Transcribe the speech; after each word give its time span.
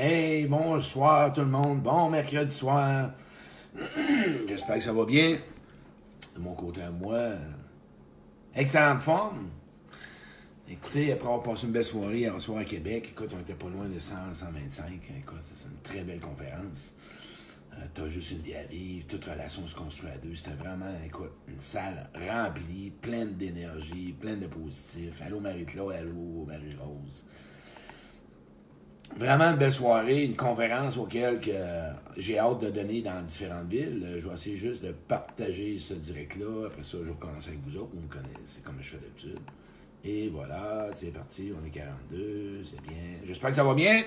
Hey, 0.00 0.46
bonsoir 0.46 1.32
tout 1.32 1.40
le 1.40 1.48
monde. 1.48 1.82
Bon 1.82 2.08
mercredi 2.08 2.54
soir. 2.54 3.10
J'espère 4.48 4.76
que 4.76 4.80
ça 4.80 4.92
va 4.92 5.04
bien. 5.04 5.38
De 6.36 6.40
mon 6.40 6.54
côté 6.54 6.82
à 6.82 6.92
moi, 6.92 7.30
excellente 8.54 9.00
forme. 9.00 9.48
Écoutez, 10.70 11.10
après 11.10 11.26
avoir 11.26 11.42
passé 11.42 11.66
une 11.66 11.72
belle 11.72 11.84
soirée 11.84 12.18
hier 12.18 12.40
soir 12.40 12.58
à 12.58 12.64
Québec, 12.64 13.08
écoute, 13.10 13.30
on 13.36 13.40
était 13.40 13.54
pas 13.54 13.68
loin 13.68 13.88
de 13.88 13.98
100, 13.98 14.34
125. 14.34 14.86
Écoute, 15.18 15.38
c'est 15.42 15.66
une 15.66 15.80
très 15.82 16.04
belle 16.04 16.20
conférence. 16.20 16.94
Euh, 17.72 17.84
T'as 17.92 18.06
juste 18.06 18.30
une 18.30 18.42
vie 18.42 18.54
à 18.54 18.66
vivre, 18.66 19.04
toute 19.08 19.24
relation 19.24 19.66
se 19.66 19.74
construit 19.74 20.10
à 20.10 20.18
deux. 20.18 20.36
C'était 20.36 20.52
vraiment, 20.52 20.94
écoute, 21.04 21.32
une 21.48 21.58
salle 21.58 22.08
remplie, 22.14 22.92
pleine 23.02 23.34
d'énergie, 23.34 24.14
pleine 24.20 24.38
de 24.38 24.46
positifs. 24.46 25.20
Allô 25.26 25.40
Marie-Claude, 25.40 25.92
allô 25.92 26.44
Marie-Rose. 26.46 27.24
Vraiment 29.16 29.50
une 29.50 29.56
belle 29.56 29.72
soirée, 29.72 30.24
une 30.24 30.36
conférence 30.36 30.96
auquel 30.96 31.40
que 31.40 31.50
j'ai 32.16 32.38
hâte 32.38 32.60
de 32.60 32.70
donner 32.70 33.02
dans 33.02 33.20
différentes 33.22 33.68
villes. 33.68 34.16
Je 34.18 34.28
vais 34.28 34.34
essayer 34.34 34.56
juste 34.56 34.84
de 34.84 34.92
partager 34.92 35.78
ce 35.78 35.94
direct-là. 35.94 36.66
Après 36.66 36.84
ça, 36.84 36.98
je 37.02 37.08
vais 37.08 37.16
commencer 37.18 37.48
avec 37.48 37.60
vous 37.66 37.76
autres. 37.76 37.90
Vous 37.94 38.02
me 38.02 38.08
connaissez 38.08 38.60
comme 38.62 38.76
je 38.80 38.90
fais 38.90 38.98
d'habitude. 38.98 39.38
Et 40.04 40.28
voilà, 40.28 40.88
c'est 40.94 41.12
parti, 41.12 41.52
on 41.60 41.66
est 41.66 41.70
42, 41.70 42.62
c'est 42.64 42.80
bien. 42.82 43.18
J'espère 43.26 43.50
que 43.50 43.56
ça 43.56 43.64
va 43.64 43.74
bien. 43.74 44.02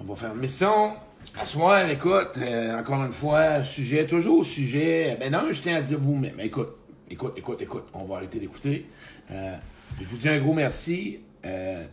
On 0.00 0.04
va 0.04 0.16
faire 0.16 0.32
une 0.32 0.40
mission. 0.40 0.94
À 1.38 1.46
soir, 1.46 1.88
écoute, 1.88 2.36
euh, 2.38 2.78
encore 2.78 3.02
une 3.04 3.12
fois, 3.12 3.62
sujet, 3.62 4.06
toujours 4.06 4.44
sujet. 4.44 5.16
Ben 5.18 5.32
non, 5.32 5.52
je 5.52 5.62
tiens 5.62 5.76
à 5.76 5.80
dire 5.80 5.98
vous-même. 6.00 6.38
Écoute, 6.40 6.76
écoute, 7.08 7.32
écoute, 7.36 7.62
écoute. 7.62 7.84
On 7.94 8.04
va 8.04 8.16
arrêter 8.16 8.40
d'écouter. 8.40 8.86
Euh, 9.30 9.56
je 10.00 10.04
vous 10.04 10.16
dis 10.16 10.28
un 10.28 10.38
gros 10.40 10.52
merci. 10.52 11.20
Euh, 11.44 11.84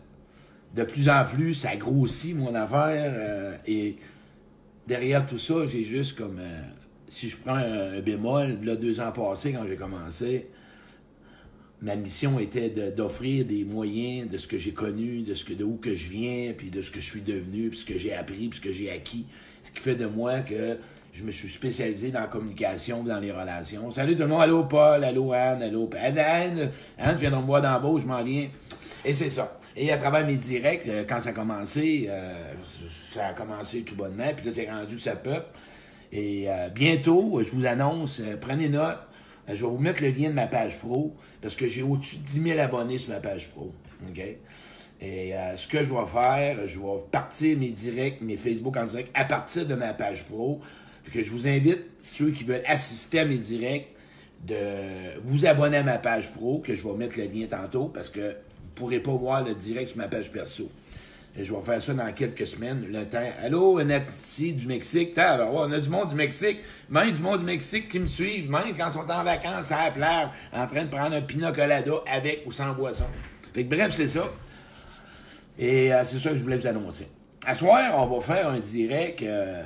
de 0.74 0.82
plus 0.84 1.08
en 1.08 1.24
plus, 1.24 1.54
ça 1.54 1.76
grossit 1.76 2.34
mon 2.36 2.54
affaire. 2.54 3.12
euh, 3.14 3.56
et 3.66 3.96
derrière 4.86 5.26
tout 5.26 5.38
ça, 5.38 5.66
j'ai 5.66 5.84
juste 5.84 6.16
comme. 6.16 6.38
euh, 6.38 6.62
si 7.08 7.28
je 7.28 7.36
prends 7.36 7.56
un, 7.56 8.00
bémol, 8.00 8.58
là, 8.64 8.74
deux 8.74 9.00
ans 9.00 9.12
passés, 9.12 9.52
quand 9.52 9.66
j'ai 9.68 9.76
commencé, 9.76 10.48
ma 11.82 11.94
mission 11.94 12.38
était 12.38 12.70
d'offrir 12.70 13.44
des 13.44 13.64
moyens 13.64 14.30
de 14.30 14.38
ce 14.38 14.46
que 14.48 14.56
j'ai 14.56 14.72
connu, 14.72 15.20
de 15.20 15.34
ce 15.34 15.44
que 15.44 15.62
où 15.62 15.76
que 15.76 15.94
je 15.94 16.08
viens, 16.08 16.54
puis 16.56 16.70
de 16.70 16.80
ce 16.80 16.90
que 16.90 17.00
je 17.00 17.04
suis 17.04 17.20
devenu, 17.20 17.68
puis 17.68 17.78
ce 17.80 17.84
que 17.84 17.98
j'ai 17.98 18.14
appris, 18.14 18.48
puis 18.48 18.58
ce 18.58 18.60
que 18.62 18.72
j'ai 18.72 18.90
acquis. 18.90 19.26
Ce 19.62 19.70
qui 19.70 19.80
fait 19.80 19.94
de 19.94 20.06
moi 20.06 20.40
que 20.40 20.78
je 21.12 21.22
me 21.22 21.30
suis 21.30 21.50
spécialisé 21.50 22.10
dans 22.12 22.20
la 22.20 22.28
communication, 22.28 23.02
dans 23.02 23.20
les 23.20 23.30
relations. 23.30 23.90
Salut 23.90 24.14
tout 24.16 24.22
le 24.22 24.28
monde, 24.28 24.40
allô 24.40 24.64
Paul, 24.64 25.04
allô 25.04 25.34
Anne, 25.34 25.62
allô 25.62 25.90
Anne, 26.00 26.70
Anne, 26.96 27.16
viens 27.18 27.30
de 27.30 27.36
me 27.36 27.42
voir 27.42 28.00
je 28.00 28.06
m'en 28.06 28.24
viens. 28.24 28.48
Et 29.04 29.12
c'est 29.12 29.28
ça. 29.28 29.60
Et 29.76 29.90
à 29.90 29.96
travers 29.96 30.26
mes 30.26 30.36
directs, 30.36 30.86
euh, 30.86 31.04
quand 31.08 31.22
ça 31.22 31.30
a 31.30 31.32
commencé, 31.32 32.06
euh, 32.08 32.34
ça 33.14 33.28
a 33.28 33.32
commencé 33.32 33.82
tout 33.82 33.94
bonnement, 33.94 34.30
puis 34.36 34.46
là 34.46 34.52
c'est 34.52 34.70
rendu 34.70 34.96
que 34.96 35.02
ça 35.02 35.16
peuple. 35.16 35.46
Et 36.12 36.44
euh, 36.48 36.68
bientôt, 36.68 37.42
je 37.42 37.50
vous 37.50 37.64
annonce, 37.64 38.20
prenez 38.40 38.68
note, 38.68 38.98
je 39.48 39.54
vais 39.54 39.70
vous 39.70 39.78
mettre 39.78 40.02
le 40.02 40.10
lien 40.10 40.28
de 40.28 40.34
ma 40.34 40.46
page 40.46 40.78
pro, 40.78 41.16
parce 41.40 41.56
que 41.56 41.68
j'ai 41.68 41.82
au-dessus 41.82 42.16
de 42.16 42.22
10 42.22 42.42
000 42.42 42.60
abonnés 42.60 42.98
sur 42.98 43.10
ma 43.10 43.20
page 43.20 43.48
pro. 43.48 43.72
OK? 44.06 44.22
Et 45.04 45.32
ce 45.56 45.66
que 45.66 45.78
je 45.78 45.92
vais 45.92 46.06
faire, 46.06 46.68
je 46.68 46.78
vais 46.78 47.02
partir 47.10 47.58
mes 47.58 47.70
directs, 47.70 48.20
mes 48.20 48.36
Facebook 48.36 48.76
en 48.76 48.84
direct 48.84 49.10
à 49.14 49.24
partir 49.24 49.66
de 49.66 49.74
ma 49.74 49.92
page 49.94 50.26
pro. 50.26 50.60
Fait 51.02 51.10
que 51.10 51.24
je 51.24 51.32
vous 51.32 51.48
invite, 51.48 51.80
ceux 52.02 52.30
qui 52.30 52.44
veulent 52.44 52.62
assister 52.66 53.18
à 53.18 53.24
mes 53.24 53.38
directs, 53.38 53.88
de 54.46 54.54
vous 55.24 55.44
abonner 55.44 55.78
à 55.78 55.82
ma 55.82 55.98
page 55.98 56.32
pro, 56.32 56.60
que 56.60 56.76
je 56.76 56.86
vais 56.86 56.94
mettre 56.94 57.18
le 57.18 57.24
lien 57.24 57.46
tantôt, 57.46 57.86
parce 57.86 58.10
que 58.10 58.36
pourrez 58.74 59.00
pas 59.00 59.12
voir 59.12 59.44
le 59.44 59.54
direct 59.54 59.90
sur 59.90 59.98
ma 59.98 60.08
page 60.08 60.30
perso. 60.30 60.70
Je 61.34 61.54
vais 61.54 61.62
faire 61.62 61.80
ça 61.80 61.94
dans 61.94 62.12
quelques 62.12 62.46
semaines, 62.46 62.84
le 62.90 63.06
temps. 63.06 63.18
Allô, 63.42 63.82
Natiti 63.82 64.52
du 64.52 64.66
Mexique. 64.66 65.14
Ben 65.16 65.38
ouais, 65.38 65.46
on 65.50 65.72
a 65.72 65.80
du 65.80 65.88
monde 65.88 66.10
du 66.10 66.14
Mexique. 66.14 66.58
Même 66.90 67.10
du 67.10 67.22
monde 67.22 67.38
du 67.38 67.44
Mexique 67.46 67.88
qui 67.88 68.00
me 68.00 68.06
suivent, 68.06 68.50
même 68.50 68.76
quand 68.76 68.88
ils 68.88 68.92
sont 68.92 69.10
en 69.10 69.24
vacances 69.24 69.72
à 69.72 69.90
la 69.96 70.30
en 70.52 70.66
train 70.66 70.84
de 70.84 70.90
prendre 70.90 71.16
un 71.16 71.22
pina 71.22 71.50
colada 71.50 71.92
avec 72.06 72.42
ou 72.44 72.52
sans 72.52 72.74
boisson. 72.74 73.06
Fait 73.54 73.64
que 73.64 73.74
bref, 73.74 73.94
c'est 73.94 74.08
ça. 74.08 74.24
Et 75.58 75.92
euh, 75.92 76.02
c'est 76.04 76.18
ça 76.18 76.30
que 76.30 76.36
je 76.36 76.42
voulais 76.42 76.58
vous 76.58 76.66
annoncer. 76.66 77.08
À 77.46 77.54
soir, 77.54 77.92
on 77.96 78.14
va 78.14 78.20
faire 78.20 78.48
un 78.48 78.58
direct 78.60 79.22
euh, 79.22 79.62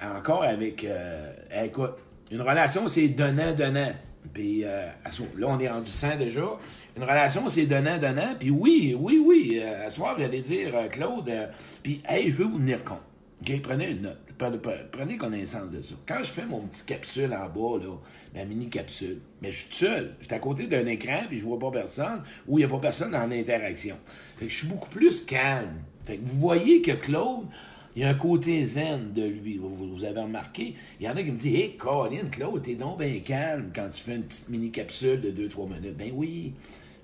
encore 0.00 0.44
avec. 0.44 0.84
euh, 0.84 1.32
écoute, 1.64 1.94
une 2.30 2.42
relation, 2.42 2.86
c'est 2.86 3.08
donnant-donnant. 3.08 3.92
Puis 4.32 4.64
euh, 4.64 4.86
là, 5.36 5.46
on 5.48 5.58
est 5.58 5.68
rendu 5.68 5.90
100 5.90 6.16
déjà. 6.16 6.58
Une 6.96 7.02
relation, 7.02 7.48
c'est 7.48 7.66
donnant-donnant. 7.66 8.34
Puis 8.38 8.50
oui, 8.50 8.96
oui, 8.98 9.22
oui. 9.24 9.60
à 9.60 9.90
soir, 9.90 10.16
vous 10.16 10.22
allez 10.22 10.40
dire, 10.40 10.74
euh, 10.74 10.88
Claude, 10.88 11.28
euh, 11.28 11.46
puis 11.82 12.02
hey, 12.08 12.30
je 12.30 12.36
veux 12.36 12.44
vous 12.44 12.58
tenir 12.58 12.84
compte. 12.84 13.02
OK? 13.40 13.60
Prenez 13.62 13.90
une 13.90 14.02
note. 14.02 14.18
Prenez, 14.92 15.16
connaissance 15.16 15.70
de 15.70 15.80
ça. 15.80 15.94
Quand 16.06 16.18
je 16.18 16.30
fais 16.30 16.46
mon 16.46 16.60
petit 16.62 16.84
capsule 16.84 17.32
en 17.32 17.48
bas, 17.48 17.78
là, 17.84 17.96
ma 18.34 18.44
mini 18.44 18.68
capsule, 18.68 19.20
mais 19.40 19.52
je 19.52 19.58
suis 19.58 19.74
seul. 19.74 20.14
Je 20.20 20.26
suis 20.26 20.34
à 20.34 20.40
côté 20.40 20.66
d'un 20.66 20.84
écran, 20.86 21.20
puis 21.28 21.38
je 21.38 21.44
vois 21.44 21.60
pas 21.60 21.70
personne, 21.70 22.22
ou 22.48 22.58
il 22.58 22.62
n'y 22.62 22.64
a 22.64 22.68
pas 22.68 22.80
personne 22.80 23.14
en 23.14 23.30
interaction. 23.30 23.96
Fait 24.38 24.46
que 24.46 24.50
je 24.50 24.56
suis 24.56 24.66
beaucoup 24.66 24.88
plus 24.88 25.24
calme. 25.24 25.82
Fait 26.04 26.16
que 26.16 26.28
vous 26.28 26.40
voyez 26.40 26.82
que 26.82 26.90
Claude, 26.90 27.46
il 27.94 28.02
y 28.02 28.04
a 28.04 28.08
un 28.08 28.14
côté 28.14 28.64
zen 28.64 29.12
de 29.12 29.22
lui. 29.22 29.58
Vous, 29.58 30.04
avez 30.04 30.20
remarqué? 30.20 30.74
Il 30.98 31.06
y 31.06 31.08
en 31.08 31.16
a 31.16 31.22
qui 31.22 31.30
me 31.30 31.38
disent 31.38 31.54
Hey, 31.54 31.76
Colin, 31.76 32.28
Claude, 32.30 32.62
t'es 32.62 32.74
donc 32.74 32.98
bien 32.98 33.18
calme 33.20 33.70
quand 33.74 33.88
tu 33.90 34.02
fais 34.02 34.16
une 34.16 34.24
petite 34.24 34.48
mini 34.48 34.70
capsule 34.70 35.20
de 35.20 35.30
2-3 35.30 35.68
minutes. 35.68 35.96
Ben 35.96 36.10
oui. 36.14 36.54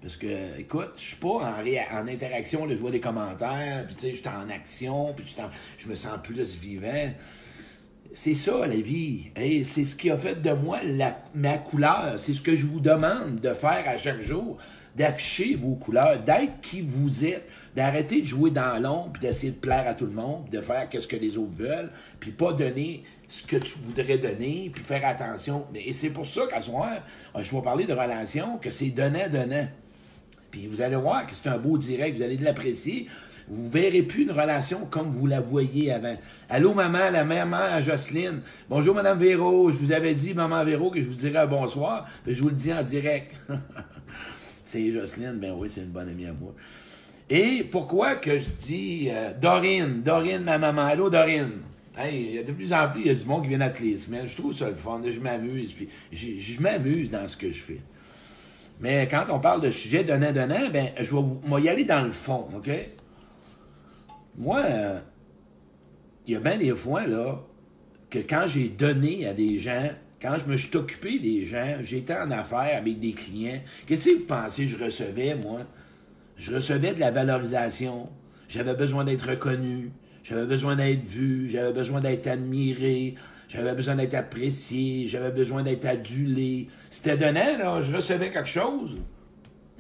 Parce 0.00 0.16
que, 0.16 0.59
écoute, 0.59 0.93
je 0.97 1.00
suis 1.00 1.16
pas 1.16 1.54
en, 1.93 2.06
interaction, 2.09 2.69
je 2.69 2.75
vois 2.77 2.93
des 2.93 3.00
commentaires, 3.00 3.84
puis 3.87 3.97
tu 3.97 4.03
sais, 4.03 4.10
je 4.12 4.16
suis 4.19 4.28
en 4.28 4.48
action, 4.48 5.12
puis 5.12 5.34
je 5.77 5.88
me 5.88 5.97
sens 5.97 6.19
plus 6.22 6.56
vivant. 6.56 7.12
C'est 8.15 8.37
ça, 8.37 8.66
la 8.66 8.77
vie. 8.77 9.31
C'est 9.65 9.84
ce 9.84 9.97
qui 9.97 10.10
a 10.10 10.16
fait 10.16 10.41
de 10.41 10.53
moi 10.53 10.78
la- 10.84 11.21
ma 11.34 11.59
couleur. 11.59 12.15
C'est 12.16 12.32
ce 12.32 12.41
que 12.41 12.54
je 12.54 12.66
vous 12.66 12.81
demande 12.81 13.41
de 13.41 13.53
faire 13.53 13.84
à 13.87 13.97
chaque 13.97 14.22
jour, 14.22 14.56
d'afficher 14.97 15.56
vos 15.56 15.75
couleurs, 15.75 16.19
d'être 16.22 16.60
qui 16.60 16.81
vous 16.81 17.25
êtes, 17.25 17.47
d'arrêter 17.78 18.22
de 18.22 18.27
jouer 18.27 18.50
dans 18.50 18.83
l'ombre, 18.83 19.11
puis 19.12 19.22
d'essayer 19.22 19.53
de 19.53 19.56
plaire 19.56 19.87
à 19.87 19.94
tout 19.94 20.06
le 20.06 20.12
monde, 20.12 20.50
de 20.50 20.61
faire 20.61 20.89
qu'est-ce 20.89 21.06
que 21.06 21.15
les 21.15 21.37
autres 21.37 21.55
veulent, 21.56 21.93
puis 22.19 22.33
pas 22.33 22.53
donner 22.53 23.05
ce 23.28 23.44
que 23.44 23.55
tu 23.55 23.78
voudrais 23.84 24.19
donner, 24.19 24.69
puis 24.75 24.83
faire 24.83 25.06
attention. 25.06 25.65
Et 25.77 25.93
c'est 25.93 26.11
pour 26.11 26.27
ça 26.27 26.41
qu'à 26.50 26.61
ce 26.61 26.71
soir, 26.71 26.91
euh, 27.37 27.41
je 27.41 27.55
vais 27.55 27.62
parler 27.62 27.84
de 27.84 27.93
relations, 27.93 28.59
que 28.59 28.72
c'est 28.72 28.89
donnant-donnant. 28.91 29.69
Puis 30.50 30.66
vous 30.66 30.81
allez 30.81 30.97
voir 30.97 31.25
que 31.25 31.37
c'est 31.37 31.49
un 31.49 31.56
beau 31.56 31.78
direct, 31.78 32.16
vous 32.16 32.25
allez 32.25 32.37
l'apprécier. 32.39 33.06
Vous 33.47 33.71
verrez 33.71 34.03
plus 34.03 34.25
une 34.25 34.33
relation 34.33 34.84
comme 34.91 35.12
vous 35.12 35.28
la 35.28 35.41
voyez 35.41 35.93
avant. 35.93 36.16
Allô, 36.49 36.75
maman, 36.75 37.10
la 37.12 37.25
maman 37.25 37.59
à 37.59 37.81
Jocelyne. 37.81 38.41
Bonjour, 38.69 38.93
madame 38.93 39.19
Véro. 39.19 39.71
Je 39.71 39.77
vous 39.77 39.93
avais 39.93 40.15
dit, 40.15 40.34
maman 40.34 40.65
Véro, 40.65 40.91
que 40.91 41.00
je 41.00 41.09
vous 41.09 41.15
dirais 41.15 41.39
un 41.39 41.47
bonsoir. 41.47 42.09
Je 42.27 42.43
vous 42.43 42.49
le 42.49 42.56
dis 42.56 42.72
en 42.72 42.83
direct. 42.83 43.37
c'est 44.65 44.91
Jocelyne. 44.93 45.39
Ben 45.41 45.55
oui, 45.56 45.71
c'est 45.71 45.83
une 45.83 45.91
bonne 45.91 46.09
amie 46.09 46.27
à 46.27 46.33
moi. 46.33 46.53
Et 47.31 47.62
pourquoi 47.65 48.16
que 48.16 48.39
je 48.39 48.49
dis 48.59 49.09
euh, 49.11 49.33
Dorine, 49.41 50.03
Dorine, 50.03 50.43
ma 50.44 50.59
maman. 50.59 50.87
Allô, 50.87 51.11
Dorine. 51.11 51.53
Il 52.11 52.34
y 52.34 52.39
a 52.39 52.43
de 52.44 52.53
plus 52.53 52.72
en 52.72 52.89
plus, 52.89 53.00
il 53.00 53.06
y 53.09 53.11
a 53.11 53.15
du 53.15 53.25
monde 53.25 53.43
qui 53.43 53.49
vient 53.49 53.61
à 53.61 53.71
toutes 53.71 53.84
les 53.84 53.99
semaines. 53.99 54.27
Je 54.27 54.37
trouve 54.37 54.55
ça 54.55 54.69
le 54.69 54.77
fun. 54.77 55.03
Je 55.05 55.19
m'amuse. 55.21 55.72
Puis 55.72 55.89
je 56.12 56.61
m'amuse 56.61 57.11
dans 57.11 57.27
ce 57.27 57.37
que 57.37 57.50
je 57.50 57.61
fais. 57.61 57.81
Mais 58.81 59.09
quand 59.11 59.25
on 59.31 59.41
parle 59.41 59.61
de 59.61 59.71
sujet 59.72 60.05
donnant-donnant, 60.05 60.71
ben, 60.72 60.91
je 60.97 61.03
vais 61.15 61.21
vous- 61.21 61.59
y 61.59 61.69
aller 61.69 61.84
dans 61.84 62.05
le 62.05 62.12
fond, 62.12 62.47
OK? 62.56 62.71
Moi, 64.37 64.62
il 66.27 66.34
y 66.34 66.37
a 66.37 66.41
bien 66.41 66.56
des 66.56 66.77
fois, 66.77 67.05
là, 67.06 67.43
que 68.09 68.21
quand 68.21 68.45
j'ai 68.47 68.69
donné 68.69 69.27
à 69.27 69.34
des 69.34 69.59
gens, 69.59 69.91
quand 70.22 70.37
je 70.37 70.49
me 70.50 70.56
suis 70.56 70.75
occupé 70.77 71.19
des 71.19 71.45
gens, 71.45 71.78
j'étais 71.83 72.15
en 72.15 72.31
affaires 72.31 72.78
avec 72.78 73.00
des 73.00 73.12
clients, 73.12 73.60
qu'est-ce 73.87 74.10
que 74.10 74.15
vous 74.19 74.25
pensez 74.27 74.66
que 74.66 74.71
je 74.78 74.84
recevais, 74.84 75.34
moi? 75.34 75.62
Je 76.38 76.54
recevais 76.54 76.94
de 76.94 77.00
la 77.00 77.10
valorisation, 77.10 78.09
j'avais 78.49 78.75
besoin 78.75 79.04
d'être 79.04 79.28
reconnu, 79.28 79.91
j'avais 80.22 80.47
besoin 80.47 80.77
d'être 80.77 81.04
vu, 81.04 81.48
j'avais 81.48 81.72
besoin 81.72 82.01
d'être 82.01 82.28
admiré, 82.28 83.16
j'avais 83.48 83.74
besoin 83.74 83.97
d'être 83.97 84.15
apprécié, 84.15 85.09
j'avais 85.09 85.33
besoin 85.33 85.65
d'être 85.65 85.86
adulé. 85.86 86.68
C'était 86.91 87.16
donnant, 87.16 87.59
là, 87.59 87.80
je 87.80 87.95
recevais 87.95 88.30
quelque 88.30 88.48
chose. 88.48 88.98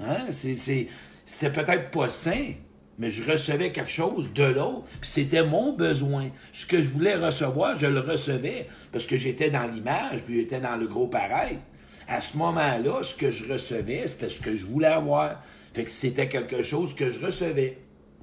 Hein? 0.00 0.30
C'était 0.32 1.52
peut-être 1.52 1.90
pas 1.92 2.08
sain, 2.08 2.54
mais 2.98 3.12
je 3.12 3.30
recevais 3.30 3.70
quelque 3.70 3.92
chose 3.92 4.32
de 4.34 4.44
l'autre, 4.44 4.84
c'était 5.00 5.44
mon 5.44 5.74
besoin. 5.74 6.30
Ce 6.52 6.66
que 6.66 6.82
je 6.82 6.88
voulais 6.88 7.14
recevoir, 7.14 7.78
je 7.78 7.86
le 7.86 8.00
recevais, 8.00 8.66
parce 8.90 9.06
que 9.06 9.16
j'étais 9.16 9.50
dans 9.50 9.70
l'image, 9.70 10.22
puis 10.26 10.40
j'étais 10.40 10.60
dans 10.60 10.76
le 10.76 10.88
gros 10.88 11.06
pareil. 11.06 11.58
À 12.08 12.20
ce 12.20 12.36
moment-là, 12.36 13.02
ce 13.02 13.14
que 13.14 13.30
je 13.30 13.52
recevais, 13.52 14.06
c'était 14.08 14.30
ce 14.30 14.40
que 14.40 14.56
je 14.56 14.66
voulais 14.66 14.88
avoir. 14.88 15.42
Fait 15.74 15.84
que 15.84 15.90
c'était 15.90 16.28
quelque 16.28 16.62
chose 16.62 16.94
que 16.94 17.10
je 17.10 17.24
recevais. 17.24 17.78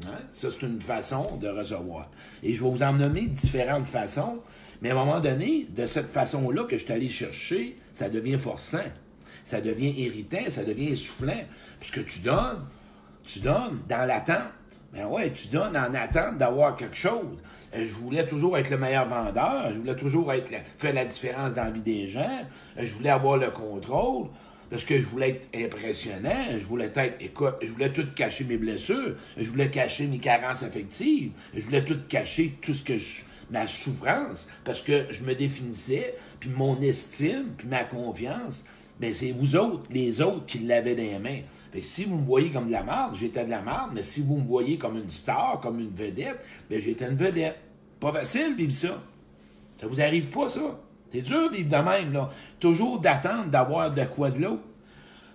Hein? 0.06 0.20
Ça, 0.32 0.50
c'est 0.52 0.66
une 0.66 0.82
façon 0.82 1.38
de 1.38 1.48
recevoir. 1.48 2.10
Et 2.44 2.54
je 2.54 2.64
vais 2.64 2.70
vous 2.70 2.84
en 2.84 2.94
nommer 2.94 3.28
différentes 3.28 3.86
façons, 3.86 4.40
mais 4.82 4.90
à 4.90 4.94
un 4.94 5.06
moment 5.06 5.20
donné, 5.20 5.68
de 5.70 5.86
cette 5.86 6.10
façon-là 6.10 6.64
que 6.64 6.78
je 6.78 6.84
suis 6.84 6.94
allé 6.94 7.10
chercher, 7.10 7.78
ça 7.94 8.10
devient 8.10 8.38
forçant 8.38 8.84
ça 9.46 9.62
devient 9.62 9.94
irritant, 10.02 10.50
ça 10.50 10.64
devient 10.64 10.92
essoufflant. 10.92 11.44
Puisque 11.80 12.06
tu 12.06 12.20
donnes, 12.20 12.66
Tu 13.28 13.40
donnes 13.40 13.80
dans 13.90 14.08
l'attente. 14.08 14.52
Ben 14.94 15.08
ouais, 15.08 15.32
tu 15.32 15.48
donnes 15.48 15.76
en 15.76 15.94
attente 15.94 16.38
d'avoir 16.38 16.76
quelque 16.76 16.96
chose. 16.96 17.38
Euh, 17.76 17.86
je 17.86 17.94
voulais 17.96 18.26
toujours 18.26 18.58
être 18.58 18.70
le 18.70 18.78
meilleur 18.78 19.08
vendeur. 19.08 19.70
Je 19.74 19.80
voulais 19.80 19.96
toujours 19.96 20.32
être 20.32 20.52
faire 20.78 20.94
la 20.94 21.06
différence 21.06 21.54
dans 21.54 21.66
la 21.66 21.72
vie 21.72 21.82
des 21.82 22.08
gens. 22.08 22.46
Euh, 22.78 22.86
je 22.86 22.94
voulais 22.94 23.10
avoir 23.10 23.38
le 23.38 23.50
contrôle. 23.50 24.28
Parce 24.70 24.84
que 24.84 24.98
je 24.98 25.04
voulais 25.04 25.30
être 25.30 25.48
impressionnant, 25.56 26.48
je 26.60 26.66
voulais 26.66 26.92
être, 26.94 27.14
écoute, 27.20 27.54
je 27.62 27.68
voulais 27.68 27.94
tout 27.94 28.08
cacher 28.16 28.46
mes 28.46 28.58
blessures, 28.58 29.16
je 29.38 29.50
voulais 29.50 29.70
cacher 29.70 30.08
mes 30.08 30.18
carences 30.18 30.64
affectives, 30.64 31.32
je 31.54 31.62
voulais 31.62 31.86
tout 31.86 32.00
cacher 32.10 32.58
tout 32.64 32.74
ce 32.74 32.84
que 32.84 32.98
je, 32.98 33.22
ma 33.52 33.68
souffrance, 33.68 34.48
parce 34.64 34.82
que 34.82 35.06
je 35.12 35.24
me 35.24 35.36
définissais, 35.36 36.16
puis 36.40 36.50
mon 36.50 36.82
estime, 36.82 37.50
puis 37.58 37.68
ma 37.68 37.84
confiance, 37.84 38.66
ben 39.00 39.14
c'est 39.14 39.32
vous 39.32 39.56
autres, 39.56 39.90
les 39.92 40.22
autres, 40.22 40.46
qui 40.46 40.60
l'avaient 40.60 40.96
dans 40.96 41.04
les 41.04 41.20
mains. 41.20 41.42
Fait 41.72 41.82
si 41.82 42.06
vous 42.06 42.16
me 42.16 42.26
voyez 42.26 42.50
comme 42.50 42.68
de 42.68 42.72
la 42.72 42.84
merde, 42.84 43.16
j'étais 43.16 43.44
de 43.44 43.50
la 43.50 43.62
merde, 43.62 43.92
mais 43.94 44.04
si 44.04 44.22
vous 44.22 44.38
me 44.38 44.48
voyez 44.48 44.78
comme 44.78 44.98
une 44.98 45.10
star, 45.10 45.60
comme 45.62 45.80
une 45.80 45.94
vedette, 45.94 46.40
ben 46.70 46.82
j'étais 46.82 47.08
une 47.08 47.18
vedette. 47.18 47.58
Pas 48.00 48.14
facile 48.14 48.56
vivre 48.56 48.72
ça. 48.72 49.02
Ça 49.80 49.88
vous 49.88 50.00
arrive 50.00 50.30
pas, 50.30 50.50
ça? 50.50 50.80
C'est 51.12 51.22
dur 51.22 51.52
vivre 51.52 51.70
de 51.70 51.84
même, 51.84 52.14
là. 52.14 52.30
Toujours 52.60 53.00
d'attendre 53.00 53.48
d'avoir 53.48 53.92
de 53.92 54.04
quoi 54.06 54.32
de 54.32 54.42
l'eau. 54.42 54.60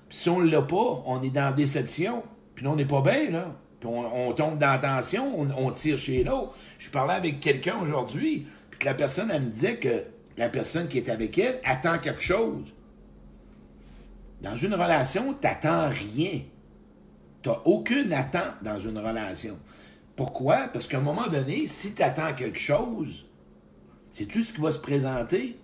Puis 0.08 0.18
si 0.18 0.28
on 0.28 0.40
l'a 0.40 0.62
pas, 0.62 1.02
on 1.06 1.22
est 1.22 1.30
dans 1.30 1.46
la 1.46 1.52
déception. 1.52 2.22
Puis 2.54 2.64
là, 2.64 2.72
on 2.72 2.76
n'est 2.76 2.86
pas 2.86 3.02
bien, 3.02 3.30
là. 3.30 3.54
Puis 3.80 3.88
on, 3.88 4.32
tombe 4.32 4.58
dans 4.58 4.72
la 4.72 4.78
tension, 4.78 5.40
on, 5.56 5.70
tire 5.70 5.96
chez 5.96 6.22
l'autre. 6.22 6.54
Je 6.78 6.90
parlais 6.90 7.14
avec 7.14 7.40
quelqu'un 7.40 7.78
aujourd'hui, 7.82 8.46
puis 8.70 8.78
que 8.78 8.84
la 8.84 8.92
personne, 8.92 9.30
elle 9.32 9.42
me 9.42 9.50
disait 9.50 9.76
que 9.76 10.04
la 10.36 10.50
personne 10.50 10.86
qui 10.86 10.98
est 10.98 11.08
avec 11.08 11.38
elle 11.38 11.60
attend 11.64 11.98
quelque 11.98 12.20
chose. 12.20 12.74
Dans 14.40 14.56
une 14.56 14.75
relation, 14.75 15.34
t'attends 15.34 15.88
rien. 15.88 16.40
T'as 17.42 17.60
aucune 17.64 18.12
attente 18.12 18.62
dans 18.62 18.78
une 18.78 18.98
relation. 18.98 19.58
Pourquoi? 20.16 20.69
Parce 20.72 20.87
qu'à 20.87 20.98
un 20.98 21.02
moment 21.02 21.28
donné, 21.28 21.66
si 21.66 21.94
tu 21.94 22.02
attends 22.02 22.34
quelque 22.34 22.58
chose, 22.58 23.26
tout 24.28 24.44
ce 24.44 24.52
qui 24.52 24.60
va 24.60 24.72
se 24.72 24.78
présenter? 24.78 25.58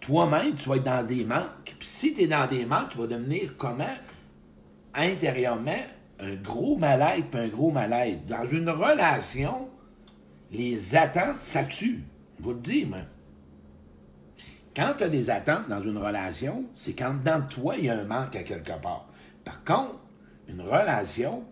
Toi-même, 0.00 0.54
tu 0.54 0.68
vas 0.68 0.76
être 0.76 0.84
dans 0.84 1.06
des 1.06 1.24
manques. 1.24 1.76
Puis 1.78 1.88
si 1.88 2.14
tu 2.14 2.22
es 2.22 2.26
dans 2.26 2.46
des 2.46 2.64
manques, 2.64 2.90
tu 2.90 2.98
vas 2.98 3.06
devenir 3.06 3.56
comment? 3.56 3.84
Intérieurement, 4.94 5.82
un 6.18 6.34
gros 6.36 6.76
mal-être 6.76 7.30
puis 7.30 7.40
un 7.40 7.48
gros 7.48 7.70
malaise. 7.70 8.18
Dans 8.28 8.46
une 8.46 8.68
relation, 8.70 9.68
les 10.50 10.96
attentes, 10.96 11.40
ça 11.40 11.64
tue. 11.64 12.04
Je 12.38 12.44
vous 12.44 12.52
le 12.52 12.60
dis, 12.60 12.84
moi. 12.84 12.98
Quand 14.74 14.94
tu 14.96 15.04
as 15.04 15.08
des 15.08 15.28
attentes 15.28 15.68
dans 15.68 15.82
une 15.82 15.98
relation, 15.98 16.64
c'est 16.72 16.94
quand 16.94 17.14
dans 17.22 17.46
toi, 17.46 17.74
il 17.76 17.84
y 17.84 17.90
a 17.90 17.98
un 17.98 18.04
manque 18.04 18.36
à 18.36 18.42
quelque 18.42 18.72
part. 18.80 19.08
Par 19.44 19.62
contre, 19.64 19.98
une 20.48 20.62
relation, 20.62 21.44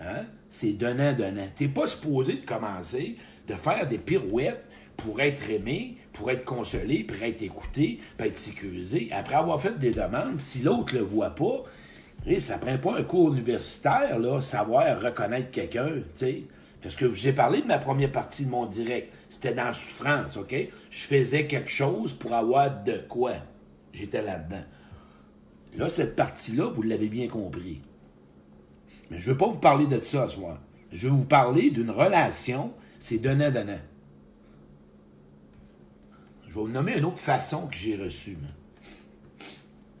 hein, 0.00 0.24
c'est 0.48 0.72
donnant-donnant. 0.72 1.46
Tu 1.54 1.64
n'es 1.64 1.68
pas 1.68 1.86
supposé 1.86 2.34
de 2.34 2.46
commencer 2.46 3.16
de 3.46 3.54
faire 3.54 3.86
des 3.86 3.98
pirouettes 3.98 4.64
pour 4.96 5.20
être 5.20 5.50
aimé, 5.50 5.98
pour 6.12 6.30
être 6.30 6.44
consolé, 6.44 7.04
pour 7.04 7.22
être 7.22 7.42
écouté, 7.42 8.00
pour 8.16 8.26
être 8.26 8.38
sécurisé. 8.38 9.10
Après 9.12 9.34
avoir 9.34 9.60
fait 9.60 9.78
des 9.78 9.90
demandes, 9.90 10.38
si 10.38 10.60
l'autre 10.60 10.94
ne 10.94 11.00
le 11.00 11.04
voit 11.04 11.34
pas, 11.34 11.64
ça 12.38 12.56
prend 12.56 12.78
pas 12.78 12.98
un 12.98 13.02
cours 13.02 13.34
universitaire, 13.34 14.18
là, 14.18 14.40
savoir 14.40 15.00
reconnaître 15.00 15.50
quelqu'un, 15.50 15.88
tu 15.88 16.02
sais. 16.14 16.42
Parce 16.84 16.96
que 16.96 17.06
je 17.06 17.10
vous 17.10 17.28
ai 17.28 17.32
parlé 17.32 17.62
de 17.62 17.66
ma 17.66 17.78
première 17.78 18.12
partie 18.12 18.44
de 18.44 18.50
mon 18.50 18.66
direct. 18.66 19.10
C'était 19.30 19.54
dans 19.54 19.64
la 19.64 19.72
souffrance, 19.72 20.36
OK? 20.36 20.54
Je 20.90 20.98
faisais 20.98 21.46
quelque 21.46 21.70
chose 21.70 22.12
pour 22.12 22.34
avoir 22.34 22.84
de 22.84 23.02
quoi. 23.08 23.32
J'étais 23.94 24.20
là-dedans. 24.20 24.64
Là, 25.78 25.88
cette 25.88 26.14
partie-là, 26.14 26.66
vous 26.66 26.82
l'avez 26.82 27.08
bien 27.08 27.26
compris. 27.26 27.80
Mais 29.10 29.18
je 29.18 29.26
ne 29.26 29.32
veux 29.32 29.38
pas 29.38 29.46
vous 29.46 29.58
parler 29.58 29.86
de 29.86 29.98
ça 29.98 30.28
ce 30.28 30.34
soir. 30.34 30.60
Je 30.92 31.08
veux 31.08 31.14
vous 31.14 31.24
parler 31.24 31.70
d'une 31.70 31.88
relation, 31.88 32.74
c'est 32.98 33.16
donnant-donnant. 33.16 33.80
Je 36.46 36.54
vais 36.54 36.60
vous 36.60 36.68
nommer 36.68 36.98
une 36.98 37.06
autre 37.06 37.16
façon 37.16 37.66
que 37.66 37.76
j'ai 37.76 37.96
reçue. 37.96 38.36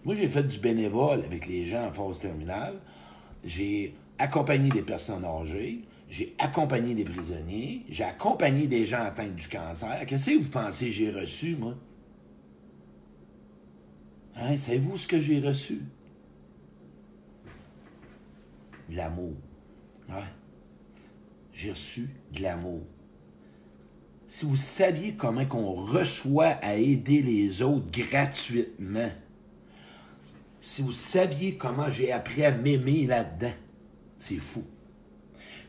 Moi, 0.04 0.16
j'ai 0.16 0.28
fait 0.28 0.42
du 0.42 0.58
bénévole 0.58 1.22
avec 1.24 1.46
les 1.46 1.64
gens 1.64 1.86
en 1.86 1.92
phase 1.92 2.18
terminale. 2.18 2.74
J'ai 3.42 3.96
accompagné 4.18 4.68
des 4.68 4.82
personnes 4.82 5.24
âgées. 5.24 5.86
J'ai 6.14 6.32
accompagné 6.38 6.94
des 6.94 7.02
prisonniers. 7.02 7.84
J'ai 7.88 8.04
accompagné 8.04 8.68
des 8.68 8.86
gens 8.86 9.02
atteints 9.02 9.26
du 9.26 9.48
cancer. 9.48 10.06
Qu'est-ce 10.06 10.30
que 10.30 10.38
vous 10.38 10.48
pensez 10.48 10.86
que 10.86 10.92
j'ai 10.92 11.10
reçu, 11.10 11.56
moi? 11.56 11.74
Hein? 14.36 14.56
Savez-vous 14.56 14.96
ce 14.96 15.08
que 15.08 15.20
j'ai 15.20 15.40
reçu? 15.40 15.80
De 18.88 18.96
l'amour. 18.96 19.32
J'ai 21.52 21.70
reçu 21.70 22.08
de 22.32 22.42
l'amour 22.42 22.82
si 24.28 24.46
vous 24.46 24.56
saviez 24.56 25.14
comment 25.14 25.44
qu'on 25.44 25.72
reçoit 25.72 26.56
à 26.62 26.74
aider 26.74 27.22
les 27.22 27.60
autres 27.62 27.90
gratuitement, 27.90 29.10
si 30.60 30.82
vous 30.82 30.92
saviez 30.92 31.56
comment 31.56 31.90
j'ai 31.90 32.10
appris 32.10 32.44
à 32.44 32.50
m'aimer 32.50 33.06
là-dedans, 33.06 33.52
c'est 34.18 34.38
fou. 34.38 34.64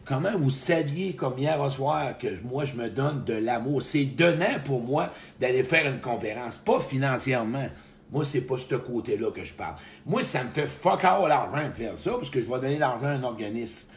Comment 0.06 0.38
vous 0.38 0.52
saviez, 0.52 1.16
comme 1.16 1.40
hier 1.40 1.60
au 1.60 1.70
soir, 1.72 2.16
que 2.20 2.28
moi, 2.44 2.64
je 2.64 2.76
me 2.76 2.90
donne 2.90 3.24
de 3.24 3.34
l'amour? 3.34 3.82
C'est 3.82 4.06
donnant 4.06 4.60
pour 4.64 4.80
moi 4.80 5.10
d'aller 5.40 5.64
faire 5.64 5.88
une 5.88 6.00
conférence, 6.00 6.60
pas 6.60 6.80
financièrement. 6.80 7.66
Moi, 8.12 8.24
c'est 8.24 8.42
pas 8.42 8.56
ce 8.60 8.76
côté-là 8.76 9.32
que 9.32 9.44
je 9.44 9.54
parle. 9.54 9.74
Moi, 10.06 10.22
ça 10.22 10.44
me 10.44 10.50
fait 10.50 10.68
fuck 10.68 11.04
all 11.04 11.28
l'argent 11.28 11.70
de 11.70 11.74
faire 11.74 11.98
ça, 11.98 12.12
parce 12.12 12.30
que 12.30 12.40
je 12.40 12.46
vais 12.46 12.60
donner 12.60 12.78
l'argent 12.78 13.08
à 13.08 13.12
un 13.14 13.24
organisme. 13.24 13.90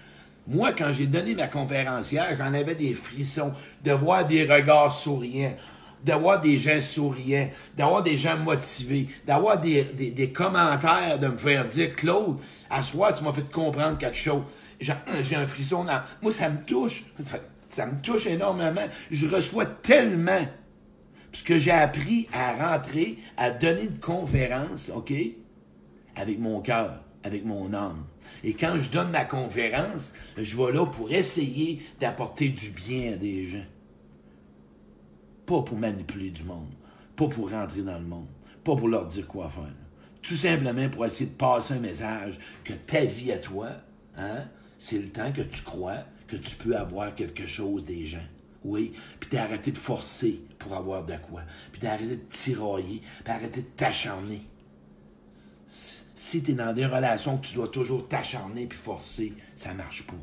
Moi, 0.46 0.72
quand 0.72 0.90
j'ai 0.94 1.06
donné 1.06 1.34
ma 1.34 1.46
conférencière, 1.46 2.34
j'en 2.38 2.54
avais 2.54 2.74
des 2.74 2.94
frissons 2.94 3.52
de 3.84 3.92
voir 3.92 4.26
des 4.26 4.46
regards 4.46 4.90
souriants, 4.90 5.54
d'avoir 6.02 6.40
des 6.40 6.58
gens 6.58 6.80
souriants, 6.80 7.50
d'avoir 7.76 8.02
des 8.02 8.16
gens 8.16 8.38
motivés, 8.38 9.08
d'avoir 9.26 9.60
des, 9.60 10.32
commentaires, 10.34 11.18
de 11.18 11.26
me 11.26 11.36
faire 11.36 11.66
dire 11.66 11.94
Claude, 11.94 12.38
à 12.70 12.82
soi, 12.82 13.12
tu 13.12 13.24
m'as 13.24 13.34
fait 13.34 13.50
comprendre 13.52 13.98
quelque 13.98 14.16
chose. 14.16 14.42
J'ai 14.80 15.36
un 15.36 15.46
frisson 15.46 15.84
dans. 15.84 16.02
Moi, 16.22 16.32
ça 16.32 16.48
me 16.48 16.62
touche. 16.62 17.04
Ça 17.68 17.86
me 17.86 18.00
touche 18.00 18.26
énormément. 18.26 18.86
Je 19.10 19.26
reçois 19.26 19.66
tellement. 19.66 20.46
Parce 21.30 21.42
que 21.42 21.58
j'ai 21.58 21.72
appris 21.72 22.26
à 22.32 22.54
rentrer, 22.54 23.18
à 23.36 23.50
donner 23.50 23.82
une 23.82 23.98
conférence, 23.98 24.90
OK? 24.94 25.12
Avec 26.16 26.38
mon 26.38 26.62
cœur 26.62 27.02
avec 27.24 27.44
mon 27.44 27.72
âme. 27.74 28.04
Et 28.44 28.54
quand 28.54 28.76
je 28.78 28.90
donne 28.90 29.10
ma 29.10 29.24
conférence, 29.24 30.12
je 30.36 30.56
vais 30.56 30.72
là 30.72 30.86
pour 30.86 31.10
essayer 31.12 31.82
d'apporter 32.00 32.48
du 32.48 32.70
bien 32.70 33.12
à 33.12 33.16
des 33.16 33.46
gens. 33.46 33.66
Pas 35.46 35.62
pour 35.62 35.76
manipuler 35.76 36.30
du 36.30 36.44
monde, 36.44 36.72
pas 37.16 37.28
pour 37.28 37.50
rentrer 37.50 37.82
dans 37.82 37.98
le 37.98 38.04
monde, 38.04 38.28
pas 38.64 38.76
pour 38.76 38.88
leur 38.88 39.06
dire 39.06 39.26
quoi 39.26 39.48
faire. 39.48 39.74
Tout 40.22 40.34
simplement 40.34 40.88
pour 40.88 41.06
essayer 41.06 41.26
de 41.26 41.34
passer 41.34 41.74
un 41.74 41.80
message 41.80 42.38
que 42.64 42.72
ta 42.72 43.04
vie 43.04 43.32
à 43.32 43.38
toi, 43.38 43.68
hein, 44.16 44.44
c'est 44.78 44.98
le 44.98 45.10
temps 45.10 45.32
que 45.32 45.42
tu 45.42 45.62
crois 45.62 46.04
que 46.26 46.36
tu 46.36 46.56
peux 46.56 46.76
avoir 46.76 47.14
quelque 47.14 47.46
chose 47.46 47.84
des 47.84 48.06
gens. 48.06 48.18
Oui, 48.64 48.92
puis 49.20 49.30
d'arrêter 49.30 49.70
de 49.70 49.78
forcer 49.78 50.40
pour 50.58 50.74
avoir 50.74 51.04
de 51.04 51.14
quoi, 51.16 51.42
puis 51.72 51.80
d'arrêter 51.80 52.16
de 52.16 52.28
tirailler, 52.28 53.00
puis 53.00 53.24
d'arrêter 53.24 53.62
de 53.62 53.68
t'acharner 53.68 54.42
si 56.18 56.42
tu 56.42 56.50
es 56.50 56.54
dans 56.54 56.72
des 56.72 56.84
relations 56.84 57.38
que 57.38 57.46
tu 57.46 57.54
dois 57.54 57.68
toujours 57.68 58.08
t'acharner 58.08 58.66
puis 58.66 58.76
forcer, 58.76 59.32
ça 59.54 59.72
marche 59.72 60.02
pas. 60.02 60.14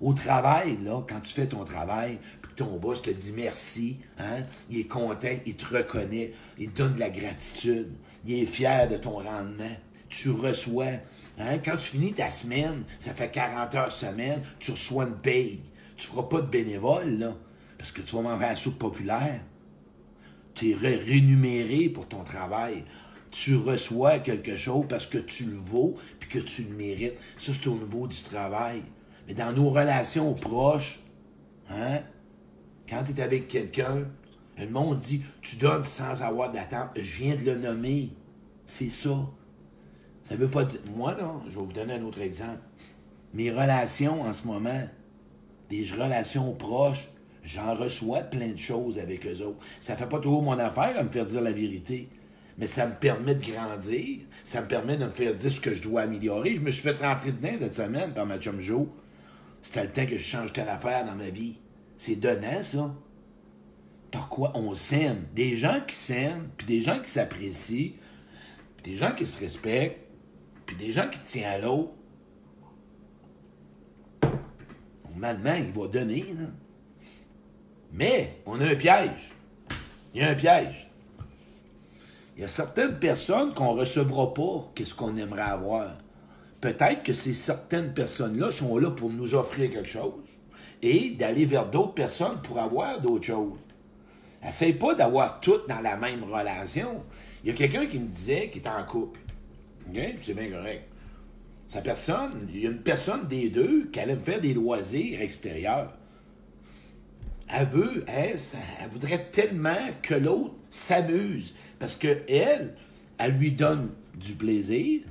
Au 0.00 0.12
travail, 0.12 0.76
là, 0.82 1.02
quand 1.08 1.20
tu 1.20 1.32
fais 1.32 1.46
ton 1.46 1.64
travail, 1.64 2.18
puis 2.42 2.52
ton 2.56 2.76
boss 2.78 3.00
te 3.00 3.10
dit 3.10 3.32
merci, 3.32 4.00
hein, 4.18 4.42
il 4.68 4.80
est 4.80 4.88
content, 4.88 5.36
il 5.46 5.54
te 5.54 5.76
reconnaît, 5.76 6.32
il 6.58 6.70
te 6.72 6.78
donne 6.78 6.94
de 6.94 7.00
la 7.00 7.10
gratitude, 7.10 7.92
il 8.26 8.42
est 8.42 8.46
fier 8.46 8.88
de 8.88 8.96
ton 8.96 9.18
rendement, 9.18 9.76
tu 10.08 10.30
reçois. 10.30 11.00
Hein, 11.38 11.58
quand 11.58 11.76
tu 11.76 11.90
finis 11.90 12.12
ta 12.12 12.30
semaine, 12.30 12.84
ça 12.98 13.12
fait 13.14 13.30
40 13.30 13.74
heures 13.74 13.92
semaine, 13.92 14.42
tu 14.58 14.70
reçois 14.70 15.04
une 15.04 15.16
paye. 15.16 15.60
Tu 15.96 16.06
feras 16.06 16.24
pas 16.24 16.40
de 16.40 16.46
bénévole, 16.46 17.18
là, 17.18 17.36
parce 17.78 17.92
que 17.92 18.02
tu 18.02 18.16
vas 18.16 18.22
manger 18.22 18.44
à 18.44 18.50
la 18.50 18.56
soupe 18.56 18.78
populaire. 18.78 19.40
Tu 20.54 20.70
es 20.70 20.74
rémunéré 20.74 21.88
pour 21.88 22.08
ton 22.08 22.24
travail 22.24 22.84
tu 23.36 23.54
reçois 23.54 24.18
quelque 24.18 24.56
chose 24.56 24.86
parce 24.88 25.04
que 25.04 25.18
tu 25.18 25.44
le 25.44 25.56
vaux 25.56 25.96
puis 26.18 26.28
que 26.28 26.38
tu 26.38 26.62
le 26.62 26.74
mérites. 26.74 27.18
Ça, 27.38 27.52
c'est 27.52 27.66
au 27.66 27.76
niveau 27.76 28.06
du 28.06 28.22
travail. 28.22 28.82
Mais 29.28 29.34
dans 29.34 29.52
nos 29.52 29.68
relations 29.68 30.32
proches, 30.32 31.00
hein, 31.68 32.00
quand 32.88 33.02
tu 33.04 33.12
es 33.12 33.20
avec 33.20 33.46
quelqu'un, 33.46 34.06
le 34.58 34.68
monde 34.68 35.00
dit 35.00 35.22
tu 35.42 35.56
donnes 35.56 35.84
sans 35.84 36.22
avoir 36.22 36.50
d'attente. 36.50 36.88
Je 36.96 37.22
viens 37.22 37.36
de 37.36 37.42
le 37.42 37.56
nommer. 37.56 38.10
C'est 38.64 38.88
ça. 38.88 39.28
Ça 40.28 40.34
veut 40.34 40.48
pas 40.48 40.64
dire. 40.64 40.80
Moi, 40.94 41.14
là, 41.14 41.32
je 41.48 41.58
vais 41.58 41.64
vous 41.64 41.72
donner 41.72 41.94
un 41.94 42.02
autre 42.02 42.20
exemple. 42.20 42.60
Mes 43.34 43.50
relations 43.50 44.22
en 44.22 44.32
ce 44.32 44.46
moment, 44.46 44.82
des 45.70 45.84
relations 45.84 46.52
proches, 46.52 47.08
j'en 47.44 47.74
reçois 47.74 48.20
plein 48.20 48.48
de 48.48 48.58
choses 48.58 48.98
avec 48.98 49.26
eux 49.26 49.42
autres. 49.42 49.58
Ça 49.80 49.96
fait 49.96 50.08
pas 50.08 50.18
toujours 50.18 50.42
mon 50.42 50.58
affaire 50.58 50.94
à 50.96 51.02
me 51.02 51.08
faire 51.10 51.26
dire 51.26 51.40
la 51.40 51.52
vérité. 51.52 52.08
mais 52.58 52.66
ça 52.66 52.86
me 52.86 52.94
permet 52.94 53.34
de 53.34 53.52
grandir. 53.52 54.20
Ça 54.44 54.62
me 54.62 54.68
permet 54.68 54.96
de 54.96 55.04
me 55.04 55.10
faire 55.10 55.34
dire 55.34 55.52
ce 55.52 55.60
que 55.60 55.74
je 55.74 55.82
dois 55.82 56.02
améliorer. 56.02 56.54
Je 56.54 56.60
me 56.60 56.70
suis 56.70 56.82
fait 56.82 56.98
rentrer 56.98 57.32
dedans 57.32 57.56
cette 57.58 57.74
semaine 57.74 58.14
par 58.14 58.26
ma 58.26 58.38
chum 58.38 58.60
Joe. 58.60 58.86
C'était 59.62 59.82
le 59.82 59.90
temps 59.90 60.06
que 60.06 60.16
je 60.16 60.24
change 60.24 60.52
telle 60.52 60.68
affaire 60.68 61.04
dans 61.04 61.14
ma 61.14 61.28
vie. 61.28 61.56
C'est 61.96 62.16
donnant, 62.16 62.62
ça. 62.62 62.94
Pourquoi 64.10 64.52
on 64.54 64.74
s'aime? 64.74 65.24
Des 65.34 65.56
gens 65.56 65.80
qui 65.86 65.96
s'aiment, 65.96 66.48
puis 66.56 66.66
des 66.66 66.80
gens 66.80 67.00
qui 67.00 67.10
s'apprécient, 67.10 67.92
puis 68.76 68.92
des 68.92 68.96
gens 68.96 69.12
qui 69.12 69.26
se 69.26 69.40
respectent, 69.40 70.05
puis 70.66 70.76
des 70.76 70.92
gens 70.92 71.08
qui 71.08 71.20
tiennent 71.20 71.44
à 71.44 71.58
l'autre. 71.58 71.92
Normalement, 75.04 75.54
il 75.54 75.72
va 75.72 75.88
donner. 75.88 76.24
Mais, 77.92 78.40
on 78.44 78.60
a 78.60 78.66
un 78.66 78.74
piège. 78.74 79.32
Il 80.12 80.20
y 80.20 80.24
a 80.24 80.30
un 80.30 80.34
piège. 80.34 80.88
Il 82.36 82.42
y 82.42 82.44
a 82.44 82.48
certaines 82.48 82.98
personnes 82.98 83.54
qu'on 83.54 83.74
ne 83.74 83.80
recevra 83.80 84.34
pas 84.34 84.70
qu'est-ce 84.74 84.94
qu'on 84.94 85.16
aimerait 85.16 85.40
avoir. 85.40 85.96
Peut-être 86.60 87.02
que 87.02 87.14
ces 87.14 87.32
certaines 87.32 87.94
personnes-là 87.94 88.50
sont 88.50 88.76
là 88.76 88.90
pour 88.90 89.10
nous 89.10 89.34
offrir 89.34 89.70
quelque 89.70 89.88
chose 89.88 90.12
et 90.82 91.10
d'aller 91.10 91.46
vers 91.46 91.66
d'autres 91.66 91.94
personnes 91.94 92.40
pour 92.42 92.58
avoir 92.58 93.00
d'autres 93.00 93.26
choses. 93.26 93.58
Essaye 94.46 94.74
pas 94.74 94.94
d'avoir 94.94 95.40
toutes 95.40 95.68
dans 95.68 95.80
la 95.80 95.96
même 95.96 96.24
relation. 96.24 97.02
Il 97.42 97.50
y 97.50 97.52
a 97.52 97.56
quelqu'un 97.56 97.86
qui 97.86 97.98
me 97.98 98.06
disait 98.06 98.50
qu'il 98.50 98.62
est 98.62 98.68
en 98.68 98.84
couple. 98.84 99.20
C'est 99.94 100.34
bien 100.34 100.50
correct. 100.50 100.84
Sa 101.68 101.80
personne, 101.80 102.48
il 102.52 102.60
y 102.60 102.66
a 102.66 102.70
une 102.70 102.82
personne 102.82 103.26
des 103.26 103.48
deux 103.48 103.86
qui 103.86 104.00
allait 104.00 104.14
me 104.14 104.20
faire 104.20 104.40
des 104.40 104.54
loisirs 104.54 105.20
extérieurs. 105.20 105.96
Elle 107.48 107.68
veut, 107.68 108.04
elle, 108.06 108.38
voudrait 108.90 109.30
tellement 109.30 109.88
que 110.02 110.14
l'autre 110.14 110.54
s'amuse. 110.70 111.54
Parce 111.78 111.96
que 111.96 112.22
elle, 112.28 112.74
elle 113.18 113.32
lui 113.32 113.52
donne 113.52 113.90
du 114.14 114.34
plaisir, 114.34 115.02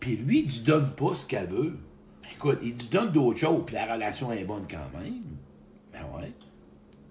puis 0.00 0.16
lui, 0.16 0.40
il 0.40 0.60
ne 0.60 0.66
donne 0.66 0.90
pas 0.92 1.14
ce 1.14 1.26
qu'elle 1.26 1.48
veut. 1.48 1.76
Écoute, 2.32 2.58
il 2.62 2.70
lui 2.70 2.88
donne 2.90 3.12
d'autres 3.12 3.38
choses, 3.38 3.62
puis 3.66 3.74
la 3.74 3.94
relation 3.94 4.32
est 4.32 4.44
bonne 4.44 4.66
quand 4.70 4.98
même. 4.98 5.22
Ben 5.92 6.04
ouais, 6.16 6.32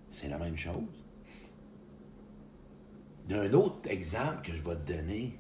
c'est 0.10 0.30
la 0.30 0.38
même 0.38 0.58
chose. 0.58 0.74
D'un 3.28 3.52
autre 3.54 3.90
exemple 3.90 4.42
que 4.44 4.52
je 4.56 4.62
vais 4.62 4.76
te 4.76 4.94
donner, 4.94 5.38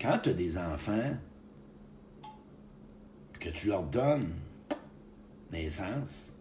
quand 0.00 0.18
tu 0.22 0.30
as 0.30 0.34
des 0.34 0.58
enfants, 0.58 1.16
que 3.40 3.48
tu 3.50 3.68
leur 3.68 3.84
donnes 3.84 4.32
naissance, 5.52 6.34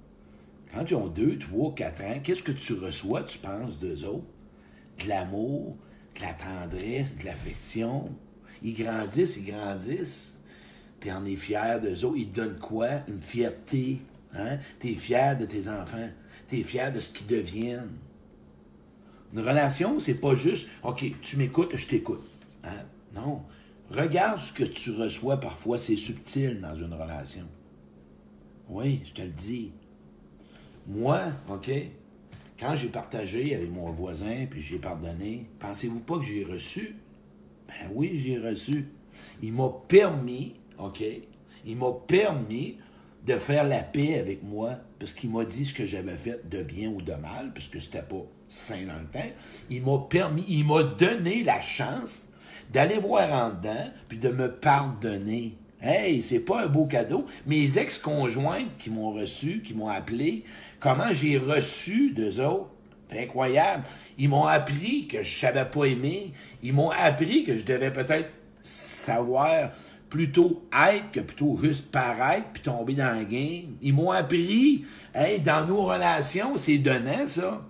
quand 0.74 0.90
ils 0.90 0.96
ont 0.96 1.08
2, 1.08 1.38
3, 1.38 1.76
4 1.76 2.04
ans, 2.04 2.20
qu'est-ce 2.24 2.44
que 2.44 2.52
tu 2.52 2.74
reçois, 2.74 3.24
tu 3.24 3.38
penses, 3.38 3.78
d'eux 3.78 4.04
autres? 4.06 4.26
De 5.04 5.08
l'amour, 5.08 5.78
de 6.16 6.22
la 6.22 6.34
tendresse, 6.34 7.18
de 7.18 7.26
l'affection. 7.26 8.10
Ils 8.64 8.74
grandissent, 8.74 9.38
ils 9.38 9.46
grandissent. 9.46 10.42
Tu 11.00 11.12
en 11.12 11.26
es 11.26 11.36
fier 11.36 11.80
d'eux 11.82 12.04
autres. 12.06 12.18
Ils 12.18 12.32
donnent 12.32 12.60
quoi? 12.60 13.02
Une 13.08 13.22
fierté. 13.22 14.02
Hein? 14.34 14.58
Tu 14.80 14.92
es 14.92 14.96
fier 14.96 15.38
de 15.38 15.46
tes 15.46 15.68
enfants. 15.68 16.10
Tu 16.48 16.60
es 16.60 16.64
fier 16.64 16.92
de 16.92 17.00
ce 17.00 17.12
qu'ils 17.12 17.28
deviennent. 17.28 17.92
Une 19.34 19.42
relation, 19.42 20.00
c'est 20.00 20.16
pas 20.16 20.36
juste, 20.36 20.68
OK, 20.84 21.04
tu 21.22 21.38
m'écoutes, 21.38 21.76
je 21.76 21.88
t'écoute. 21.88 22.24
Hein? 22.64 22.86
Non. 23.16 23.42
Regarde 23.90 24.40
ce 24.40 24.52
que 24.52 24.64
tu 24.64 24.92
reçois 24.92 25.40
parfois, 25.40 25.78
c'est 25.78 25.96
subtil 25.96 26.60
dans 26.60 26.76
une 26.76 26.94
relation. 26.94 27.46
Oui, 28.68 29.02
je 29.06 29.12
te 29.12 29.22
le 29.22 29.30
dis. 29.30 29.72
Moi, 30.88 31.22
OK, 31.50 31.72
quand 32.60 32.76
j'ai 32.76 32.88
partagé 32.88 33.56
avec 33.56 33.72
mon 33.72 33.92
voisin, 33.92 34.46
puis 34.50 34.62
j'ai 34.62 34.80
pardonné, 34.80 35.50
pensez-vous 35.60 36.00
pas 36.00 36.18
que 36.18 36.26
j'ai 36.26 36.44
reçu? 36.44 36.96
Ben 37.68 37.90
oui, 37.94 38.20
j'ai 38.20 38.38
reçu. 38.38 38.88
Il 39.42 39.54
m'a 39.54 39.70
permis, 39.88 40.56
OK, 40.80 41.04
il 41.66 41.78
m'a 41.78 41.92
permis 42.08 42.78
de 43.26 43.34
faire 43.38 43.64
la 43.68 43.82
paix 43.82 44.20
avec 44.20 44.44
moi, 44.44 44.76
parce 45.00 45.14
qu'il 45.14 45.32
m'a 45.32 45.46
dit 45.46 45.66
ce 45.66 45.74
que 45.74 45.86
j'avais 45.86 46.18
fait 46.18 46.48
de 46.48 46.62
bien 46.62 46.90
ou 46.90 47.02
de 47.02 47.14
mal, 47.14 47.52
puisque 47.54 47.82
c'était 47.82 48.04
pas 48.04 48.24
sain 48.48 48.86
dans 48.86 49.00
le 49.00 49.08
temps. 49.08 49.32
Il 49.70 49.84
m'a 49.84 50.00
permis, 50.10 50.46
il 50.48 50.66
m'a 50.66 50.84
donné 50.84 51.44
la 51.44 51.62
chance 51.62 52.30
d'aller 52.72 52.98
voir 52.98 53.32
en 53.32 53.50
dedans, 53.50 53.92
puis 54.08 54.18
de 54.18 54.30
me 54.30 54.52
pardonner. 54.52 55.58
Hey, 55.82 56.24
c'est 56.24 56.40
pas 56.40 56.64
un 56.64 56.68
beau 56.68 56.86
cadeau. 56.86 57.26
Mes 57.46 57.78
ex-conjointes 57.78 58.76
qui 58.78 58.90
m'ont 58.90 59.12
reçu, 59.12 59.62
qui 59.62 59.74
m'ont 59.74 59.90
appelé, 59.90 60.44
comment 60.80 61.12
j'ai 61.12 61.38
reçu 61.38 62.12
d'eux 62.12 62.40
autres, 62.40 62.70
c'est 63.10 63.24
incroyable. 63.24 63.84
Ils 64.18 64.30
m'ont 64.30 64.46
appris 64.46 65.08
que 65.08 65.22
je 65.22 65.40
savais 65.40 65.66
pas 65.66 65.86
aimer. 65.86 66.34
Ils 66.64 66.74
m'ont 66.74 66.90
appris 66.90 67.44
que 67.44 67.58
je 67.58 67.64
devais 67.64 67.92
peut-être 67.92 68.30
savoir 68.64 69.70
plutôt 70.10 70.64
être 70.74 71.12
que 71.12 71.20
plutôt 71.20 71.58
juste 71.62 71.92
paraître 71.92 72.48
puis 72.54 72.64
tomber 72.64 72.96
dans 72.96 73.16
la 73.16 73.24
game. 73.24 73.76
Ils 73.82 73.94
m'ont 73.94 74.12
appris, 74.12 74.86
hey, 75.14 75.40
dans 75.40 75.68
nos 75.68 75.84
relations, 75.84 76.58
c'est 76.58 76.78
donnant, 76.78 77.28
ça. 77.28 77.62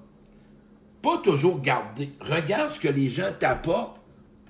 Pas 1.01 1.17
toujours 1.17 1.59
garder. 1.59 2.11
Regarde 2.21 2.71
ce 2.71 2.79
que 2.79 2.87
les 2.87 3.09
gens 3.09 3.31
t'apportent 3.37 3.99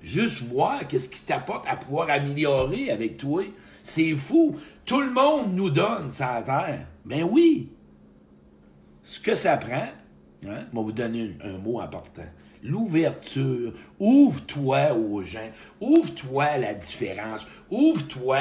Juste 0.06 0.42
voir 0.42 0.86
qu'est-ce 0.86 1.08
qui 1.08 1.20
t'apporte 1.22 1.66
à 1.66 1.74
pouvoir 1.74 2.08
améliorer 2.10 2.92
avec 2.92 3.16
toi. 3.16 3.42
C'est 3.82 4.12
fou. 4.12 4.54
Tout 4.84 5.00
le 5.00 5.10
monde 5.10 5.52
nous 5.52 5.68
donne 5.68 6.12
ça 6.12 6.44
terre. 6.46 6.86
Ben 7.04 7.24
oui. 7.24 7.70
Ce 9.02 9.18
que 9.18 9.34
ça 9.34 9.56
prend, 9.56 9.74
hein, 9.74 9.90
je 10.44 10.46
vais 10.46 10.64
vous 10.72 10.92
donner 10.92 11.36
un, 11.42 11.58
mot 11.58 11.80
important. 11.80 12.22
L'ouverture. 12.62 13.72
Ouvre-toi 13.98 14.92
aux 14.92 15.24
gens. 15.24 15.50
Ouvre-toi 15.80 16.44
à 16.44 16.58
la 16.58 16.74
différence. 16.74 17.44
Ouvre-toi 17.68 18.38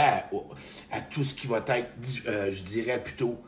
à, 0.91 1.01
tout 1.10 1.24
ce 1.24 1.34
qui 1.34 1.48
va 1.48 1.63
être, 1.67 1.89
euh, 2.27 2.51
je 2.51 2.62
dirais 2.62 3.01
plutôt, 3.01 3.39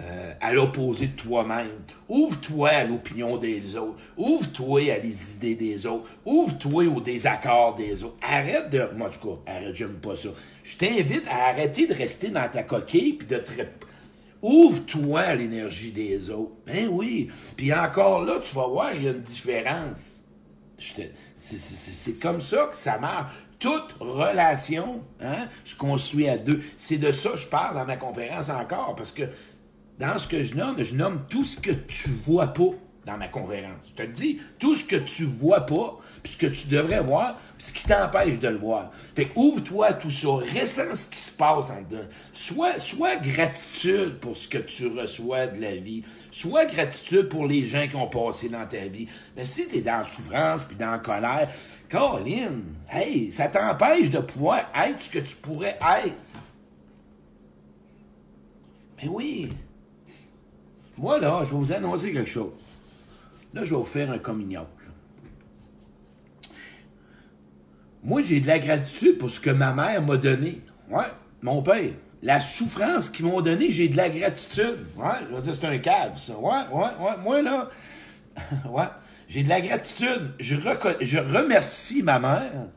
euh, 0.00 0.32
à 0.40 0.52
l'opposé 0.54 1.08
de 1.08 1.16
toi-même. 1.16 1.82
Ouvre-toi 2.08 2.68
à 2.70 2.84
l'opinion 2.84 3.36
des 3.36 3.76
autres. 3.76 3.98
Ouvre-toi 4.16 4.90
à 4.90 4.98
les 4.98 5.34
idées 5.34 5.54
des 5.54 5.86
autres. 5.86 6.08
Ouvre-toi 6.24 6.86
au 6.86 7.00
désaccord 7.00 7.74
des 7.74 8.02
autres. 8.02 8.16
Arrête 8.22 8.70
de... 8.70 8.88
Moi, 8.96 9.08
en 9.08 9.10
tout 9.10 9.28
cas, 9.28 9.52
arrête, 9.52 9.74
j'aime 9.74 10.00
pas 10.00 10.16
ça. 10.16 10.30
Je 10.64 10.76
t'invite 10.76 11.26
à 11.28 11.48
arrêter 11.48 11.86
de 11.86 11.94
rester 11.94 12.28
dans 12.28 12.48
ta 12.48 12.62
coquille 12.62 13.14
puis 13.14 13.26
de 13.26 13.36
te... 13.36 13.52
Ouvre-toi 14.40 15.20
à 15.20 15.34
l'énergie 15.34 15.92
des 15.92 16.30
autres. 16.30 16.52
Ben 16.66 16.88
oui. 16.90 17.30
Puis 17.56 17.72
encore 17.72 18.24
là, 18.24 18.40
tu 18.42 18.54
vas 18.54 18.66
voir, 18.66 18.94
il 18.94 19.04
y 19.04 19.08
a 19.08 19.12
une 19.12 19.20
différence. 19.20 20.24
C'est 21.36 22.18
comme 22.18 22.40
ça 22.40 22.68
que 22.70 22.76
ça 22.76 22.98
marche. 22.98 23.32
Toute 23.58 23.94
relation 24.00 25.02
hein, 25.20 25.46
se 25.64 25.76
construit 25.76 26.28
à 26.28 26.36
deux. 26.36 26.60
C'est 26.76 26.96
de 26.96 27.12
ça 27.12 27.30
que 27.30 27.36
je 27.36 27.46
parle 27.46 27.76
dans 27.76 27.84
ma 27.84 27.96
conférence 27.96 28.48
encore, 28.48 28.96
parce 28.96 29.12
que 29.12 29.22
dans 30.02 30.18
ce 30.18 30.26
que 30.26 30.42
je 30.42 30.56
nomme, 30.56 30.82
je 30.82 30.96
nomme 30.96 31.22
tout 31.28 31.44
ce 31.44 31.56
que 31.56 31.70
tu 31.70 32.10
vois 32.26 32.48
pas 32.48 32.70
dans 33.06 33.16
ma 33.16 33.28
conférence. 33.28 33.92
Je 33.96 34.02
te 34.02 34.08
dis, 34.08 34.40
tout 34.58 34.74
ce 34.74 34.84
que 34.84 34.96
tu 34.96 35.24
vois 35.24 35.60
pas, 35.60 35.96
puis 36.24 36.32
ce 36.32 36.38
que 36.38 36.46
tu 36.46 36.66
devrais 36.66 37.00
voir, 37.00 37.38
puis 37.56 37.68
ce 37.68 37.72
qui 37.72 37.84
t'empêche 37.84 38.40
de 38.40 38.48
le 38.48 38.58
voir. 38.58 38.90
Fait 39.14 39.30
ouvre-toi 39.36 39.92
tout 39.92 40.10
ça, 40.10 40.28
ressens 40.28 40.96
ce 40.96 41.08
qui 41.08 41.18
se 41.18 41.32
passe 41.32 41.70
en 41.70 41.82
dedans. 41.82 42.04
Sois 42.34 43.16
gratitude 43.16 44.18
pour 44.18 44.36
ce 44.36 44.48
que 44.48 44.58
tu 44.58 44.88
reçois 44.88 45.46
de 45.46 45.60
la 45.60 45.76
vie. 45.76 46.02
Sois 46.32 46.64
gratitude 46.64 47.28
pour 47.28 47.46
les 47.46 47.64
gens 47.64 47.86
qui 47.86 47.94
ont 47.94 48.08
passé 48.08 48.48
dans 48.48 48.66
ta 48.66 48.86
vie. 48.88 49.06
Mais 49.36 49.44
si 49.44 49.68
tu 49.68 49.76
es 49.76 49.82
dans 49.82 49.98
la 49.98 50.04
souffrance 50.04 50.64
puis 50.64 50.74
dans 50.74 50.90
la 50.90 50.98
colère, 50.98 51.48
Caroline, 51.88 52.74
hey, 52.90 53.30
ça 53.30 53.46
t'empêche 53.46 54.10
de 54.10 54.18
pouvoir 54.18 54.64
être 54.74 55.00
ce 55.00 55.10
que 55.10 55.20
tu 55.20 55.36
pourrais 55.36 55.78
être. 55.80 56.16
Mais 59.00 59.08
oui, 59.08 59.48
moi, 61.02 61.18
là, 61.18 61.42
je 61.44 61.50
vais 61.50 61.56
vous 61.56 61.72
annoncer 61.72 62.12
quelque 62.12 62.30
chose. 62.30 62.52
Là, 63.52 63.64
je 63.64 63.70
vais 63.70 63.76
vous 63.76 63.84
faire 63.84 64.08
un 64.12 64.18
coming 64.18 64.56
Moi, 68.04 68.22
j'ai 68.22 68.40
de 68.40 68.46
la 68.46 68.60
gratitude 68.60 69.18
pour 69.18 69.28
ce 69.28 69.40
que 69.40 69.50
ma 69.50 69.72
mère 69.72 70.00
m'a 70.00 70.16
donné. 70.16 70.62
Ouais, 70.88 71.06
mon 71.42 71.60
père. 71.60 71.90
La 72.22 72.40
souffrance 72.40 73.10
qu'ils 73.10 73.26
m'ont 73.26 73.40
donné, 73.40 73.72
j'ai 73.72 73.88
de 73.88 73.96
la 73.96 74.10
gratitude. 74.10 74.78
Ouais, 74.96 75.10
je 75.28 75.34
vais 75.34 75.42
dire, 75.42 75.56
c'est 75.56 75.66
un 75.66 75.78
câble, 75.78 76.16
ça. 76.16 76.38
Ouais, 76.38 76.52
ouais, 76.72 76.84
ouais. 77.00 77.16
Moi, 77.20 77.42
là, 77.42 77.68
ouais, 78.70 78.86
j'ai 79.26 79.42
de 79.42 79.48
la 79.48 79.60
gratitude. 79.60 80.30
Je, 80.38 80.54
je 81.00 81.18
remercie 81.18 82.04
ma 82.04 82.20
mère. 82.20 82.68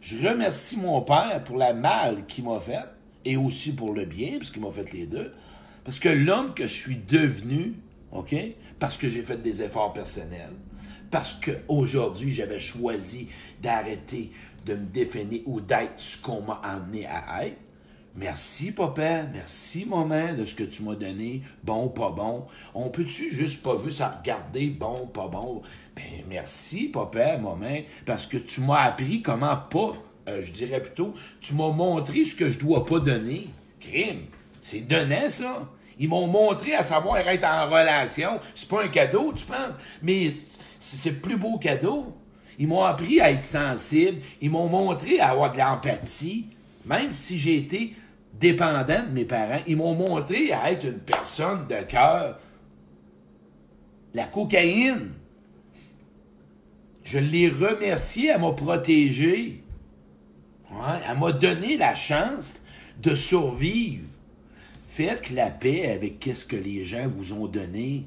Je 0.00 0.28
remercie 0.28 0.76
mon 0.76 1.00
père 1.00 1.42
pour 1.44 1.56
la 1.56 1.74
mal 1.74 2.26
qu'il 2.26 2.44
m'a 2.44 2.60
fait 2.60 2.84
et 3.24 3.36
aussi 3.36 3.72
pour 3.72 3.92
le 3.92 4.04
bien, 4.04 4.38
parce 4.38 4.52
qu'il 4.52 4.62
m'a 4.62 4.70
fait 4.70 4.92
les 4.92 5.06
deux. 5.06 5.32
Parce 5.86 6.00
que 6.00 6.08
l'homme 6.08 6.52
que 6.52 6.64
je 6.64 6.72
suis 6.72 6.96
devenu, 6.96 7.74
OK, 8.10 8.34
parce 8.80 8.96
que 8.96 9.08
j'ai 9.08 9.22
fait 9.22 9.40
des 9.40 9.62
efforts 9.62 9.92
personnels, 9.92 10.52
parce 11.12 11.34
qu'aujourd'hui, 11.34 12.32
j'avais 12.32 12.58
choisi 12.58 13.28
d'arrêter 13.62 14.32
de 14.64 14.74
me 14.74 14.84
définir 14.84 15.42
ou 15.46 15.60
d'être 15.60 15.92
ce 15.94 16.18
qu'on 16.18 16.42
m'a 16.42 16.60
amené 16.64 17.06
à 17.06 17.46
être, 17.46 17.56
Merci, 18.16 18.72
papa. 18.72 19.24
Merci, 19.32 19.84
maman, 19.84 20.32
de 20.32 20.46
ce 20.46 20.54
que 20.54 20.64
tu 20.64 20.82
m'as 20.82 20.94
donné. 20.94 21.42
Bon, 21.62 21.88
pas 21.90 22.08
bon. 22.08 22.46
On 22.74 22.88
peut-tu 22.88 23.30
juste 23.30 23.62
pas 23.62 23.76
juste 23.84 24.02
regarder 24.02 24.68
bon, 24.68 25.06
pas 25.06 25.28
bon? 25.28 25.60
Ben, 25.94 26.24
merci, 26.26 26.88
papa, 26.88 27.36
maman, 27.36 27.82
parce 28.06 28.26
que 28.26 28.38
tu 28.38 28.62
m'as 28.62 28.84
appris 28.84 29.20
comment 29.20 29.56
pas, 29.56 29.92
euh, 30.28 30.40
je 30.42 30.50
dirais 30.50 30.80
plutôt, 30.80 31.12
tu 31.42 31.52
m'as 31.52 31.70
montré 31.70 32.24
ce 32.24 32.34
que 32.34 32.50
je 32.50 32.58
dois 32.58 32.86
pas 32.86 33.00
donner. 33.00 33.50
Crime. 33.78 34.22
C'est 34.62 34.80
donnant, 34.80 35.28
ça. 35.28 35.68
Ils 35.98 36.08
m'ont 36.08 36.26
montré 36.26 36.74
à 36.74 36.82
savoir 36.82 37.18
être 37.18 37.44
en 37.44 37.66
relation. 37.66 38.38
C'est 38.54 38.68
pas 38.68 38.84
un 38.84 38.88
cadeau, 38.88 39.32
tu 39.34 39.44
penses? 39.46 39.74
Mais 40.02 40.32
c'est 40.78 41.10
le 41.10 41.16
plus 41.16 41.36
beau 41.36 41.58
cadeau. 41.58 42.14
Ils 42.58 42.68
m'ont 42.68 42.82
appris 42.82 43.20
à 43.20 43.30
être 43.30 43.44
sensible. 43.44 44.20
Ils 44.40 44.50
m'ont 44.50 44.68
montré 44.68 45.20
à 45.20 45.30
avoir 45.30 45.52
de 45.52 45.58
l'empathie. 45.58 46.48
Même 46.84 47.12
si 47.12 47.38
j'ai 47.38 47.56
été 47.56 47.94
dépendant 48.34 49.04
de 49.04 49.12
mes 49.12 49.24
parents, 49.24 49.60
ils 49.66 49.76
m'ont 49.76 49.94
montré 49.94 50.52
à 50.52 50.70
être 50.70 50.84
une 50.84 50.98
personne 50.98 51.66
de 51.66 51.82
cœur. 51.82 52.38
La 54.14 54.24
cocaïne, 54.24 55.12
je 57.04 57.18
l'ai 57.18 57.48
remercié, 57.48 58.28
elle 58.28 58.40
m'a 58.40 58.52
protégé. 58.52 59.62
elle 61.08 61.18
m'a 61.18 61.32
donné 61.32 61.76
la 61.76 61.94
chance 61.94 62.62
de 63.00 63.14
survivre. 63.14 64.04
Faites 64.96 65.28
la 65.28 65.50
paix 65.50 65.90
avec 65.92 66.26
ce 66.32 66.46
que 66.46 66.56
les 66.56 66.86
gens 66.86 67.06
vous 67.14 67.34
ont 67.34 67.48
donné. 67.48 68.06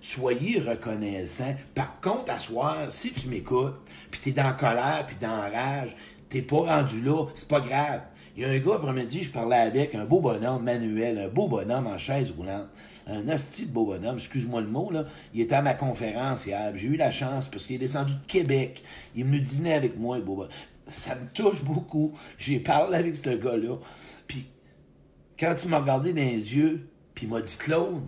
Soyez 0.00 0.60
reconnaissants. 0.60 1.56
Par 1.74 1.98
contre, 1.98 2.30
à 2.30 2.38
soir, 2.38 2.76
si 2.90 3.10
tu 3.10 3.26
m'écoutes, 3.26 3.74
puis 4.08 4.20
t'es 4.20 4.30
dans 4.30 4.54
colère, 4.54 5.04
puis 5.04 5.16
dans 5.20 5.40
rage, 5.40 5.96
t'es 6.28 6.42
pas 6.42 6.58
rendu 6.58 7.02
là, 7.02 7.26
c'est 7.34 7.48
pas 7.48 7.58
grave. 7.58 8.02
Il 8.36 8.44
y 8.44 8.46
a 8.46 8.50
un 8.50 8.58
gars, 8.58 8.76
après-midi, 8.76 9.24
je 9.24 9.32
parlais 9.32 9.56
avec, 9.56 9.96
un 9.96 10.04
beau 10.04 10.20
bonhomme, 10.20 10.62
Manuel, 10.62 11.18
un 11.18 11.28
beau 11.28 11.48
bonhomme 11.48 11.88
en 11.88 11.98
chaise 11.98 12.30
roulante. 12.30 12.68
Un 13.08 13.26
hostie 13.28 13.66
de 13.66 13.72
beau 13.72 13.86
bonhomme, 13.86 14.18
excuse-moi 14.18 14.60
le 14.60 14.68
mot, 14.68 14.92
là. 14.92 15.06
Il 15.34 15.40
était 15.40 15.56
à 15.56 15.62
ma 15.62 15.74
conférence 15.74 16.46
hier. 16.46 16.70
J'ai 16.76 16.86
eu 16.86 16.96
la 16.96 17.10
chance 17.10 17.48
parce 17.48 17.66
qu'il 17.66 17.74
est 17.74 17.80
descendu 17.80 18.14
de 18.14 18.26
Québec. 18.28 18.84
Il 19.16 19.24
me 19.24 19.40
dîner 19.40 19.74
avec 19.74 19.98
moi, 19.98 20.18
le 20.18 20.22
beau 20.22 20.36
bonhomme. 20.36 20.52
Ça 20.86 21.16
me 21.16 21.28
touche 21.32 21.64
beaucoup. 21.64 22.12
J'ai 22.38 22.60
parlé 22.60 22.96
avec 22.96 23.16
ce 23.16 23.30
gars-là. 23.30 23.74
Puis, 24.28 24.46
quand 25.38 25.54
il 25.62 25.70
m'a 25.70 25.78
regardé 25.78 26.12
dans 26.12 26.22
les 26.22 26.56
yeux, 26.56 26.88
puis 27.14 27.26
il 27.26 27.30
m'a 27.30 27.40
dit 27.40 27.56
Claude, 27.56 28.02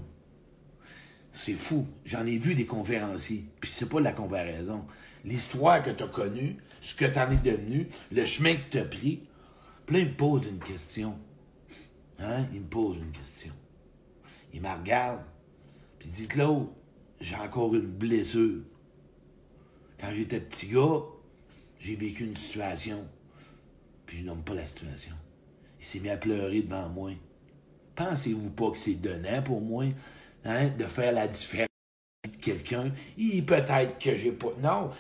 c'est 1.33 1.55
fou. 1.55 1.87
J'en 2.05 2.27
ai 2.27 2.39
vu 2.39 2.55
des 2.55 2.67
conférenciers. 2.67 3.45
Puis 3.61 3.71
c'est 3.73 3.89
pas 3.89 4.01
la 4.01 4.13
comparaison. 4.13 4.85
L'histoire 5.25 5.83
que 5.83 5.91
tu 5.91 6.03
as 6.03 6.09
connue, 6.09 6.57
ce 6.81 6.95
que 6.95 7.05
tu 7.05 7.19
en 7.19 7.31
es 7.31 7.37
devenu, 7.37 7.89
le 8.11 8.25
chemin 8.25 8.55
que 8.55 8.71
tu 8.71 8.79
as 8.79 8.85
pris, 8.85 9.23
puis 9.87 9.97
là, 9.97 10.03
il 10.03 10.09
me 10.09 10.17
pose 10.17 10.47
une 10.47 10.59
question. 10.59 11.19
Hein? 12.19 12.47
Il 12.53 12.61
me 12.61 12.67
pose 12.67 12.97
une 12.97 13.13
question. 13.13 13.53
Il 14.53 14.63
me 14.63 14.69
regarde, 14.69 15.21
puis 15.99 16.09
il 16.09 16.15
dit 16.15 16.27
Claude, 16.27 16.69
j'ai 17.21 17.37
encore 17.37 17.75
une 17.75 17.87
blessure. 17.87 18.63
Quand 19.99 20.09
j'étais 20.15 20.41
petit 20.41 20.69
gars, 20.69 21.03
j'ai 21.79 21.95
vécu 21.95 22.25
une 22.25 22.37
situation, 22.37 23.07
puis 24.07 24.19
je 24.19 24.25
nomme 24.25 24.43
pas 24.43 24.55
la 24.55 24.67
situation. 24.67 25.15
Il 25.81 25.87
s'est 25.87 25.99
mis 26.01 26.11
à 26.11 26.17
pleurer 26.17 26.63
devant 26.63 26.89
moi. 26.89 27.11
Pensez-vous 27.97 28.51
pas 28.51 28.71
que 28.71 28.79
c'est 28.79 28.95
donnant 28.95 29.43
pour 29.43 29.61
moi 29.61 29.85
hein, 30.45 30.69
de 30.79 30.85
faire 30.85 31.13
la 31.13 31.27
différence 31.27 31.69
de 32.31 32.37
quelqu'un? 32.37 32.93
Peut-être 33.47 33.99
que 33.99 34.15
j'ai 34.15 34.33
pas. 34.33 34.53
Non. 34.63 34.91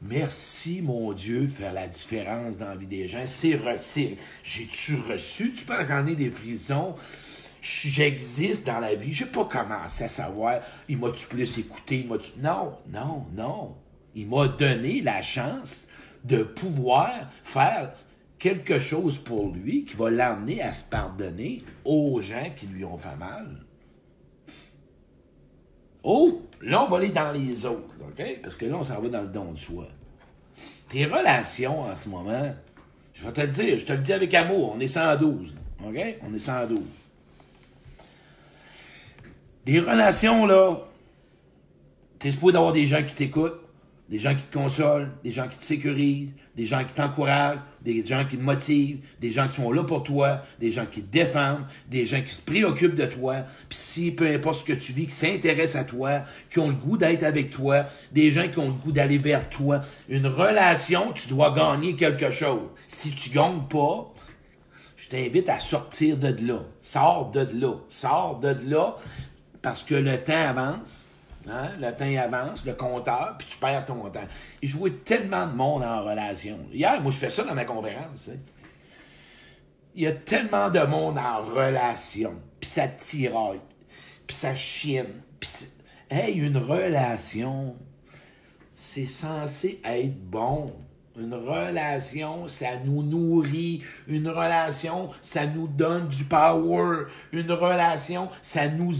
Merci, 0.00 0.80
mon 0.80 1.12
Dieu, 1.12 1.42
de 1.42 1.46
faire 1.48 1.72
la 1.72 1.88
différence 1.88 2.56
dans 2.56 2.68
la 2.68 2.76
vie 2.76 2.86
des 2.86 3.08
gens. 3.08 3.24
C'est 3.26 3.56
reçu. 3.56 4.16
J'ai-tu 4.44 4.94
reçu? 4.94 5.52
Tu 5.52 5.64
peux 5.64 5.74
en 5.74 6.04
des 6.04 6.30
frissons? 6.30 6.94
J'existe 7.60 8.64
dans 8.64 8.78
la 8.78 8.94
vie. 8.94 9.12
J'ai 9.12 9.26
pas 9.26 9.44
commencé 9.44 10.04
à 10.04 10.08
savoir, 10.08 10.60
il 10.88 10.98
m'a-tu 10.98 11.26
plus 11.26 11.58
écouté? 11.58 12.06
Il 12.08 12.18
tu 12.18 12.30
Non, 12.38 12.76
non, 12.88 13.26
non. 13.34 13.76
Il 14.14 14.28
m'a 14.28 14.46
donné 14.46 15.02
la 15.02 15.20
chance 15.20 15.88
de 16.24 16.44
pouvoir 16.44 17.10
faire 17.42 17.92
quelque 18.38 18.78
chose 18.78 19.18
pour 19.18 19.52
lui 19.52 19.84
qui 19.84 19.96
va 19.96 20.10
l'amener 20.10 20.62
à 20.62 20.72
se 20.72 20.84
pardonner 20.84 21.64
aux 21.84 22.20
gens 22.20 22.50
qui 22.56 22.66
lui 22.66 22.84
ont 22.84 22.96
fait 22.96 23.16
mal. 23.16 23.64
Oh, 26.02 26.42
là, 26.60 26.84
on 26.84 26.88
va 26.88 26.98
aller 26.98 27.10
dans 27.10 27.32
les 27.32 27.66
autres, 27.66 27.96
OK? 28.00 28.40
Parce 28.42 28.54
que 28.54 28.66
là, 28.66 28.76
on 28.76 28.82
s'en 28.82 29.00
va 29.00 29.08
dans 29.08 29.22
le 29.22 29.28
don 29.28 29.52
de 29.52 29.58
soi. 29.58 29.88
Tes 30.88 31.04
relations 31.04 31.82
en 31.82 31.94
ce 31.94 32.08
moment, 32.08 32.54
je 33.12 33.26
vais 33.26 33.32
te 33.32 33.40
le 33.40 33.48
dire, 33.48 33.78
je 33.78 33.84
te 33.84 33.92
le 33.92 33.98
dis 33.98 34.12
avec 34.12 34.32
amour, 34.32 34.74
on 34.74 34.80
est 34.80 34.88
112, 34.88 35.54
OK? 35.84 36.16
On 36.22 36.34
est 36.34 36.38
112. 36.38 36.80
Des 39.66 39.80
relations, 39.80 40.46
là, 40.46 40.78
t'es 42.18 42.30
supposé 42.30 42.54
d'avoir 42.54 42.72
des 42.72 42.86
gens 42.86 43.02
qui 43.02 43.14
t'écoutent, 43.14 43.60
des 44.08 44.18
gens 44.18 44.34
qui 44.34 44.42
te 44.42 44.56
consolent, 44.56 45.10
des 45.22 45.30
gens 45.30 45.48
qui 45.48 45.58
te 45.58 45.64
sécurisent, 45.64 46.30
des 46.56 46.66
gens 46.66 46.84
qui 46.84 46.94
t'encouragent, 46.94 47.58
des 47.82 48.04
gens 48.04 48.24
qui 48.24 48.36
te 48.36 48.42
motivent, 48.42 48.98
des 49.20 49.30
gens 49.30 49.46
qui 49.46 49.54
sont 49.54 49.70
là 49.70 49.84
pour 49.84 50.02
toi, 50.02 50.42
des 50.58 50.72
gens 50.72 50.86
qui 50.86 51.02
te 51.02 51.12
défendent, 51.12 51.64
des 51.88 52.06
gens 52.06 52.22
qui 52.22 52.34
se 52.34 52.40
préoccupent 52.40 52.94
de 52.94 53.06
toi, 53.06 53.44
puis 53.68 53.78
si 53.78 54.10
peu 54.10 54.26
importe 54.26 54.60
ce 54.60 54.64
que 54.64 54.72
tu 54.72 54.92
vis, 54.92 55.06
qui 55.06 55.14
s'intéressent 55.14 55.82
à 55.82 55.84
toi, 55.84 56.22
qui 56.50 56.58
ont 56.58 56.68
le 56.68 56.74
goût 56.74 56.96
d'être 56.96 57.22
avec 57.22 57.50
toi, 57.50 57.84
des 58.12 58.30
gens 58.30 58.48
qui 58.48 58.58
ont 58.58 58.68
le 58.68 58.72
goût 58.72 58.92
d'aller 58.92 59.18
vers 59.18 59.48
toi. 59.50 59.82
Une 60.08 60.26
relation, 60.26 61.12
tu 61.12 61.28
dois 61.28 61.52
gagner 61.52 61.94
quelque 61.94 62.30
chose. 62.30 62.68
Si 62.88 63.10
tu 63.10 63.30
gagnes 63.30 63.62
pas, 63.68 64.12
je 64.96 65.08
t'invite 65.08 65.48
à 65.48 65.60
sortir 65.60 66.16
de 66.16 66.34
là. 66.46 66.60
Sors 66.82 67.30
de 67.30 67.46
là. 67.52 67.74
Sors 67.88 68.38
de 68.40 68.56
là 68.66 68.96
parce 69.62 69.82
que 69.82 69.94
le 69.94 70.18
temps 70.18 70.48
avance 70.48 71.07
Hein? 71.46 71.70
Le 71.80 71.92
temps 71.92 72.22
avance, 72.22 72.64
le 72.64 72.74
compteur, 72.74 73.36
puis 73.38 73.48
tu 73.48 73.58
perds 73.58 73.84
ton 73.84 74.08
temps. 74.10 74.26
Il 74.62 74.68
jouait 74.68 74.90
tellement 74.90 75.46
de 75.46 75.54
monde 75.54 75.82
en 75.82 76.04
relation. 76.04 76.58
Hier, 76.72 77.00
moi, 77.00 77.12
je 77.12 77.16
fais 77.16 77.30
ça 77.30 77.44
dans 77.44 77.54
ma 77.54 77.64
conférence. 77.64 78.30
Il 79.94 80.02
y 80.02 80.06
a 80.06 80.12
tellement 80.12 80.70
de 80.70 80.80
monde 80.80 81.18
en 81.18 81.42
relation, 81.42 82.34
puis 82.60 82.68
ça 82.68 82.88
tiraille, 82.88 83.60
puis 84.26 84.36
ça 84.36 84.54
chienne. 84.54 85.22
Hey, 86.10 86.38
une 86.38 86.56
relation, 86.56 87.76
c'est 88.74 89.06
censé 89.06 89.80
être 89.84 90.18
bon. 90.18 90.74
Une 91.20 91.34
relation, 91.34 92.46
ça 92.46 92.66
nous 92.84 93.02
nourrit. 93.02 93.82
Une 94.06 94.28
relation, 94.28 95.10
ça 95.20 95.46
nous 95.46 95.66
donne 95.66 96.08
du 96.08 96.24
power. 96.24 97.06
Une 97.32 97.50
relation, 97.50 98.28
ça 98.40 98.68
nous, 98.68 98.92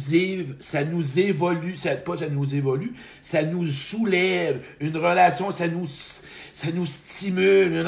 ça 0.60 0.84
nous 0.84 1.18
évolue. 1.18 1.76
Ça, 1.76 1.94
pas 1.94 2.16
ça 2.16 2.28
nous 2.28 2.54
évolue, 2.54 2.92
ça 3.22 3.44
nous 3.44 3.66
soulève. 3.66 4.60
Une 4.80 4.96
relation, 4.96 5.52
ça 5.52 5.68
nous, 5.68 5.86
ça 5.86 6.72
nous 6.74 6.86
stimule. 6.86 7.72
Une 7.72 7.86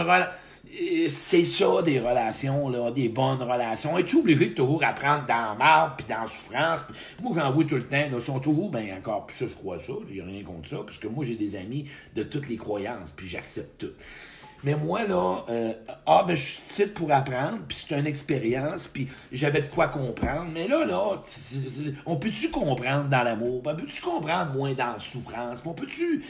c'est 1.08 1.44
ça, 1.44 1.82
des 1.82 1.98
relations, 1.98 2.68
là, 2.68 2.90
des 2.90 3.08
bonnes 3.08 3.42
relations. 3.42 3.98
Es-tu 3.98 4.18
obligé 4.18 4.46
de 4.46 4.54
toujours 4.54 4.82
apprendre 4.84 5.26
dans 5.26 5.56
mal, 5.56 5.92
puis 5.96 6.06
dans 6.08 6.26
souffrance? 6.28 6.84
moi, 7.22 7.32
j'en 7.34 7.52
vois 7.52 7.64
tout 7.64 7.76
le 7.76 7.82
temps. 7.82 8.08
Là, 8.10 8.20
sont 8.20 8.40
toujours, 8.40 8.70
ben 8.70 8.86
encore, 8.98 9.26
puis 9.26 9.36
ça, 9.36 9.46
je 9.48 9.54
crois 9.54 9.80
ça. 9.80 9.92
Il 10.08 10.14
n'y 10.14 10.20
a 10.20 10.24
rien 10.24 10.44
contre 10.44 10.68
ça, 10.68 10.78
parce 10.84 10.98
que 10.98 11.08
moi, 11.08 11.24
j'ai 11.24 11.36
des 11.36 11.56
amis 11.56 11.86
de 12.14 12.22
toutes 12.22 12.48
les 12.48 12.56
croyances, 12.56 13.12
puis 13.16 13.26
j'accepte 13.26 13.80
tout. 13.80 13.92
Mais 14.62 14.74
moi, 14.74 15.06
là, 15.06 15.44
euh, 15.48 15.72
ah, 16.06 16.24
ben, 16.26 16.36
je 16.36 16.42
suis 16.42 16.62
titre 16.62 16.94
pour 16.94 17.10
apprendre, 17.10 17.60
puis 17.66 17.78
c'est 17.78 17.98
une 17.98 18.06
expérience, 18.06 18.88
puis 18.88 19.08
j'avais 19.32 19.62
de 19.62 19.66
quoi 19.66 19.88
comprendre. 19.88 20.50
Mais 20.52 20.68
là, 20.68 20.84
là, 20.84 21.22
on 22.06 22.16
peut-tu 22.16 22.50
comprendre 22.50 23.08
dans 23.08 23.22
l'amour? 23.22 23.62
On 23.64 23.74
peut-tu 23.74 24.02
comprendre 24.02 24.52
moins 24.52 24.74
dans 24.74 24.92
la 24.92 25.00
souffrance? 25.00 25.62
On 25.64 25.72
peut-tu 25.72 26.24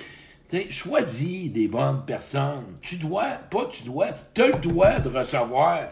choisis 0.71 1.51
des 1.53 1.69
bonnes 1.69 2.05
personnes. 2.05 2.79
Tu 2.83 2.97
dois, 2.97 3.29
pas 3.51 3.67
tu 3.67 3.85
dois, 3.85 4.09
as 4.09 4.47
le 4.47 4.59
droit 4.59 4.99
de 4.99 5.09
recevoir. 5.09 5.89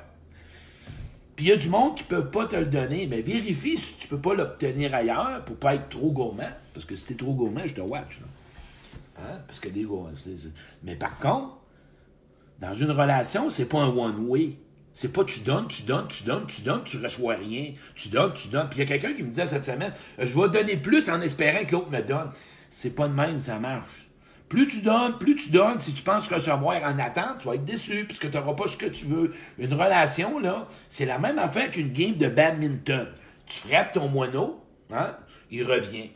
Puis 1.36 1.46
il 1.46 1.48
y 1.50 1.52
a 1.52 1.56
du 1.56 1.68
monde 1.68 1.94
qui 1.94 2.02
ne 2.02 2.08
peuvent 2.08 2.30
pas 2.30 2.46
te 2.46 2.56
le 2.56 2.66
donner. 2.66 3.06
Mais 3.06 3.22
vérifie 3.22 3.76
si 3.76 3.94
tu 3.94 4.08
peux 4.08 4.18
pas 4.18 4.34
l'obtenir 4.34 4.94
ailleurs 4.94 5.44
pour 5.44 5.56
pas 5.56 5.76
être 5.76 5.88
trop 5.88 6.10
gourmand. 6.10 6.50
Parce 6.74 6.84
que 6.84 6.96
si 6.96 7.04
tu 7.04 7.12
es 7.12 7.16
trop 7.16 7.32
gourmand, 7.32 7.62
je 7.64 7.74
te 7.74 7.80
watch. 7.80 8.18
Hein? 9.18 9.38
Parce 9.46 9.60
que 9.60 9.68
des 9.68 9.84
gourmands. 9.84 10.10
Mais 10.82 10.96
par 10.96 11.18
contre, 11.18 11.58
dans 12.60 12.74
une 12.74 12.90
relation, 12.90 13.50
c'est 13.50 13.66
pas 13.66 13.78
un 13.78 13.88
one-way. 13.88 14.54
C'est 14.92 15.12
pas 15.12 15.22
tu 15.22 15.40
donnes, 15.40 15.68
tu 15.68 15.82
donnes, 15.84 16.08
tu 16.08 16.24
donnes, 16.24 16.46
tu 16.48 16.62
donnes, 16.62 16.82
tu 16.82 16.96
reçois 16.96 17.36
rien. 17.36 17.72
Tu 17.94 18.08
donnes, 18.08 18.32
tu 18.34 18.48
donnes. 18.48 18.68
Puis 18.68 18.80
il 18.80 18.82
y 18.88 18.92
a 18.92 18.98
quelqu'un 18.98 19.14
qui 19.14 19.22
me 19.22 19.28
disait 19.28 19.46
cette 19.46 19.64
semaine, 19.64 19.92
je 20.18 20.36
vais 20.36 20.48
donner 20.48 20.76
plus 20.76 21.08
en 21.08 21.20
espérant 21.20 21.64
que 21.64 21.70
l'autre 21.70 21.90
me 21.90 22.02
donne. 22.02 22.32
C'est 22.68 22.90
pas 22.90 23.06
de 23.06 23.14
même, 23.14 23.38
ça 23.38 23.60
marche. 23.60 24.07
Plus 24.48 24.66
tu 24.66 24.80
donnes, 24.80 25.18
plus 25.18 25.36
tu 25.36 25.50
donnes. 25.50 25.78
Si 25.78 25.92
tu 25.92 26.02
penses 26.02 26.28
recevoir 26.28 26.82
en 26.82 26.98
attente, 26.98 27.40
tu 27.40 27.48
vas 27.48 27.54
être 27.54 27.64
déçu 27.64 28.04
puisque 28.06 28.30
tu 28.30 28.36
n'auras 28.36 28.54
pas 28.54 28.68
ce 28.68 28.76
que 28.76 28.86
tu 28.86 29.04
veux. 29.04 29.34
Une 29.58 29.74
relation, 29.74 30.38
là, 30.38 30.66
c'est 30.88 31.04
la 31.04 31.18
même 31.18 31.38
affaire 31.38 31.70
qu'une 31.70 31.92
game 31.92 32.14
de 32.14 32.28
badminton. 32.28 33.08
Tu 33.46 33.68
frappes 33.68 33.92
ton 33.92 34.08
moineau, 34.08 34.64
hein, 34.90 35.16
il 35.50 35.64
revient. 35.64 36.10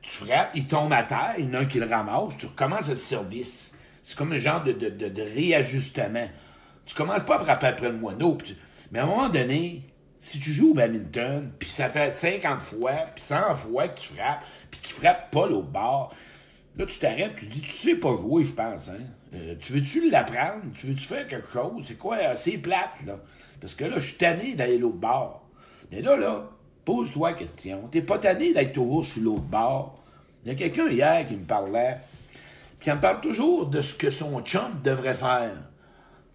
Tu 0.00 0.10
frappes, 0.10 0.50
il 0.54 0.66
tombe 0.66 0.92
à 0.92 1.02
terre, 1.02 1.34
il 1.38 1.46
y 1.46 1.48
en 1.48 1.54
a 1.54 1.58
un 1.60 1.64
qui 1.66 1.78
le 1.78 1.86
ramasse, 1.86 2.36
tu 2.38 2.46
recommences 2.46 2.88
le 2.88 2.96
service. 2.96 3.78
C'est 4.02 4.16
comme 4.16 4.32
un 4.32 4.38
genre 4.38 4.62
de, 4.62 4.72
de, 4.72 5.22
réajustement. 5.22 6.28
Tu 6.84 6.94
commences 6.94 7.24
pas 7.24 7.36
à 7.36 7.38
frapper 7.38 7.66
après 7.66 7.88
le 7.88 7.96
moineau. 7.96 8.36
mais 8.92 8.98
à 8.98 9.04
un 9.04 9.06
moment 9.06 9.28
donné, 9.28 9.90
Si 10.18 10.40
tu 10.40 10.52
joues 10.52 10.70
au 10.70 10.74
badminton, 10.74 11.50
puis 11.58 11.68
ça 11.68 11.90
fait 11.90 12.10
50 12.10 12.60
fois, 12.62 12.92
puis 13.14 13.22
100 13.22 13.54
fois 13.56 13.88
que 13.88 14.00
tu 14.00 14.14
frappes, 14.14 14.42
puis 14.70 14.80
qu'il 14.80 14.94
frappe 14.94 15.30
pas 15.30 15.46
l'autre 15.46 15.68
bord, 15.68 16.14
là, 16.76 16.86
tu 16.86 16.98
t'arrêtes, 16.98 17.36
tu 17.36 17.46
dis, 17.46 17.60
tu 17.60 17.70
sais 17.70 17.96
pas 17.96 18.10
jouer, 18.10 18.44
je 18.44 18.52
pense, 18.52 18.88
hein? 18.88 19.00
Euh, 19.34 19.54
tu 19.60 19.72
veux-tu 19.72 20.10
l'apprendre? 20.10 20.62
Tu 20.76 20.86
veux-tu 20.86 21.04
faire 21.04 21.26
quelque 21.26 21.50
chose? 21.50 21.84
C'est 21.86 21.98
quoi? 21.98 22.36
C'est 22.36 22.58
plate, 22.58 23.04
là? 23.06 23.18
Parce 23.60 23.74
que 23.74 23.84
là, 23.84 23.98
je 23.98 24.06
suis 24.06 24.16
tanné 24.16 24.54
d'aller 24.54 24.78
l'autre 24.78 24.96
bord. 24.96 25.48
Mais 25.90 26.02
là, 26.02 26.16
là, 26.16 26.50
pose-toi 26.84 27.30
la 27.30 27.36
question. 27.36 27.88
T'es 27.90 28.02
pas 28.02 28.18
tanné 28.18 28.52
d'être 28.52 28.72
toujours 28.72 29.04
sur 29.04 29.22
l'autre 29.22 29.42
bord. 29.42 29.98
Il 30.44 30.48
y 30.48 30.52
a 30.52 30.54
quelqu'un 30.54 30.88
hier 30.88 31.26
qui 31.26 31.36
me 31.36 31.44
parlait, 31.44 31.96
qui 32.80 32.90
me 32.90 33.00
parle 33.00 33.20
toujours 33.20 33.66
de 33.66 33.80
ce 33.80 33.94
que 33.94 34.10
son 34.10 34.40
chum 34.42 34.80
devrait 34.82 35.14
faire 35.14 35.52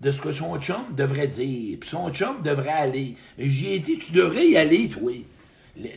de 0.01 0.11
ce 0.11 0.21
que 0.21 0.31
son 0.31 0.59
chum 0.59 0.93
devrait 0.95 1.27
dire. 1.27 1.77
Puis 1.79 1.89
son 1.89 2.11
chum 2.11 2.41
devrait 2.41 2.69
aller. 2.69 3.15
J'ai 3.37 3.79
dit, 3.79 3.97
tu 3.97 4.11
devrais 4.11 4.47
y 4.47 4.57
aller, 4.57 4.89
toi. 4.89 5.11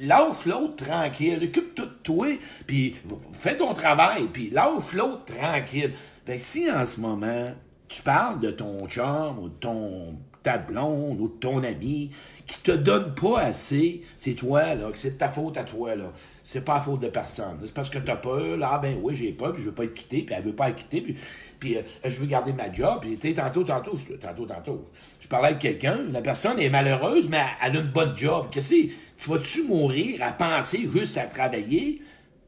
Lâche 0.00 0.46
l'autre 0.46 0.84
tranquille. 0.84 1.40
Occupe-toi 1.42 1.84
de 1.84 1.90
toi. 2.02 2.26
Puis 2.66 2.96
fais 3.32 3.56
ton 3.56 3.72
travail. 3.74 4.28
Puis 4.32 4.50
lâche 4.50 4.92
l'autre 4.92 5.24
tranquille. 5.24 5.92
Que 6.24 6.38
si 6.38 6.70
en 6.70 6.86
ce 6.86 7.00
moment, 7.00 7.46
tu 7.92 8.02
parles 8.02 8.40
de 8.40 8.50
ton 8.50 8.88
chum 8.88 9.38
ou 9.38 9.48
de 9.50 9.54
ton 9.54 10.16
ta 10.42 10.58
blonde 10.58 11.20
ou 11.20 11.28
de 11.28 11.38
ton 11.38 11.62
ami 11.62 12.10
qui 12.46 12.58
te 12.60 12.72
donne 12.72 13.14
pas 13.14 13.40
assez, 13.42 14.02
c'est 14.16 14.34
toi, 14.34 14.74
là, 14.74 14.90
c'est 14.94 15.16
ta 15.16 15.28
faute 15.28 15.56
à 15.56 15.62
toi, 15.62 15.94
là. 15.94 16.10
C'est 16.42 16.62
pas 16.64 16.74
la 16.74 16.80
faute 16.80 17.00
de 17.00 17.08
personne. 17.08 17.58
C'est 17.64 17.72
parce 17.72 17.88
que 17.88 17.98
t'as 17.98 18.16
peur, 18.16 18.58
ah 18.62 18.78
ben 18.82 18.98
oui, 19.00 19.14
j'ai 19.14 19.30
peur, 19.30 19.52
puis 19.52 19.62
je 19.62 19.68
veux 19.68 19.74
pas 19.74 19.84
être 19.84 19.94
quitté, 19.94 20.22
puis 20.22 20.34
elle 20.36 20.42
veut 20.42 20.54
pas 20.54 20.70
être 20.70 20.76
quittée, 20.76 21.00
puis, 21.00 21.16
puis 21.60 21.76
euh, 21.76 21.82
je 22.04 22.18
veux 22.18 22.26
garder 22.26 22.52
ma 22.52 22.72
job, 22.72 22.98
puis 23.02 23.16
tu 23.16 23.32
tantôt, 23.34 23.62
tantôt, 23.62 23.96
je, 23.96 24.14
tantôt, 24.14 24.46
tantôt, 24.46 24.90
je 25.20 25.28
parlais 25.28 25.48
avec 25.48 25.60
quelqu'un, 25.60 26.00
la 26.10 26.20
personne 26.20 26.58
est 26.58 26.70
malheureuse, 26.70 27.28
mais 27.28 27.44
elle 27.62 27.76
a 27.76 27.80
une 27.80 27.92
bonne 27.92 28.16
job. 28.16 28.48
Qu'est-ce 28.50 28.74
que 28.74 28.92
Tu 29.20 29.30
vas-tu 29.30 29.62
mourir 29.64 30.20
à 30.22 30.32
penser 30.32 30.88
juste 30.92 31.16
à 31.18 31.26
travailler? 31.26 32.02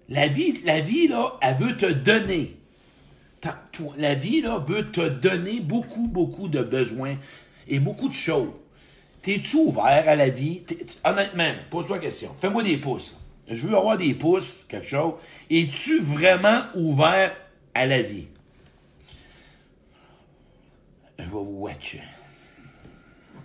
La 0.08 0.26
vie, 0.26 0.60
la 0.64 0.80
vie, 0.80 1.06
là, 1.06 1.38
elle 1.40 1.56
veut 1.56 1.76
te 1.76 1.90
donner. 1.92 2.56
La 3.96 4.14
vie, 4.14 4.40
là, 4.40 4.64
veut 4.66 4.90
te 4.90 5.08
donner 5.08 5.60
beaucoup, 5.60 6.06
beaucoup 6.06 6.48
de 6.48 6.62
besoins 6.62 7.16
et 7.68 7.78
beaucoup 7.78 8.08
de 8.08 8.14
choses. 8.14 8.50
T'es-tu 9.22 9.56
ouvert 9.56 10.08
à 10.08 10.16
la 10.16 10.28
vie? 10.28 10.62
Honnêtement, 11.04 11.52
pose-toi 11.70 11.96
la 11.96 12.02
question. 12.02 12.30
Fais-moi 12.40 12.62
des 12.62 12.76
pouces. 12.76 13.16
Je 13.48 13.66
veux 13.66 13.76
avoir 13.76 13.96
des 13.96 14.14
pouces, 14.14 14.64
quelque 14.68 14.86
chose. 14.86 15.14
Es-tu 15.50 16.00
vraiment 16.00 16.62
ouvert 16.74 17.34
à 17.74 17.86
la 17.86 18.02
vie? 18.02 18.26
Je 21.18 21.24
vais 21.24 21.30
vous 21.30 21.60
watcher. 21.60 22.02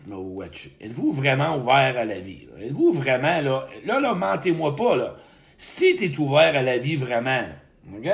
Je 0.05 0.09
vais 0.09 0.15
vous 0.15 0.35
watcher. 0.35 0.75
Êtes-vous 0.81 1.11
vraiment 1.11 1.57
ouvert 1.57 1.97
à 1.97 2.05
la 2.05 2.19
vie? 2.19 2.47
Êtes-vous 2.61 2.93
vraiment, 2.93 3.41
là, 3.41 3.67
là, 3.85 3.99
là, 3.99 4.13
mentez-moi 4.13 4.75
pas, 4.75 4.95
là. 4.95 5.15
Si 5.57 5.95
tu 5.95 6.05
es 6.05 6.19
ouvert 6.19 6.55
à 6.55 6.63
la 6.63 6.77
vie 6.77 6.95
vraiment, 6.95 7.45
OK? 7.95 8.09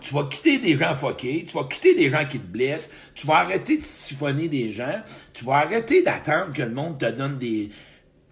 Tu 0.00 0.14
vas 0.14 0.24
quitter 0.24 0.58
des 0.58 0.76
gens 0.76 0.94
foqués, 0.94 1.46
tu 1.48 1.56
vas 1.56 1.64
quitter 1.64 1.94
des 1.94 2.10
gens 2.10 2.24
qui 2.26 2.38
te 2.38 2.46
blessent, 2.46 2.90
tu 3.14 3.26
vas 3.26 3.36
arrêter 3.36 3.76
de 3.76 3.84
siphonner 3.84 4.48
des 4.48 4.72
gens, 4.72 5.02
tu 5.32 5.44
vas 5.44 5.56
arrêter 5.56 6.02
d'attendre 6.02 6.52
que 6.52 6.62
le 6.62 6.70
monde 6.70 6.98
te 6.98 7.10
donne 7.10 7.38
des 7.38 7.70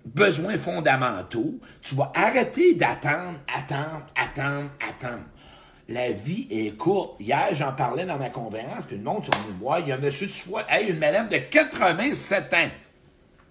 besoins 0.05 0.59
fondamentaux, 0.59 1.59
tu 1.83 1.95
vas 1.95 2.13
arrêter 2.15 2.75
d'attendre, 2.75 3.39
attendre, 3.55 4.07
attendre, 4.17 4.71
attendre. 4.81 5.25
La 5.89 6.13
vie 6.13 6.47
est 6.51 6.77
courte. 6.77 7.19
Hier, 7.19 7.49
j'en 7.53 7.73
parlais 7.73 8.05
dans 8.05 8.19
ma 8.19 8.29
conférence, 8.29 8.85
puis 8.85 8.97
le 8.97 9.03
monde 9.03 9.25
sur 9.25 9.35
me 9.47 9.59
voir, 9.59 9.81
il 9.81 9.89
y 9.89 9.93
a 9.93 9.95
un 9.95 9.99
monsieur 9.99 10.27
de 10.27 10.33
soi, 10.33 10.65
hey, 10.69 10.91
une 10.91 10.99
madame 10.99 11.29
de 11.29 11.39
87 11.39 12.55
ans, 12.55 12.71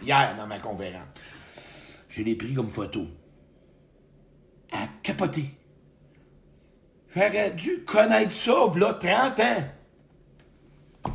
hier, 0.03 0.35
dans 0.37 0.45
ma 0.45 0.59
conférence. 0.59 1.07
Je 2.09 2.23
l'ai 2.23 2.35
pris 2.35 2.53
comme 2.53 2.71
photo. 2.71 3.07
À 4.71 4.87
capoter. 5.01 5.56
J'aurais 7.15 7.51
dû 7.51 7.83
connaître 7.83 8.33
ça, 8.33 8.67
là, 8.75 8.93
30 8.93 9.39
ans. 9.39 9.63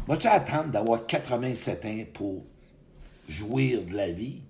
Vas-tu 0.07 0.27
attendre 0.27 0.71
d'avoir 0.71 1.07
87 1.07 1.85
ans 1.85 2.05
pour 2.15 2.45
jouir 3.29 3.83
de 3.83 3.95
la 3.95 4.11
vie? 4.11 4.41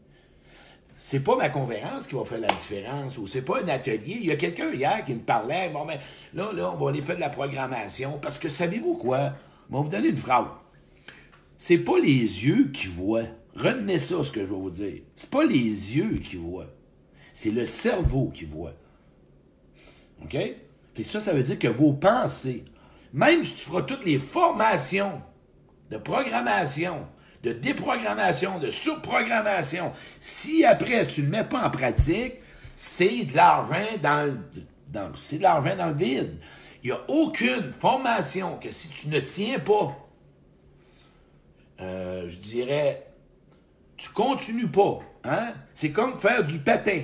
C'est 0.97 1.21
pas 1.21 1.37
ma 1.37 1.49
conférence 1.49 2.07
qui 2.07 2.15
va 2.15 2.25
faire 2.25 2.39
la 2.39 2.47
différence, 2.47 3.19
ou 3.19 3.27
c'est 3.27 3.43
pas 3.43 3.61
un 3.61 3.69
atelier. 3.69 4.19
Il 4.21 4.27
y 4.27 4.31
a 4.31 4.37
quelqu'un 4.37 4.73
hier 4.73 5.05
qui 5.05 5.15
me 5.15 5.21
parlait, 5.21 5.69
bon, 5.69 5.85
ben, 5.85 5.99
là, 6.33 6.53
là, 6.53 6.73
on 6.73 6.77
va 6.77 6.91
aller 6.91 7.03
faire 7.03 7.17
de 7.17 7.21
la 7.21 7.29
programmation, 7.29 8.19
parce 8.23 8.39
que 8.39 8.49
savez-vous 8.49 8.95
quoi? 8.97 9.33
Je 9.69 9.77
vais 9.77 9.83
vous 9.83 9.89
donner 9.89 10.09
une 10.09 10.17
phrase. 10.17 10.47
C'est 11.59 11.79
pas 11.79 11.99
les 11.99 12.47
yeux 12.47 12.71
qui 12.73 12.87
voient. 12.87 13.27
Retenez 13.57 13.99
ça, 13.99 14.23
ce 14.23 14.31
que 14.31 14.41
je 14.41 14.47
vais 14.47 14.55
vous 14.55 14.71
dire. 14.71 15.03
C'est 15.17 15.31
pas 15.31 15.45
les 15.45 15.97
yeux 15.97 16.19
qui 16.19 16.37
voient. 16.37 16.71
C'est 17.35 17.51
le 17.51 17.67
cerveau 17.67 18.31
qui 18.33 18.45
voit. 18.45 18.75
OK? 20.23 20.37
Et 20.97 21.05
ça, 21.05 21.21
ça 21.21 21.33
veut 21.33 21.43
dire 21.43 21.59
que 21.59 21.69
vos 21.69 21.93
pensées, 21.93 22.65
même 23.13 23.45
si 23.45 23.55
tu 23.55 23.65
feras 23.65 23.83
toutes 23.83 24.05
les 24.05 24.19
formations 24.19 25.23
de 25.91 25.97
programmation, 25.97 27.07
de 27.43 27.53
déprogrammation, 27.53 28.59
de 28.59 28.71
surprogrammation, 28.71 29.93
si 30.21 30.65
après 30.65 31.07
tu 31.07 31.23
ne 31.23 31.27
le 31.27 31.33
mets 31.33 31.45
pas 31.45 31.67
en 31.67 31.71
pratique, 31.71 32.35
c'est 32.77 33.25
de 33.25 33.37
l'argent 33.37 33.75
dans 34.03 34.27
le, 34.27 34.39
c'est 35.17 35.39
de 35.39 35.43
dans 35.43 35.89
le 35.89 35.95
vide. 35.95 36.39
Il 36.83 36.87
n'y 36.87 36.93
a 36.93 37.01
aucune 37.09 37.73
formation 37.73 38.59
que 38.59 38.71
si 38.71 38.89
tu 38.89 39.09
ne 39.09 39.21
tiens 39.21 39.59
pas, 39.61 39.97
euh, 41.81 42.29
je 42.29 42.37
dirais, 42.37 43.07
tu 43.97 44.11
continues 44.11 44.69
pas. 44.69 44.99
Hein? 45.25 45.53
C'est 45.75 45.91
comme 45.91 46.19
faire 46.19 46.45
du 46.45 46.59
patin 46.59 47.03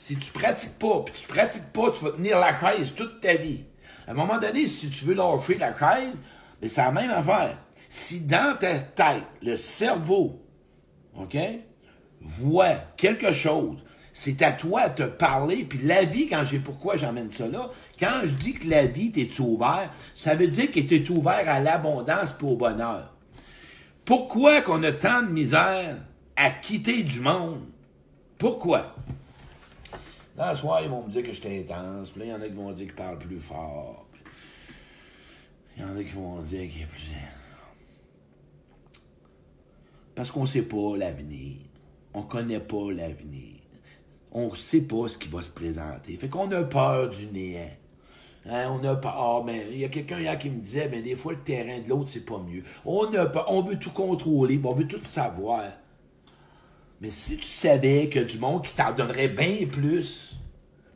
si 0.00 0.16
tu 0.16 0.32
pratiques 0.32 0.78
pas, 0.78 1.02
puis 1.04 1.14
tu 1.14 1.26
pratiques 1.26 1.74
pas, 1.74 1.90
tu 1.90 2.02
vas 2.02 2.12
tenir 2.12 2.38
la 2.38 2.58
chaise 2.58 2.94
toute 2.96 3.20
ta 3.20 3.34
vie. 3.34 3.64
À 4.08 4.12
un 4.12 4.14
moment 4.14 4.38
donné, 4.38 4.66
si 4.66 4.88
tu 4.88 5.04
veux 5.04 5.12
lâcher 5.12 5.58
la 5.58 5.78
chaise, 5.78 6.14
ben, 6.58 6.70
c'est 6.70 6.80
la 6.80 6.90
même 6.90 7.10
affaire. 7.10 7.58
Si 7.90 8.22
dans 8.22 8.56
ta 8.58 8.78
tête, 8.78 9.26
le 9.42 9.58
cerveau, 9.58 10.40
OK, 11.18 11.36
voit 12.22 12.76
quelque 12.96 13.34
chose, 13.34 13.76
c'est 14.14 14.40
à 14.40 14.52
toi 14.52 14.88
de 14.88 15.02
te 15.02 15.08
parler, 15.08 15.64
puis 15.64 15.80
la 15.82 16.04
vie, 16.04 16.26
quand 16.26 16.44
j'ai 16.44 16.60
pourquoi 16.60 16.96
j'emmène 16.96 17.30
ça 17.30 17.46
là, 17.46 17.68
quand 17.98 18.22
je 18.24 18.32
dis 18.32 18.54
que 18.54 18.70
la 18.70 18.86
vie, 18.86 19.12
t'es 19.12 19.28
ouvert, 19.38 19.90
ça 20.14 20.34
veut 20.34 20.48
dire 20.48 20.70
que 20.70 20.80
t'es 20.80 21.10
ouvert 21.10 21.46
à 21.46 21.60
l'abondance 21.60 22.32
pour 22.32 22.52
au 22.52 22.56
bonheur. 22.56 23.14
Pourquoi 24.06 24.62
qu'on 24.62 24.82
a 24.82 24.92
tant 24.92 25.20
de 25.20 25.30
misère 25.30 25.98
à 26.36 26.48
quitter 26.48 27.02
du 27.02 27.20
monde? 27.20 27.66
Pourquoi? 28.38 28.96
Là, 30.40 30.54
ce 30.54 30.62
soir, 30.62 30.80
ils 30.82 30.88
vont 30.88 31.02
me 31.02 31.10
dire 31.10 31.22
que 31.22 31.34
j'étais 31.34 31.60
intense. 31.60 32.08
Puis 32.08 32.20
là, 32.20 32.26
il 32.26 32.30
y 32.30 32.32
en 32.32 32.40
a 32.40 32.48
qui 32.48 32.54
vont 32.54 32.72
dire 32.72 32.86
qu'il 32.86 32.94
parle 32.94 33.18
plus 33.18 33.38
fort. 33.38 34.06
Il 35.76 35.82
y 35.82 35.84
en 35.84 35.94
a 35.94 36.02
qui 36.02 36.12
vont 36.12 36.40
dire 36.40 36.66
qu'il 36.66 36.80
est 36.80 36.86
plus. 36.86 37.12
Parce 40.14 40.30
qu'on 40.30 40.40
ne 40.40 40.46
sait 40.46 40.62
pas 40.62 40.96
l'avenir. 40.96 41.58
On 42.14 42.20
ne 42.20 42.26
connaît 42.26 42.58
pas 42.58 42.90
l'avenir. 42.90 43.56
On 44.32 44.50
ne 44.50 44.56
sait 44.56 44.80
pas 44.80 45.08
ce 45.08 45.18
qui 45.18 45.28
va 45.28 45.42
se 45.42 45.50
présenter. 45.50 46.16
Fait 46.16 46.30
qu'on 46.30 46.50
a 46.52 46.62
peur 46.62 47.10
du 47.10 47.26
néant. 47.26 47.68
Hein, 48.46 48.70
on 48.70 48.82
a 48.84 48.96
peur. 48.96 49.14
Ah, 49.14 49.42
mais 49.44 49.66
il 49.70 49.78
y 49.78 49.84
a 49.84 49.90
quelqu'un 49.90 50.20
hier 50.20 50.38
qui 50.38 50.48
me 50.48 50.60
disait, 50.62 50.88
mais 50.90 51.02
des 51.02 51.16
fois, 51.16 51.32
le 51.32 51.40
terrain 51.40 51.80
de 51.80 51.86
l'autre, 51.90 52.08
c'est 52.08 52.24
pas 52.24 52.38
mieux. 52.38 52.62
On 52.86 53.12
a 53.12 53.26
peur. 53.26 53.44
On 53.48 53.60
veut 53.60 53.78
tout 53.78 53.90
contrôler, 53.90 54.58
on 54.64 54.72
veut 54.72 54.88
tout 54.88 55.04
savoir. 55.04 55.64
Mais 57.00 57.10
si 57.10 57.38
tu 57.38 57.46
savais 57.46 58.08
que 58.08 58.20
du 58.20 58.38
monde 58.38 58.62
qui 58.62 58.74
t'en 58.74 58.92
donnerait 58.92 59.28
bien 59.28 59.66
plus, 59.66 60.36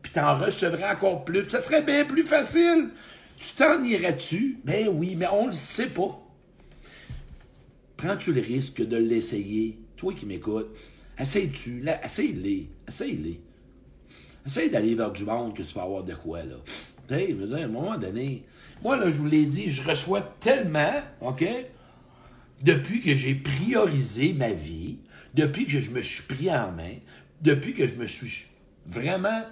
puis 0.03 0.13
t'en 0.13 0.37
recevrais 0.37 0.91
encore 0.91 1.25
plus, 1.25 1.49
ça 1.49 1.61
serait 1.61 1.83
bien 1.83 2.05
plus 2.05 2.25
facile. 2.25 2.91
Tu 3.39 3.55
t'en 3.55 3.83
irais-tu? 3.83 4.61
Ben 4.65 4.89
oui, 4.89 5.17
mais 5.17 5.27
on 5.33 5.47
le 5.47 5.53
sait 5.53 5.87
pas. 5.87 6.21
Prends-tu 7.97 8.33
le 8.33 8.43
risque 8.43 8.87
de 8.87 8.99
l'essayer? 8.99 9.79
Toi 9.97 10.13
qui 10.13 10.27
m'écoutes, 10.27 10.77
essaye-tu? 11.19 11.83
Essaye-les. 12.05 12.69
Essaye-les. 12.87 13.41
Essaye 14.47 14.69
d'aller 14.69 14.95
vers 14.95 15.11
du 15.11 15.25
monde 15.25 15.57
que 15.57 15.63
tu 15.63 15.75
vas 15.75 15.85
avoir 15.85 16.05
de 16.05 16.15
quoi, 16.15 16.45
là. 16.45 16.57
Tu 17.09 17.15
sais, 17.15 17.37
à 17.55 17.65
un 17.65 17.69
moment 17.69 17.97
donné, 17.97 18.45
moi, 18.83 18.97
là, 18.97 19.11
je 19.11 19.17
vous 19.17 19.27
l'ai 19.27 19.47
dit, 19.47 19.71
je 19.71 19.83
reçois 19.89 20.21
tellement, 20.41 21.01
OK, 21.23 21.45
depuis 22.63 23.01
que 23.01 23.15
j'ai 23.15 23.35
priorisé 23.35 24.35
ma 24.35 24.53
vie, 24.53 24.99
depuis 25.35 25.67
que 25.67 25.81
je 25.81 25.91
me 25.91 26.01
suis 26.01 26.23
pris 26.23 26.51
en 26.51 26.73
main, 26.73 26.95
depuis 27.43 27.75
que 27.75 27.87
je 27.87 27.95
me 27.95 28.07
suis 28.07 28.47
vraiment 28.87 29.43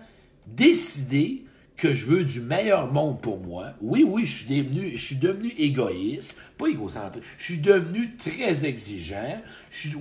décidé 0.47 1.45
que 1.77 1.95
je 1.95 2.07
veux 2.07 2.25
du 2.25 2.40
meilleur 2.40 2.92
monde 2.92 3.21
pour 3.21 3.38
moi. 3.38 3.73
Oui, 3.81 4.05
oui, 4.07 4.25
je 4.25 4.97
suis 4.97 5.16
devenu, 5.16 5.49
égoïste, 5.59 6.38
pas 6.57 6.68
égocentrique. 6.68 7.25
Je 7.38 7.45
suis 7.45 7.59
devenu 7.59 8.16
très 8.16 8.64
exigeant. 8.64 9.42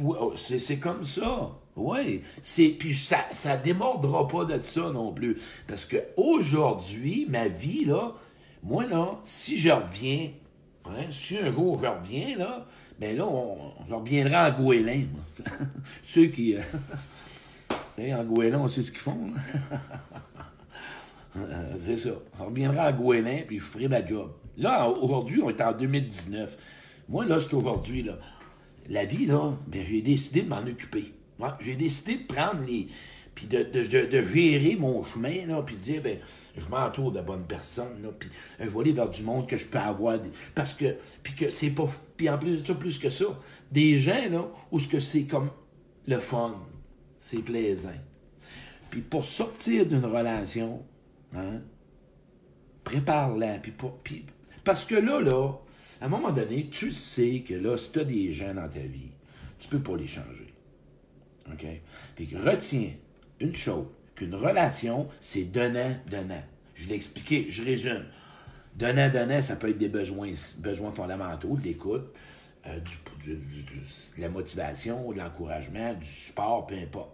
Oh, 0.05 0.33
c'est 0.35 0.77
comme 0.77 1.03
ça. 1.03 1.57
Oui, 1.75 2.21
c'est 2.41 2.69
puis 2.69 2.93
ça 2.93 3.25
ça 3.31 3.55
démordra 3.55 4.27
pas 4.27 4.43
de 4.43 4.61
ça 4.61 4.91
non 4.91 5.13
plus 5.13 5.37
parce 5.67 5.85
que 5.85 5.97
aujourd'hui 6.17 7.25
ma 7.29 7.47
vie 7.47 7.85
là, 7.85 8.13
moi 8.61 8.85
là, 8.85 9.17
si 9.23 9.57
je 9.57 9.69
reviens, 9.69 10.31
hein, 10.85 11.05
si 11.11 11.37
un 11.37 11.51
jour 11.51 11.79
je 11.81 11.87
reviens 11.87 12.37
là, 12.37 12.67
ben 13.01 13.17
là, 13.17 13.25
on, 13.25 13.57
reviendra 13.89 14.49
en 14.49 14.61
goélin. 14.61 15.05
Ceux 16.03 16.27
qui... 16.27 16.55
euh, 16.55 16.61
hey, 17.97 18.13
en 18.15 18.23
goélin, 18.23 18.59
on 18.59 18.67
sait 18.67 18.83
ce 18.83 18.91
qu'ils 18.91 19.01
font. 19.01 19.17
Euh, 21.37 21.77
c'est 21.79 21.95
ça. 21.95 22.09
On 22.41 22.47
reviendra 22.47 22.83
à 22.83 22.91
Gouelin, 22.91 23.43
puis 23.47 23.57
je 23.57 23.63
ferai 23.63 23.87
ma 23.87 24.05
job. 24.05 24.33
Là, 24.57 24.89
aujourd'hui, 24.89 25.41
on 25.41 25.49
est 25.49 25.61
en 25.61 25.71
2019. 25.71 26.57
Moi, 27.07 27.23
là, 27.23 27.39
c'est 27.39 27.53
aujourd'hui. 27.53 28.05
La 28.89 29.05
vie, 29.05 29.27
là, 29.27 29.53
ben, 29.65 29.81
j'ai 29.87 30.01
décidé 30.01 30.41
de 30.41 30.49
m'en 30.49 30.57
occuper. 30.57 31.13
J'ai 31.61 31.75
décidé 31.75 32.17
de 32.17 32.25
prendre 32.25 32.65
les... 32.67 32.89
Puis 33.41 33.47
de, 33.47 34.23
gérer 34.31 34.75
mon 34.75 35.03
chemin, 35.03 35.47
là, 35.47 35.63
puis 35.63 35.75
de 35.75 35.81
dire, 35.81 36.01
ben, 36.03 36.19
je 36.55 36.67
m'entoure 36.69 37.11
de 37.11 37.21
bonnes 37.21 37.45
personnes, 37.47 38.03
là, 38.03 38.09
puis 38.19 38.29
euh, 38.59 38.65
je 38.65 38.69
vais 38.69 38.79
aller 38.81 38.91
vers 38.91 39.09
du 39.09 39.23
monde 39.23 39.47
que 39.47 39.57
je 39.57 39.65
peux 39.65 39.79
avoir. 39.79 40.19
des- 40.19 40.29
Parce 40.53 40.73
que... 40.75 40.95
Puis 41.23 41.33
que 41.33 41.49
c'est 41.49 41.71
pas... 41.71 41.87
Puis 42.17 42.29
en 42.29 42.37
plus 42.37 42.57
de 42.57 42.65
ça, 42.67 42.75
plus 42.75 42.99
que 42.99 43.09
ça, 43.09 43.25
des 43.71 43.97
gens, 43.97 44.29
là, 44.29 44.47
où 44.71 44.79
ce 44.79 44.87
que 44.87 44.99
c'est 44.99 45.23
comme 45.23 45.49
le 46.07 46.19
fun, 46.19 46.61
c'est 47.17 47.39
plaisant. 47.41 47.89
Puis 48.91 49.01
pour 49.01 49.25
sortir 49.25 49.87
d'une 49.87 50.05
relation, 50.05 50.83
hein, 51.33 51.61
prépare-la. 52.83 53.57
Puis 53.57 53.71
pour- 53.71 53.97
puis- 54.03 54.25
parce 54.63 54.85
que 54.85 54.95
là, 54.95 55.19
là, 55.19 55.53
à 55.99 56.05
un 56.05 56.09
moment 56.09 56.31
donné, 56.31 56.67
tu 56.71 56.91
sais 56.91 57.39
que 57.39 57.55
là, 57.55 57.75
si 57.77 57.91
tu 57.91 57.99
as 58.01 58.03
des 58.03 58.33
gens 58.33 58.53
dans 58.53 58.69
ta 58.69 58.79
vie, 58.79 59.11
tu 59.57 59.67
peux 59.67 59.79
pas 59.79 59.95
les 59.97 60.07
changer. 60.07 60.53
OK? 61.51 61.65
Que 62.17 62.49
retiens 62.49 62.91
une 63.41 63.55
chose, 63.55 63.85
qu'une 64.15 64.35
relation, 64.35 65.07
c'est 65.19 65.43
donnant-donnant. 65.43 66.43
Je 66.75 66.87
l'ai 66.87 66.95
expliqué, 66.95 67.47
je 67.49 67.63
résume. 67.63 68.05
Donnant-donnant, 68.75 69.41
ça 69.41 69.55
peut 69.55 69.69
être 69.69 69.77
des 69.77 69.89
besoins, 69.89 70.31
besoins 70.59 70.91
fondamentaux, 70.91 71.57
de 71.57 71.63
l'écoute, 71.63 72.13
euh, 72.67 72.79
de 73.27 74.21
la 74.21 74.29
motivation, 74.29 75.11
de 75.11 75.17
l'encouragement, 75.17 75.93
du 75.93 76.07
support, 76.07 76.67
peu 76.67 76.75
importe. 76.75 77.11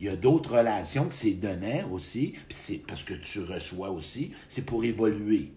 Il 0.00 0.06
y 0.06 0.08
a 0.10 0.16
d'autres 0.16 0.58
relations 0.58 1.08
que 1.08 1.14
c'est 1.14 1.32
donnant 1.32 1.90
aussi, 1.90 2.34
c'est 2.50 2.78
parce 2.86 3.04
que 3.04 3.14
tu 3.14 3.40
reçois 3.40 3.90
aussi, 3.90 4.32
c'est 4.48 4.62
pour 4.62 4.84
évoluer. 4.84 5.52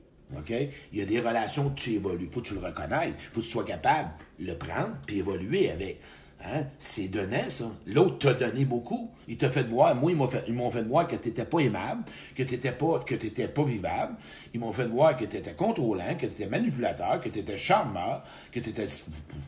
Il 0.92 1.00
y 1.00 1.02
a 1.02 1.06
des 1.06 1.20
relations 1.20 1.70
que 1.70 1.80
tu 1.80 1.94
évolues. 1.94 2.26
Il 2.26 2.32
faut 2.32 2.42
que 2.42 2.48
tu 2.48 2.54
le 2.54 2.60
reconnaisses. 2.60 3.14
Il 3.18 3.34
faut 3.34 3.42
que 3.42 3.46
tu 3.46 3.52
sois 3.52 3.66
capable 3.66 4.12
de 4.40 4.46
le 4.46 4.56
prendre 4.56 4.96
puis 5.06 5.20
évoluer 5.20 5.72
avec. 5.72 6.00
Hein? 6.42 6.68
C'est 6.80 7.10
donnant, 7.10 7.50
ça. 7.50 7.66
L'autre 7.86 8.20
t'a 8.20 8.34
donné 8.34 8.64
beaucoup. 8.64 9.12
Il 9.28 9.38
t'a 9.38 9.50
fait 9.50 9.64
voir, 9.64 9.94
moi, 9.94 10.10
ils 10.10 10.16
m'ont 10.16 10.30
fait, 10.30 10.46
ils 10.48 10.54
m'ont 10.54 10.72
fait 10.72 10.84
voir 10.84 11.06
que 11.06 11.18
tu 11.18 11.28
n'étais 11.28 11.44
pas 11.44 11.60
aimable, 11.60 12.04
que 12.34 12.44
tu 12.44 12.54
n'étais 12.54 12.72
pas, 12.72 13.00
que 13.00 13.14
t'étais 13.16 13.50
pas 13.50 13.64
vivable. 13.64 14.16
Ils 14.54 14.60
m'ont 14.60 14.72
fait 14.72 14.86
voir 14.86 15.18
que 15.18 15.26
tu 15.26 15.36
étais 15.36 15.54
contrôlant, 15.54 16.16
que 16.16 16.26
tu 16.26 16.32
étais 16.32 16.48
manipulateur, 16.48 17.20
que 17.20 17.28
tu 17.28 17.40
étais 17.40 17.58
charmeur, 17.58 18.24
que 18.54 18.62
tu 18.62 18.70
étais 18.70 18.86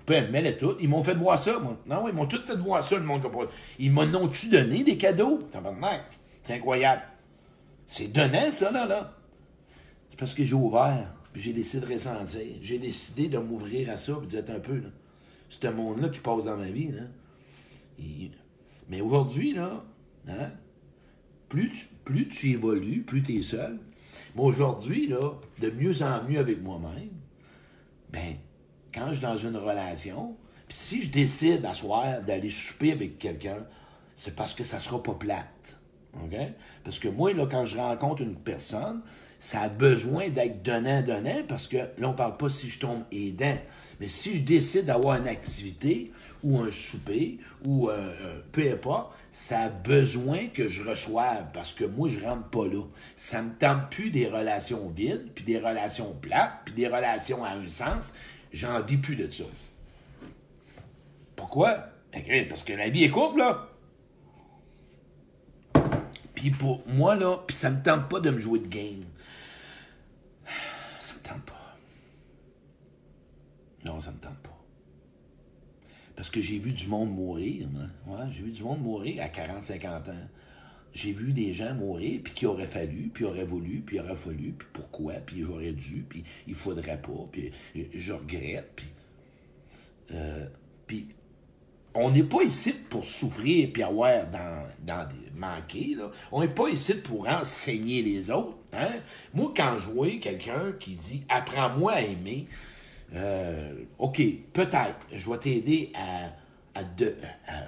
peu 0.06 0.20
mêlé 0.28 0.58
tout. 0.58 0.76
Ils 0.82 0.90
m'ont 0.90 1.02
fait 1.02 1.14
voir 1.14 1.40
ça, 1.40 1.60
moi. 1.60 1.78
Non, 1.88 2.10
ils 2.10 2.14
m'ont 2.14 2.26
tout 2.26 2.42
fait 2.44 2.58
voir 2.58 2.86
ça, 2.86 2.98
le 2.98 3.04
monde. 3.04 3.26
Ils 3.80 3.92
m'en 3.92 4.02
ont-tu 4.02 4.50
donné 4.50 4.84
des 4.84 4.98
cadeaux? 4.98 5.40
C'est 6.44 6.56
incroyable. 6.56 7.04
C'est 7.86 8.12
donnant, 8.12 8.52
ça, 8.52 8.70
là, 8.70 8.86
là. 8.86 9.14
C'est 10.10 10.20
parce 10.20 10.34
que 10.34 10.44
j'ai 10.44 10.56
ouvert, 10.56 11.08
puis 11.32 11.42
j'ai 11.42 11.54
décidé 11.54 11.86
de 11.86 11.94
ressentir. 11.94 12.42
J'ai 12.62 12.80
décidé 12.80 13.30
de 13.30 13.38
m'ouvrir 13.38 13.92
à 13.92 13.98
ça, 13.98 14.14
puis 14.16 14.28
de 14.28 14.42
dire 14.42 14.56
un 14.56 14.60
peu, 14.60 14.76
là. 14.76 14.90
C'est 15.52 15.66
un 15.66 15.72
monde-là 15.72 16.10
qui 16.10 16.20
passe 16.20 16.46
dans 16.46 16.58
ma 16.58 16.72
vie, 16.72 16.92
là. 16.92 17.04
Mais 18.90 19.02
aujourd'hui, 19.02 19.54
là, 19.54 19.84
hein, 20.28 20.50
plus 21.50 21.70
tu, 21.70 21.88
plus 22.06 22.28
tu 22.28 22.52
évolues, 22.52 23.04
plus 23.04 23.22
tu 23.22 23.38
es 23.38 23.42
seul. 23.44 23.78
Mais 24.36 24.42
aujourd'hui, 24.42 25.08
là, 25.08 25.20
de 25.60 25.70
mieux 25.70 26.02
en 26.02 26.24
mieux 26.24 26.40
avec 26.40 26.64
moi-même, 26.64 27.12
ben, 28.12 28.36
quand 28.94 29.08
je 29.08 29.14
suis 29.14 29.22
dans 29.22 29.38
une 29.38 29.58
relation, 29.58 30.36
puis 30.68 30.78
si 30.78 31.02
je 31.02 31.12
décide 31.12 31.66
à 31.66 32.20
d'aller 32.22 32.50
souper 32.50 32.94
avec 32.94 33.20
quelqu'un, 33.20 33.66
c'est 34.16 34.36
parce 34.36 34.54
que 34.54 34.64
ça 34.64 34.80
sera 34.80 35.04
pas 35.04 35.16
plate. 35.16 35.80
OK? 36.16 36.36
Parce 36.84 36.98
que 36.98 37.10
moi, 37.10 37.34
là, 37.34 37.46
quand 37.50 37.66
je 37.66 37.78
rencontre 37.78 38.22
une 38.22 38.36
personne, 38.36 39.02
ça 39.42 39.62
a 39.62 39.70
besoin 39.70 40.30
d'être 40.30 40.62
donnant-donnant 40.62 41.42
parce 41.48 41.68
que 41.68 41.78
là, 41.78 42.10
on 42.10 42.14
parle 42.14 42.38
pas 42.38 42.48
si 42.48 42.70
je 42.70 42.80
tombe 42.80 43.04
aidant. 43.12 43.58
Mais 44.00 44.08
si 44.08 44.38
je 44.38 44.44
décide 44.44 44.86
d'avoir 44.86 45.18
une 45.18 45.28
activité 45.28 46.12
ou 46.44 46.60
un 46.60 46.72
souper 46.72 47.40
ou 47.66 47.90
euh, 47.90 48.14
euh, 48.22 48.40
peu 48.52 48.72
importe, 48.72 49.14
ça 49.32 49.62
a 49.62 49.70
besoin 49.70 50.46
que 50.54 50.70
je 50.70 50.88
reçoive 50.88 51.48
parce 51.54 51.74
que 51.74 51.86
moi, 51.86 52.08
je 52.08 52.24
rentre 52.24 52.50
pas 52.50 52.68
là. 52.68 52.84
Ça 53.16 53.42
me 53.42 53.52
tente 53.58 53.90
plus 53.90 54.12
des 54.12 54.28
relations 54.28 54.88
vides, 54.90 55.30
puis 55.34 55.44
des 55.44 55.58
relations 55.58 56.14
plates, 56.22 56.62
puis 56.66 56.76
des 56.76 56.88
relations 56.88 57.44
à 57.44 57.54
un 57.54 57.68
sens. 57.68 58.14
J'en 58.54 58.80
vis 58.84 58.98
plus 58.98 59.16
de 59.16 59.30
ça. 59.32 59.46
Pourquoi? 61.36 61.88
Ben, 62.14 62.48
Parce 62.48 62.64
que 62.64 62.74
la 62.74 62.90
vie 62.90 63.06
est 63.06 63.10
courte, 63.10 63.38
là. 63.38 63.71
Puis 66.42 66.50
pour 66.50 66.82
moi, 66.88 67.14
là, 67.14 67.38
puis 67.46 67.56
ça 67.56 67.70
me 67.70 67.84
tente 67.84 68.10
pas 68.10 68.20
de 68.20 68.32
me 68.32 68.40
jouer 68.40 68.58
de 68.58 68.68
game. 68.68 69.06
Ça 70.98 71.14
me 71.14 71.20
tente 71.20 71.44
pas. 71.44 71.78
Non, 73.86 74.02
ça 74.02 74.10
me 74.12 74.18
tente 74.18 74.40
pas. 74.40 74.60
Parce 76.16 76.32
que 76.32 76.42
j'ai 76.42 76.58
vu 76.58 76.74
du 76.74 76.88
monde 76.88 77.12
mourir. 77.12 77.68
Ouais, 78.08 78.26
j'ai 78.32 78.42
vu 78.42 78.50
du 78.50 78.64
monde 78.64 78.82
mourir 78.82 79.22
à 79.22 79.30
40, 79.30 79.62
50 79.62 80.10
ans. 80.10 80.14
J'ai 80.96 81.12
vu 81.14 81.32
des 81.32 81.54
gens 81.54 81.76
mourir, 81.76 82.22
puis 82.24 82.34
qui 82.34 82.48
auraient 82.48 82.66
fallu, 82.66 83.12
puis 83.14 83.24
auraient 83.24 83.46
voulu, 83.46 83.82
puis 83.82 84.00
aurait 84.00 84.16
fallu, 84.16 84.54
puis 84.54 84.68
pourquoi, 84.74 85.14
puis 85.24 85.44
j'aurais 85.44 85.74
dû, 85.74 86.04
puis 86.10 86.24
il 86.48 86.56
faudrait 86.56 87.00
pas, 87.00 87.28
puis 87.32 87.52
je 87.76 88.14
regrette, 88.14 88.72
puis... 88.76 88.88
euh, 90.16 90.48
puis 90.88 91.06
on 91.94 92.12
n'est 92.12 92.24
pas 92.24 92.44
ici 92.44 92.74
pour 92.90 93.06
souffrir 93.06 93.70
puis 93.74 93.84
avoir 93.84 94.26
dans, 94.28 95.08
des 95.08 95.32
manquer. 95.36 95.96
Là. 95.98 96.12
On 96.32 96.42
n'est 96.42 96.48
pas 96.48 96.70
ici 96.70 96.94
pour 96.96 97.28
enseigner 97.28 98.02
les 98.02 98.32
autres. 98.32 98.58
Hein? 98.74 98.92
Moi, 99.34 99.52
quand 99.56 99.78
je 99.80 99.90
vois 99.90 100.12
quelqu'un 100.22 100.74
qui 100.80 100.92
dit 100.92 101.24
Apprends-moi 101.28 101.94
à 101.94 102.02
aimer, 102.02 102.48
euh, 103.14 103.74
OK, 103.98 104.22
peut-être, 104.54 104.96
je 105.12 105.30
vais 105.30 105.38
t'aider 105.38 105.92
à, 105.96 106.80
à, 106.80 106.84
de- 106.84 107.16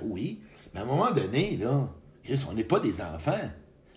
Oui, 0.04 0.40
mais 0.74 0.82
à 0.82 0.84
un 0.84 0.86
moment 0.86 1.12
donné, 1.12 1.58
là, 1.58 1.90
on 2.50 2.54
n'est 2.54 2.64
pas 2.64 2.80
des 2.80 3.02
enfants. 3.02 3.50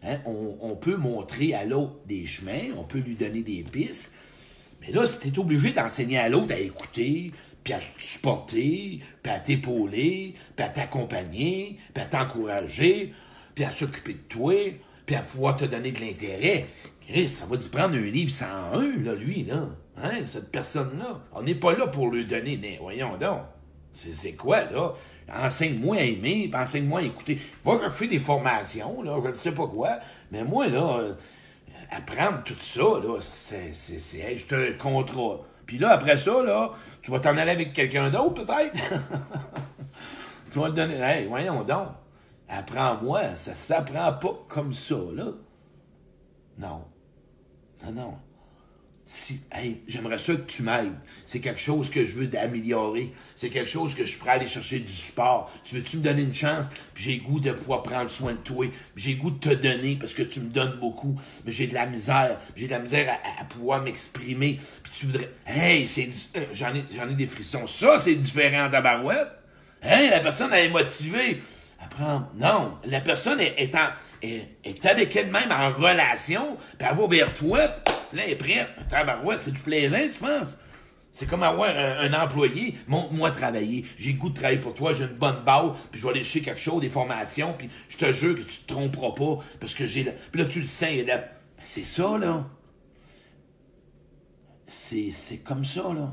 Hein? 0.02 0.18
On, 0.24 0.56
on 0.60 0.74
peut 0.74 0.96
montrer 0.96 1.54
à 1.54 1.64
l'autre 1.64 1.96
des 2.06 2.26
chemins, 2.26 2.72
on 2.76 2.84
peut 2.84 2.98
lui 2.98 3.14
donner 3.14 3.42
des 3.42 3.62
pistes. 3.62 4.12
Mais 4.80 4.92
là, 4.92 5.06
si 5.06 5.18
t'es 5.18 5.38
obligé 5.38 5.72
d'enseigner 5.72 6.18
à 6.18 6.28
l'autre 6.28 6.52
à 6.52 6.58
écouter, 6.58 7.32
puis 7.66 7.74
à 7.74 7.78
te 7.78 7.84
supporter, 7.98 9.00
puis 9.24 9.32
à 9.32 9.40
t'épauler, 9.40 10.34
puis 10.54 10.64
à 10.64 10.68
t'accompagner, 10.68 11.80
puis 11.92 12.04
à 12.04 12.06
t'encourager, 12.06 13.12
puis 13.56 13.64
à 13.64 13.72
s'occuper 13.72 14.12
de 14.12 14.18
toi, 14.28 14.54
puis 15.04 15.16
à 15.16 15.22
pouvoir 15.22 15.56
te 15.56 15.64
donner 15.64 15.90
de 15.90 16.00
l'intérêt, 16.00 16.66
Chris, 17.08 17.28
ça 17.28 17.44
va 17.44 17.56
lui 17.56 17.68
prendre 17.68 17.96
un 17.96 18.02
livre 18.02 18.30
101, 18.30 19.02
là, 19.02 19.14
lui, 19.16 19.42
là. 19.42 19.68
Hein, 20.00 20.12
cette 20.28 20.52
personne-là. 20.52 21.22
On 21.32 21.42
n'est 21.42 21.56
pas 21.56 21.76
là 21.76 21.88
pour 21.88 22.08
lui 22.08 22.24
donner. 22.24 22.78
Voyons 22.80 23.16
donc. 23.16 23.40
C'est 23.92 24.34
quoi, 24.34 24.62
là? 24.70 24.92
Enseigne-moi 25.28 25.96
à 25.96 26.02
aimer, 26.02 26.48
enseigne-moi 26.54 27.00
à 27.00 27.02
écouter. 27.02 27.36
Va 27.64 27.80
chercher 27.80 28.06
des 28.06 28.20
formations, 28.20 29.02
là, 29.02 29.18
je 29.24 29.28
ne 29.28 29.34
sais 29.34 29.52
pas 29.52 29.66
quoi. 29.66 29.98
Mais 30.30 30.44
moi, 30.44 30.68
là, 30.68 30.98
euh, 31.00 31.14
apprendre 31.90 32.44
tout 32.44 32.54
ça, 32.60 33.00
là, 33.02 33.18
c'est 33.20 34.52
un 34.52 34.72
contrat. 34.78 35.40
Puis 35.66 35.78
là, 35.78 35.90
après 35.90 36.16
ça, 36.16 36.42
là, 36.42 36.70
tu 37.02 37.10
vas 37.10 37.20
t'en 37.20 37.36
aller 37.36 37.50
avec 37.50 37.72
quelqu'un 37.72 38.10
d'autre, 38.10 38.44
peut-être? 38.44 38.78
tu 40.50 40.58
vas 40.58 40.70
te 40.70 40.76
donner, 40.76 40.96
hey, 40.96 41.26
voyons 41.26 41.62
donc. 41.64 41.88
Apprends-moi, 42.48 43.34
ça 43.34 43.54
s'apprend 43.54 44.12
pas 44.12 44.44
comme 44.48 44.72
ça, 44.72 44.96
là. 45.12 45.24
Non. 46.58 46.84
Non, 47.84 47.92
non. 47.92 48.14
Si, 49.08 49.38
hey, 49.52 49.80
j'aimerais 49.86 50.18
ça 50.18 50.32
que 50.34 50.50
tu 50.50 50.64
m'aides. 50.64 50.92
C'est 51.26 51.38
quelque 51.38 51.60
chose 51.60 51.90
que 51.90 52.04
je 52.04 52.14
veux 52.14 52.28
améliorer. 52.36 53.12
C'est 53.36 53.50
quelque 53.50 53.70
chose 53.70 53.94
que 53.94 54.02
je 54.02 54.08
suis 54.08 54.18
prêt 54.18 54.30
à 54.30 54.32
aller 54.32 54.48
chercher 54.48 54.80
du 54.80 54.90
support. 54.90 55.52
Tu 55.64 55.76
veux-tu 55.76 55.98
me 55.98 56.02
donner 56.02 56.22
une 56.22 56.34
chance? 56.34 56.66
J'ai 56.96 57.18
goût 57.18 57.38
de 57.38 57.52
pouvoir 57.52 57.84
prendre 57.84 58.10
soin 58.10 58.32
de 58.32 58.38
toi. 58.38 58.66
J'ai 58.96 59.12
le 59.14 59.20
goût 59.22 59.30
de 59.30 59.38
te 59.38 59.54
donner 59.54 59.94
parce 59.94 60.12
que 60.12 60.22
tu 60.24 60.40
me 60.40 60.48
donnes 60.48 60.80
beaucoup. 60.80 61.16
Mais 61.44 61.52
j'ai 61.52 61.68
de 61.68 61.74
la 61.74 61.86
misère. 61.86 62.36
J'ai 62.56 62.66
de 62.66 62.72
la 62.72 62.80
misère 62.80 63.16
à, 63.40 63.44
pouvoir 63.44 63.80
m'exprimer. 63.80 64.58
Puis 64.82 64.92
tu 64.92 65.06
voudrais. 65.06 65.30
Hey, 65.46 65.86
c'est. 65.86 66.08
euh, 66.36 66.44
J'en 66.52 66.74
ai, 66.74 66.82
j'en 66.96 67.08
ai 67.08 67.14
des 67.14 67.28
frissons. 67.28 67.68
Ça, 67.68 68.00
c'est 68.00 68.16
différent 68.16 68.68
ta 68.68 68.80
barouette. 68.80 69.30
Hein, 69.84 70.08
la 70.10 70.18
personne, 70.18 70.50
elle 70.52 70.66
est 70.66 70.70
motivée. 70.70 71.42
Apprendre. 71.78 72.28
Non, 72.36 72.74
la 72.86 73.00
personne 73.02 73.38
est, 73.40 73.72
en- 73.76 73.90
est, 74.22 74.48
est 74.64 74.84
avec 74.86 75.14
elle-même 75.14 75.52
en 75.52 75.70
relation, 75.70 76.56
puis 76.78 76.88
elle 76.90 76.96
va 76.96 77.06
vers 77.06 77.34
toi, 77.34 77.60
est 78.20 78.36
prête. 78.36 78.68
Tabarouette, 78.88 79.42
c'est 79.42 79.52
du 79.52 79.60
plaisant, 79.60 79.96
tu 80.12 80.18
penses? 80.18 80.56
C'est 81.12 81.26
comme 81.26 81.42
avoir 81.42 81.70
un, 81.70 82.12
employé. 82.12 82.74
Montre-moi 82.88 83.30
travailler. 83.30 83.84
J'ai 83.96 84.12
le 84.12 84.18
goût 84.18 84.28
de 84.28 84.34
travailler 84.34 84.60
pour 84.60 84.74
toi, 84.74 84.92
j'ai 84.92 85.04
une 85.04 85.10
bonne 85.16 85.42
balle, 85.44 85.72
puis 85.90 85.98
je 85.98 86.04
vais 86.04 86.12
aller 86.12 86.22
chercher 86.24 86.42
quelque 86.42 86.60
chose, 86.60 86.80
des 86.82 86.90
formations, 86.90 87.54
puis 87.56 87.70
je 87.88 87.96
te 87.96 88.12
jure 88.12 88.34
que 88.34 88.42
tu 88.42 88.58
te 88.60 88.66
tromperas 88.72 89.12
pas, 89.12 89.42
parce 89.58 89.74
que 89.74 89.86
j'ai... 89.86 90.04
la- 90.04 90.12
Puis 90.12 90.40
là, 90.42 90.46
tu 90.46 90.60
le 90.60 90.66
sens, 90.66 90.90
la- 91.06 91.28
C'est 91.62 91.84
ça, 91.84 92.18
là. 92.18 92.46
C'est 94.66 95.10
c'est 95.12 95.38
comme 95.38 95.64
ça, 95.64 95.92
là. 95.94 96.12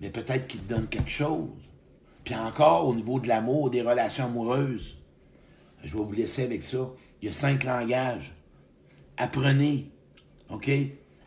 mais 0.00 0.10
peut-être 0.10 0.46
qu'il 0.48 0.60
te 0.60 0.68
donne 0.74 0.88
quelque 0.88 1.10
chose. 1.10 1.48
Puis 2.24 2.34
encore, 2.34 2.86
au 2.88 2.94
niveau 2.94 3.20
de 3.20 3.28
l'amour, 3.28 3.70
des 3.70 3.82
relations 3.82 4.24
amoureuses, 4.26 4.98
je 5.84 5.96
vais 5.96 6.02
vous 6.02 6.12
laisser 6.12 6.42
avec 6.42 6.62
ça. 6.64 6.90
Il 7.22 7.26
y 7.26 7.28
a 7.30 7.32
cinq 7.32 7.64
langages. 7.64 8.34
Apprenez, 9.16 9.90
OK, 10.50 10.70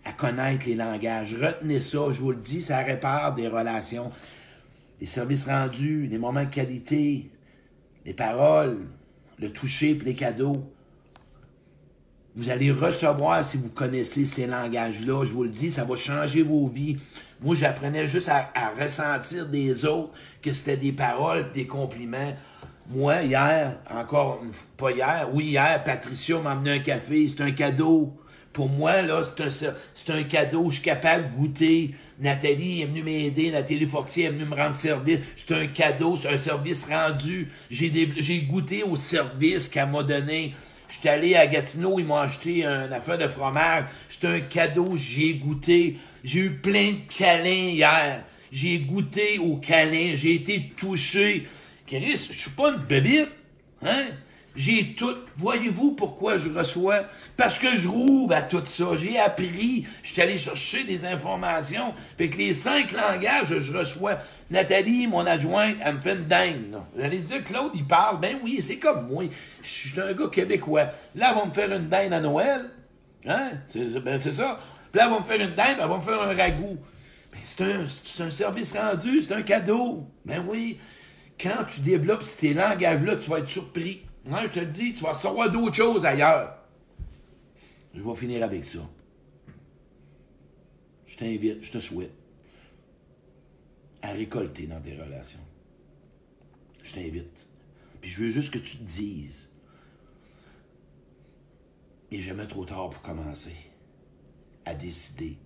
à 0.03 0.13
connaître 0.13 0.65
les 0.67 0.75
langages. 0.75 1.35
Retenez 1.35 1.81
ça, 1.81 2.11
je 2.11 2.21
vous 2.21 2.31
le 2.31 2.37
dis, 2.37 2.61
ça 2.61 2.79
répare 2.79 3.35
des 3.35 3.47
relations. 3.47 4.11
Les 4.99 5.05
services 5.05 5.45
rendus, 5.45 6.07
les 6.07 6.17
moments 6.17 6.43
de 6.43 6.49
qualité, 6.49 7.29
les 8.05 8.13
paroles, 8.13 8.77
le 9.39 9.49
toucher 9.49 9.95
puis 9.95 10.07
les 10.07 10.15
cadeaux. 10.15 10.63
Vous 12.35 12.49
allez 12.49 12.71
recevoir 12.71 13.43
si 13.43 13.57
vous 13.57 13.69
connaissez 13.69 14.25
ces 14.25 14.47
langages-là. 14.47 15.25
Je 15.25 15.33
vous 15.33 15.43
le 15.43 15.49
dis, 15.49 15.69
ça 15.69 15.83
va 15.83 15.95
changer 15.95 16.43
vos 16.43 16.67
vies. 16.67 16.97
Moi, 17.41 17.55
j'apprenais 17.55 18.07
juste 18.07 18.29
à, 18.29 18.71
ressentir 18.79 19.47
des 19.47 19.85
autres 19.85 20.13
que 20.41 20.53
c'était 20.53 20.77
des 20.77 20.93
paroles, 20.93 21.51
des 21.51 21.67
compliments. 21.67 22.33
Moi, 22.89 23.23
hier, 23.23 23.79
encore, 23.89 24.41
pas 24.77 24.91
hier, 24.91 25.29
oui, 25.33 25.45
hier, 25.45 25.83
Patricia 25.83 26.39
m'a 26.39 26.51
amené 26.51 26.71
un 26.71 26.79
café, 26.79 27.27
c'est 27.27 27.41
un 27.41 27.51
cadeau. 27.51 28.15
Pour 28.53 28.67
moi, 28.67 29.01
là, 29.01 29.21
c'est 29.49 30.09
un, 30.09 30.23
cadeau, 30.23 30.69
je 30.69 30.75
suis 30.75 30.83
capable 30.83 31.29
de 31.29 31.35
goûter. 31.35 31.95
Nathalie 32.19 32.81
est 32.81 32.85
venue 32.85 33.03
m'aider, 33.03 33.49
Nathalie 33.49 33.85
Fortier 33.85 34.25
est 34.25 34.29
venue 34.29 34.43
me 34.43 34.55
rendre 34.55 34.75
service. 34.75 35.19
C'est 35.37 35.55
un 35.55 35.67
cadeau, 35.67 36.19
c'est 36.21 36.29
un 36.29 36.37
service 36.37 36.85
rendu. 36.85 37.47
J'ai, 37.69 37.91
j'ai 38.17 38.41
goûté 38.41 38.83
au 38.83 38.97
service 38.97 39.69
qu'elle 39.69 39.89
m'a 39.89 40.03
donné. 40.03 40.53
J'étais 40.89 41.09
allé 41.09 41.35
à 41.35 41.47
Gatineau, 41.47 41.99
ils 41.99 42.05
m'ont 42.05 42.17
acheté 42.17 42.65
une 42.65 42.91
affaire 42.91 43.17
de 43.17 43.27
fromage. 43.29 43.85
C'est 44.09 44.27
un 44.27 44.41
cadeau, 44.41 44.97
j'y 44.97 45.29
ai 45.29 45.33
goûté. 45.35 45.97
J'ai 46.23 46.39
eu 46.39 46.51
plein 46.51 46.93
de 46.93 47.17
câlins 47.17 47.71
hier. 47.71 48.25
J'ai 48.51 48.79
goûté 48.79 49.39
au 49.39 49.55
câlin, 49.55 50.15
j'ai 50.15 50.35
été 50.35 50.73
touché. 50.75 51.47
Chris, 51.87 52.27
je 52.31 52.37
suis 52.37 52.51
pas 52.51 52.71
une 52.71 52.79
bébite, 52.79 53.29
hein? 53.81 54.07
J'ai 54.55 54.95
tout. 54.95 55.15
Voyez-vous 55.37 55.93
pourquoi 55.93 56.37
je 56.37 56.49
reçois? 56.49 57.05
Parce 57.37 57.57
que 57.57 57.75
je 57.77 57.87
rouvre 57.87 58.35
à 58.35 58.41
tout 58.41 58.61
ça. 58.65 58.85
J'ai 58.97 59.17
appris. 59.17 59.85
Je 60.03 60.11
suis 60.11 60.21
allé 60.21 60.37
chercher 60.37 60.83
des 60.83 61.05
informations. 61.05 61.93
Fait 62.17 62.29
que 62.29 62.37
les 62.37 62.53
cinq 62.53 62.91
langages, 62.91 63.59
je 63.59 63.77
reçois. 63.77 64.17
Nathalie, 64.49 65.07
mon 65.07 65.25
adjointe, 65.25 65.77
elle 65.83 65.95
me 65.95 66.01
fait 66.01 66.15
une 66.15 66.25
dingue. 66.25 66.75
Vous 66.95 67.01
allez 67.01 67.19
dire, 67.19 67.43
Claude, 67.43 67.71
il 67.75 67.85
parle. 67.85 68.19
Ben 68.19 68.39
oui, 68.43 68.61
c'est 68.61 68.77
comme 68.77 69.07
moi. 69.07 69.23
Je 69.61 69.67
suis 69.67 69.99
un 70.01 70.13
gars 70.13 70.27
québécois. 70.27 70.87
Là, 71.15 71.29
elle 71.31 71.35
va 71.35 71.45
me 71.45 71.53
faire 71.53 71.71
une 71.71 71.87
dinde 71.87 72.13
à 72.13 72.19
Noël. 72.19 72.69
Hein? 73.25 73.51
C'est 73.67 73.99
ben, 73.99 74.19
ça. 74.19 74.59
Puis 74.91 74.99
là, 74.99 75.05
elle 75.05 75.11
va 75.11 75.19
me 75.19 75.23
faire 75.23 75.39
une 75.39 75.55
dinde, 75.55 75.77
elle 75.81 75.87
va 75.87 75.95
me 75.95 76.01
faire 76.01 76.21
un 76.21 76.35
ragoût. 76.35 76.77
Ben, 77.31 77.39
c'est 77.43 77.61
un, 77.61 78.25
un 78.25 78.29
service 78.29 78.73
rendu, 78.75 79.21
c'est 79.21 79.33
un 79.33 79.43
cadeau. 79.43 80.05
Ben 80.25 80.43
oui. 80.45 80.77
Quand 81.39 81.63
tu 81.63 81.79
développes 81.81 82.23
ces 82.23 82.53
langages-là, 82.53 83.15
tu 83.15 83.29
vas 83.29 83.39
être 83.39 83.49
surpris. 83.49 84.01
Moi, 84.25 84.43
je 84.43 84.47
te 84.47 84.59
le 84.59 84.67
dis, 84.67 84.93
tu 84.93 85.03
vas 85.03 85.13
savoir 85.13 85.49
d'autres 85.49 85.75
choses 85.75 86.05
ailleurs. 86.05 86.57
Je 87.93 88.01
vais 88.01 88.15
finir 88.15 88.43
avec 88.43 88.63
ça. 88.63 88.79
Je 91.07 91.17
t'invite, 91.17 91.63
je 91.63 91.71
te 91.71 91.79
souhaite 91.79 92.13
à 94.01 94.11
récolter 94.11 94.65
dans 94.67 94.79
tes 94.79 94.95
relations. 94.95 95.39
Je 96.83 96.93
t'invite. 96.93 97.47
Puis 97.99 98.09
je 98.09 98.23
veux 98.23 98.29
juste 98.29 98.53
que 98.53 98.59
tu 98.59 98.77
te 98.77 98.83
dises, 98.83 99.49
il 102.09 102.17
n'est 102.17 102.23
jamais 102.23 102.47
trop 102.47 102.65
tard 102.65 102.89
pour 102.89 103.01
commencer 103.01 103.55
à 104.65 104.73
décider 104.73 105.37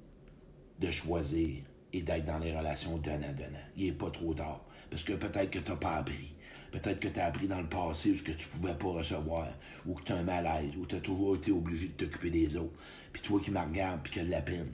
de 0.79 0.91
choisir 0.91 1.63
et 1.93 2.01
d'être 2.01 2.25
dans 2.25 2.39
les 2.39 2.55
relations 2.55 2.97
donnant-donnant. 2.97 3.57
Il 3.77 3.85
n'est 3.85 3.91
pas 3.93 4.11
trop 4.11 4.33
tard. 4.33 4.65
Parce 4.89 5.03
que 5.03 5.13
peut-être 5.13 5.49
que 5.49 5.59
tu 5.59 5.71
n'as 5.71 5.77
pas 5.77 5.95
appris. 5.95 6.34
Peut-être 6.75 6.99
que 6.99 7.07
tu 7.07 7.21
as 7.21 7.27
appris 7.27 7.47
dans 7.47 7.61
le 7.61 7.69
passé 7.69 8.11
où 8.11 8.17
ce 8.17 8.21
que 8.21 8.33
tu 8.33 8.49
pouvais 8.49 8.75
pas 8.75 8.89
recevoir, 8.89 9.47
ou 9.85 9.93
que 9.93 10.03
tu 10.03 10.11
as 10.11 10.17
un 10.17 10.23
malaise, 10.23 10.75
ou 10.75 10.85
tu 10.85 10.95
as 10.95 10.99
toujours 10.99 11.37
été 11.37 11.49
obligé 11.49 11.87
de 11.87 11.93
t'occuper 11.93 12.29
des 12.29 12.57
autres. 12.57 12.77
Puis 13.13 13.21
toi 13.21 13.39
qui 13.39 13.49
me 13.49 13.59
regardes, 13.59 14.01
puis 14.03 14.11
qui 14.11 14.19
as 14.19 14.25
de 14.25 14.29
la 14.29 14.41
peine, 14.41 14.73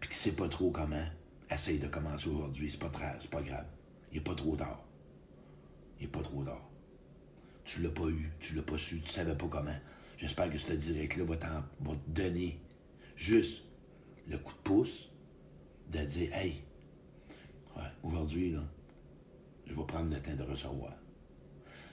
puis 0.00 0.10
qui 0.10 0.16
sais 0.16 0.32
pas 0.32 0.48
trop 0.48 0.72
comment, 0.72 1.06
essaye 1.48 1.78
de 1.78 1.86
commencer 1.86 2.28
aujourd'hui. 2.28 2.68
C'est 2.68 2.80
pas 2.80 2.88
pas 2.88 3.40
grave. 3.40 3.66
Il 4.10 4.16
n'est 4.16 4.24
pas 4.24 4.34
trop 4.34 4.56
tard. 4.56 4.84
Il 6.00 6.06
n'est 6.06 6.10
pas 6.10 6.22
trop 6.22 6.42
tard. 6.42 6.68
Tu 7.62 7.82
l'as 7.82 7.90
pas 7.90 8.08
eu, 8.08 8.32
tu 8.40 8.56
l'as 8.56 8.62
pas 8.62 8.76
su, 8.76 9.00
tu 9.00 9.08
savais 9.08 9.36
pas 9.36 9.46
comment. 9.46 9.78
J'espère 10.18 10.50
que 10.50 10.58
ce 10.58 10.72
direct-là 10.72 11.22
va, 11.22 11.36
va 11.36 11.94
te 11.94 12.10
donner 12.10 12.60
juste 13.14 13.62
le 14.26 14.38
coup 14.38 14.54
de 14.54 14.62
pouce 14.64 15.08
de 15.92 16.00
dire 16.00 16.34
Hey, 16.34 16.64
aujourd'hui, 18.02 18.50
là, 18.50 18.64
je 19.70 19.76
vais 19.76 19.86
prendre 19.86 20.10
le 20.10 20.20
temps 20.20 20.34
de 20.36 20.50
recevoir. 20.50 20.92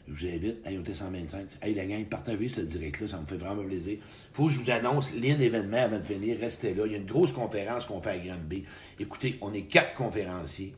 Je 0.07 0.13
vous 0.13 0.33
invite 0.33 0.65
à 0.65 0.71
IoT 0.71 0.93
125. 0.93 1.57
Hey, 1.61 1.73
la 1.73 1.85
gang, 1.85 2.05
partagez 2.05 2.47
ce 2.47 2.61
direct-là, 2.61 3.07
ça 3.07 3.19
me 3.19 3.25
fait 3.25 3.35
vraiment 3.35 3.63
plaisir. 3.63 3.97
faut 4.31 4.47
que 4.47 4.53
je 4.53 4.61
vous 4.61 4.71
annonce 4.71 5.13
l'événement 5.13 5.77
avant 5.77 5.97
de 5.97 6.03
venir. 6.03 6.37
Restez 6.39 6.73
là. 6.73 6.83
Il 6.85 6.93
y 6.93 6.95
a 6.95 6.97
une 6.97 7.05
grosse 7.05 7.33
conférence 7.33 7.85
qu'on 7.85 8.01
fait 8.01 8.11
à 8.11 8.17
Granby. 8.17 8.63
Écoutez, 8.99 9.37
on 9.41 9.53
est 9.53 9.63
quatre 9.63 9.95
conférenciers. 9.95 10.73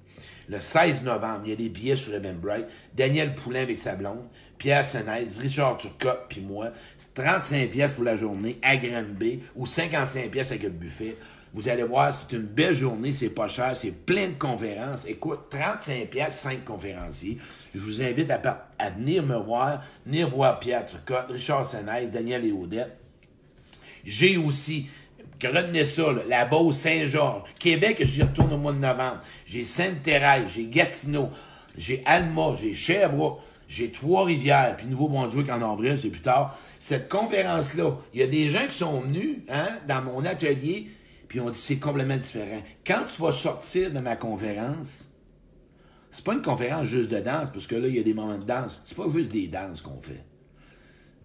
Le 0.47 0.59
16 0.59 1.03
novembre, 1.03 1.41
il 1.45 1.49
y 1.51 1.53
a 1.53 1.55
des 1.57 1.69
billets 1.69 1.95
sur 1.95 2.11
Eventbrite. 2.11 2.65
Daniel 2.95 3.35
Poulain 3.35 3.61
avec 3.61 3.77
sa 3.77 3.95
blonde, 3.95 4.25
Pierre 4.57 4.83
Senez, 4.83 5.27
Richard 5.39 5.77
Turcotte, 5.77 6.25
puis 6.27 6.41
moi. 6.41 6.71
35 7.13 7.69
pièces 7.69 7.93
pour 7.93 8.05
la 8.05 8.15
journée 8.15 8.57
à 8.63 8.77
Granby 8.77 9.41
ou 9.55 9.67
55 9.67 10.31
pièces 10.31 10.49
avec 10.49 10.63
le 10.63 10.69
buffet. 10.69 11.15
Vous 11.53 11.67
allez 11.67 11.83
voir, 11.83 12.13
c'est 12.13 12.35
une 12.35 12.43
belle 12.43 12.75
journée, 12.75 13.11
c'est 13.11 13.29
pas 13.29 13.47
cher, 13.47 13.75
c'est 13.75 13.91
plein 13.91 14.27
de 14.27 14.33
conférences. 14.33 15.05
Écoute, 15.07 15.49
35 15.49 16.09
pièces, 16.09 16.39
5 16.39 16.63
conférenciers. 16.63 17.39
Je 17.73 17.79
vous 17.79 18.01
invite 18.01 18.29
à, 18.29 18.89
venir 18.91 19.23
me 19.23 19.35
voir, 19.35 19.81
venir 20.05 20.29
voir 20.29 20.59
Pierre 20.59 20.85
Turcotte, 20.85 21.31
Richard 21.31 21.65
Senez, 21.65 22.07
Daniel 22.07 22.45
et 22.45 22.51
Odette. 22.51 22.95
J'ai 24.03 24.37
aussi, 24.37 24.89
retenez 25.43 25.85
ça, 25.85 26.03
la 26.27 26.45
Beauce 26.45 26.77
Saint-Georges, 26.77 27.49
Québec, 27.57 27.97
j'y 28.05 28.21
retourne 28.21 28.53
au 28.53 28.57
mois 28.57 28.73
de 28.73 28.77
novembre. 28.77 29.21
J'ai 29.45 29.65
Sainte-Thérèse, 29.65 30.51
j'ai 30.53 30.65
Gatineau, 30.65 31.29
j'ai 31.75 32.03
Alma, 32.05 32.53
j'ai 32.55 32.75
Sherbrooke, 32.75 33.39
j'ai 33.67 33.91
Trois-Rivières, 33.91 34.75
puis 34.77 34.85
Nouveau-Brunswick 34.87 35.49
en 35.49 35.61
avril, 35.61 35.97
c'est 35.99 36.09
plus 36.09 36.21
tard. 36.21 36.57
Cette 36.79 37.09
conférence-là, 37.09 37.97
il 38.13 38.19
y 38.19 38.23
a 38.23 38.27
des 38.27 38.49
gens 38.49 38.65
qui 38.67 38.75
sont 38.75 39.01
venus 39.01 39.37
hein, 39.49 39.69
dans 39.87 40.01
mon 40.01 40.25
atelier, 40.25 40.89
puis 41.29 41.39
on 41.39 41.49
dit 41.49 41.59
c'est 41.59 41.79
complètement 41.79 42.17
différent. 42.17 42.61
Quand 42.85 43.05
tu 43.05 43.21
vas 43.21 43.31
sortir 43.31 43.93
de 43.93 43.99
ma 43.99 44.17
conférence, 44.17 45.13
c'est 46.11 46.25
pas 46.25 46.33
une 46.33 46.41
conférence 46.41 46.87
juste 46.87 47.09
de 47.11 47.19
danse, 47.19 47.51
parce 47.51 47.67
que 47.67 47.75
là, 47.75 47.87
il 47.87 47.95
y 47.95 47.99
a 47.99 48.03
des 48.03 48.15
moments 48.15 48.37
de 48.37 48.43
danse. 48.43 48.81
C'est 48.83 48.97
pas 48.97 49.05
juste 49.13 49.31
des 49.31 49.47
danses 49.47 49.81
qu'on 49.81 50.01
fait. 50.01 50.25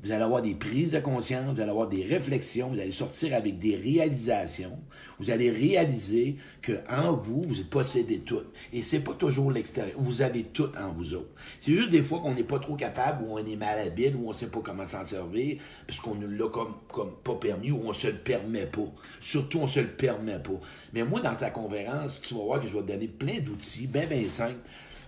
Vous 0.05 0.13
allez 0.13 0.23
avoir 0.23 0.43
des 0.43 0.55
prises 0.55 0.93
de 0.93 0.99
conscience, 0.99 1.55
vous 1.55 1.61
allez 1.63 1.71
avoir 1.71 1.89
des 1.89 2.05
réflexions, 2.05 2.69
vous 2.69 2.79
allez 2.79 2.93
sortir 2.93 3.35
avec 3.35 3.59
des 3.59 3.75
réalisations. 3.75 4.79
Vous 5.19 5.31
allez 5.31 5.51
réaliser 5.51 6.37
que 6.61 6.73
en 6.91 7.13
vous, 7.13 7.45
vous 7.49 7.65
possédez 7.65 8.19
tout. 8.19 8.43
Et 8.75 8.83
c'est 8.83 9.01
pas 9.01 9.15
toujours 9.15 9.51
l'extérieur. 9.51 9.97
Vous 9.97 10.21
avez 10.21 10.43
tout 10.43 10.69
en 10.79 10.93
vous 10.93 11.15
autres. 11.15 11.31
C'est 11.59 11.73
juste 11.73 11.89
des 11.89 12.03
fois 12.03 12.21
qu'on 12.21 12.35
n'est 12.35 12.45
pas 12.45 12.59
trop 12.59 12.77
capable, 12.77 13.25
ou 13.25 13.39
on 13.39 13.47
est 13.47 13.57
malhabile, 13.57 14.15
ou 14.17 14.29
on 14.29 14.35
sait 14.35 14.49
pas 14.49 14.61
comment 14.63 14.85
s'en 14.85 15.07
servir, 15.07 15.57
parce 15.87 16.01
qu'on 16.01 16.17
nous 16.17 16.29
l'a 16.29 16.51
comme, 16.51 16.75
comme 16.93 17.13
pas 17.25 17.37
permis, 17.37 17.71
ou 17.71 17.81
on 17.87 17.95
se 17.95 18.09
le 18.09 18.19
permet 18.19 18.67
pas. 18.67 18.93
Surtout, 19.23 19.61
on 19.61 19.69
se 19.69 19.81
le 19.81 19.89
permet 19.89 20.39
pas. 20.39 20.61
Mais 20.93 21.03
moi, 21.03 21.21
dans 21.21 21.35
ta 21.35 21.49
conférence, 21.49 22.21
tu 22.21 22.35
vas 22.35 22.43
voir 22.43 22.61
que 22.61 22.69
je 22.69 22.75
vais 22.75 22.83
te 22.83 22.93
donner 22.93 23.09
plein 23.09 23.41
d'outils, 23.41 23.87
bien, 23.87 24.05
bien 24.05 24.29
simples, 24.29 24.59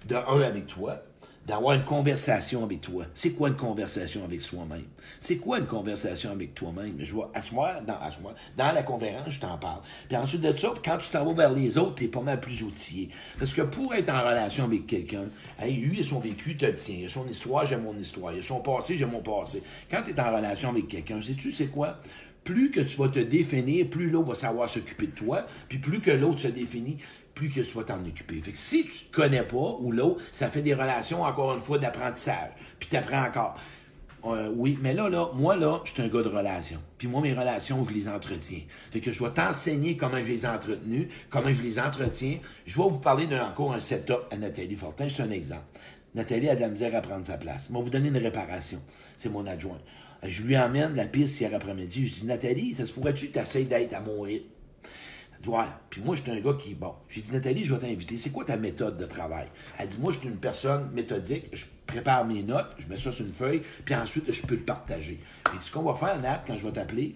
de 0.09 0.15
un 0.15 0.41
avec 0.41 0.67
toi, 0.69 1.03
d'avoir 1.47 1.77
une 1.77 1.85
conversation 1.85 2.65
avec 2.65 2.81
toi. 2.81 3.07
C'est 3.15 3.31
quoi 3.31 3.49
une 3.49 3.57
conversation 3.57 4.25
avec 4.25 4.43
soi-même? 4.43 4.85
C'est 5.21 5.37
quoi 5.37 5.61
une 5.61 5.67
conversation 5.67 6.33
avec 6.33 6.55
toi-même? 6.55 6.97
Je 6.99 7.13
vois, 7.13 7.31
à 7.35 7.41
soir, 7.41 7.83
dans, 7.87 7.95
à 7.95 8.11
dans 8.57 8.73
la 8.73 8.83
conférence, 8.83 9.31
je 9.31 9.39
t'en 9.39 9.57
parle. 9.57 9.81
Puis 10.09 10.17
ensuite 10.17 10.41
de 10.41 10.57
ça, 10.57 10.75
quand 10.85 10.99
tu 10.99 11.09
t'en 11.11 11.25
vas 11.25 11.35
vers 11.35 11.53
les 11.53 11.79
autres, 11.79 11.95
t'es 11.97 12.09
pas 12.09 12.21
mal 12.21 12.41
plus 12.41 12.65
outillé. 12.65 13.11
Parce 13.39 13.55
que 13.55 13.63
pour 13.63 13.95
être 13.95 14.09
en 14.09 14.21
relation 14.21 14.65
avec 14.65 14.87
quelqu'un, 14.87 15.27
hey, 15.61 15.75
lui, 15.77 15.99
il 15.99 16.01
a 16.01 16.05
son 16.05 16.19
vécu, 16.19 16.57
te 16.57 16.67
le. 16.67 16.75
Il 16.89 17.07
a 17.07 17.09
son 17.09 17.29
histoire, 17.29 17.65
j'ai 17.65 17.77
mon 17.77 17.97
histoire. 17.97 18.33
Il 18.33 18.41
a 18.41 18.43
son 18.43 18.61
passé, 18.61 18.97
j'ai 18.97 19.07
mon 19.07 19.21
passé. 19.21 19.63
Quand 19.89 20.03
tu 20.03 20.11
es 20.11 20.21
en 20.21 20.35
relation 20.35 20.71
avec 20.71 20.89
quelqu'un, 20.89 21.23
sais-tu, 21.23 21.53
c'est 21.53 21.69
quoi? 21.69 21.99
Plus 22.43 22.71
que 22.71 22.81
tu 22.81 22.97
vas 22.97 23.09
te 23.09 23.19
définir, 23.19 23.89
plus 23.89 24.11
l'autre 24.11 24.29
va 24.29 24.35
savoir 24.35 24.69
s'occuper 24.69 25.07
de 25.07 25.13
toi, 25.13 25.47
puis 25.69 25.79
plus 25.79 26.01
que 26.01 26.13
l'autre 26.13 26.41
se 26.41 26.49
définit, 26.49 26.99
plus 27.37 27.51
que 27.51 27.61
tu 27.61 27.77
vas 27.77 27.85
t'en 27.85 28.05
occuper. 28.05 28.41
Fait 28.43 28.51
que 28.51 28.59
si 28.59 28.87
tu 28.87 29.05
te 29.05 29.15
connais 29.15 29.43
pas, 29.43 29.77
ou 29.79 29.93
l'autre, 29.93 30.25
ça 30.33 30.49
fait 30.49 30.63
des 30.63 30.75
relations, 30.75 31.23
encore 31.23 31.55
une 31.55 31.61
fois, 31.61 31.79
d'apprentissage. 31.79 32.51
Puis 32.81 32.89
tu 32.89 32.97
apprends 32.97 33.25
encore. 33.25 33.55
Euh, 34.25 34.51
oui, 34.57 34.77
mais 34.83 34.95
là, 34.95 35.09
là, 35.09 35.31
moi, 35.35 35.55
là, 35.55 35.81
je 35.85 35.93
suis 35.93 36.03
un 36.03 36.09
gars 36.09 36.23
de 36.23 36.29
relations. 36.29 36.81
Puis 36.99 37.07
moi, 37.07 37.21
mes 37.21 37.35
relations, 37.35 37.87
je 37.87 37.95
les 37.95 38.09
entretiens. 38.09 38.63
Fait 38.91 39.01
que 39.01 39.13
je 39.13 39.23
vais 39.23 39.31
t'enseigner 39.31 39.97
comment 39.97 40.19
je 40.19 40.25
les 40.25 40.45
ai 40.45 40.49
entretenues, 40.49 41.09
comment 41.29 41.53
je 41.53 41.63
les 41.63 41.79
entretiens. 41.79 42.39
Je 42.65 42.77
vais 42.77 42.89
vous 42.89 42.99
parler 42.99 43.27
d'un 43.27 43.47
encore 43.47 43.75
un 43.75 43.81
setup 43.81 44.23
à 44.33 44.39
Nathalie 44.39 44.75
Fortin. 44.75 45.07
C'est 45.15 45.23
un 45.23 45.31
exemple. 45.31 45.67
Nathalie 46.15 46.49
a 46.49 46.57
de 46.57 46.63
la 46.63 46.69
misère 46.69 46.97
à 46.97 47.03
prendre 47.03 47.27
sa 47.27 47.37
place. 47.37 47.69
Vais 47.71 47.83
vous 47.83 47.91
donner 47.91 48.09
une 48.09 48.19
réparation. 48.19 48.81
C'est 49.19 49.29
mon 49.29 49.47
adjoint. 49.47 49.79
Euh, 50.25 50.29
je 50.31 50.43
lui 50.43 50.57
emmène 50.57 50.97
la 50.97 51.05
piste 51.05 51.39
hier 51.39 51.55
après-midi. 51.55 52.07
Je 52.07 52.15
dis, 52.15 52.27
Nathalie, 52.27 52.75
ça 52.75 52.87
se 52.87 52.93
pourrait-tu 52.93 53.29
que 53.29 53.39
tu 53.39 53.65
d'être 53.65 53.93
à 53.93 54.01
mon 54.01 54.23
rythme? 54.23 54.56
Ouais. 55.47 55.65
Puis 55.91 56.01
moi, 56.03 56.17
j'étais 56.17 56.31
un 56.31 56.41
gars 56.41 56.55
qui, 56.55 56.75
bon, 56.75 56.95
j'ai 57.09 57.21
dit, 57.21 57.33
Nathalie, 57.33 57.65
je 57.65 57.75
vais 57.75 57.81
t'inviter. 57.81 58.17
C'est 58.17 58.31
quoi 58.31 58.45
ta 58.45 58.57
méthode 58.57 58.97
de 58.97 59.07
travail? 59.07 59.49
Elle 59.79 59.89
dit, 59.89 59.99
moi, 59.99 60.13
je 60.13 60.19
suis 60.19 60.29
une 60.29 60.37
personne 60.37 60.91
méthodique. 60.93 61.47
Je 61.53 61.65
prépare 61.87 62.25
mes 62.25 62.43
notes, 62.43 62.67
je 62.79 62.89
mets 62.89 62.97
ça 62.97 63.13
sur 63.13 63.25
une 63.25 63.33
feuille, 63.33 63.63
puis 63.85 63.95
ensuite, 63.95 64.33
je 64.33 64.43
peux 64.43 64.57
le 64.57 64.63
partager. 64.63 65.21
J'ai 65.53 65.59
dit, 65.59 65.65
ce 65.65 65.71
qu'on 65.71 65.83
va 65.83 65.95
faire, 65.95 66.21
Nat, 66.21 66.43
quand 66.47 66.57
je 66.59 66.67
vais 66.67 66.73
t'appeler, 66.73 67.15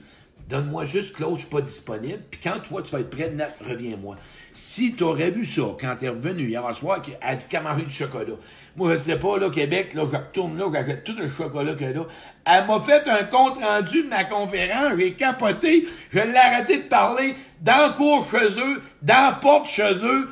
donne-moi 0.48 0.84
juste 0.84 1.14
Claude, 1.14 1.34
je 1.34 1.40
suis 1.40 1.48
pas 1.48 1.60
disponible. 1.60 2.20
Puis 2.30 2.40
quand 2.42 2.60
toi, 2.60 2.82
tu 2.82 2.92
vas 2.92 3.00
être 3.00 3.10
prêt, 3.10 3.30
Nat, 3.30 3.50
reviens-moi. 3.60 4.16
Si 4.52 4.94
tu 4.94 5.02
aurais 5.02 5.30
vu 5.30 5.44
ça 5.44 5.62
quand 5.80 5.96
tu 5.98 6.04
es 6.04 6.08
revenu 6.08 6.48
hier 6.48 6.76
soir, 6.76 7.02
elle 7.20 7.36
dit 7.36 7.48
qu'elle 7.48 7.62
m'a 7.62 7.74
du 7.74 7.90
chocolat. 7.90 8.34
Moi, 8.76 8.94
je 8.94 8.98
sais 8.98 9.18
pas, 9.18 9.38
là, 9.38 9.50
Québec, 9.50 9.94
là, 9.94 10.04
je 10.10 10.16
retourne 10.16 10.56
là, 10.56 10.66
j'achète 10.72 11.04
tout 11.04 11.16
le 11.18 11.28
chocolat 11.28 11.74
qu'elle 11.74 11.98
a. 11.98 12.06
Elle 12.46 12.66
m'a 12.66 12.80
fait 12.80 13.08
un 13.08 13.24
compte 13.24 13.58
rendu 13.62 14.04
de 14.04 14.08
ma 14.08 14.24
conférence, 14.24 14.92
j'ai 14.96 15.14
capoté, 15.14 15.86
je 16.12 16.20
l'ai 16.20 16.36
arrêté 16.36 16.78
de 16.78 16.82
parler 16.84 17.34
dans 17.60 17.88
le 17.88 17.94
cours 17.94 18.26
chez 18.30 18.60
eux, 18.60 18.82
dans 19.02 19.30
la 19.30 19.32
porte 19.32 19.68
chez 19.68 19.94
eux. 20.04 20.28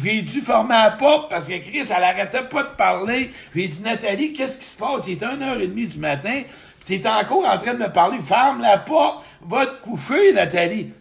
J'ai 0.00 0.22
dû 0.22 0.40
former 0.40 0.74
la 0.74 0.90
porte 0.90 1.30
parce 1.30 1.46
que 1.46 1.58
Chris, 1.58 1.82
elle 1.88 2.04
arrêtait 2.04 2.44
pas 2.44 2.62
de 2.62 2.76
parler. 2.76 3.30
J'ai 3.54 3.68
dit, 3.68 3.80
Nathalie, 3.80 4.32
qu'est-ce 4.32 4.58
qui 4.58 4.66
se 4.66 4.76
passe? 4.76 5.06
Il 5.08 5.14
est 5.14 5.22
1h30 5.24 5.88
du 5.88 5.98
matin. 5.98 6.42
Tu 6.84 6.94
es 6.94 7.06
encore 7.06 7.44
en 7.46 7.58
train 7.58 7.74
de 7.74 7.80
me 7.80 7.88
parler. 7.88 8.18
Ferme 8.20 8.60
la 8.60 8.78
porte. 8.78 9.24
Va 9.40 9.66
te 9.66 9.82
coucher, 9.82 10.32
Nathalie. 10.34 10.92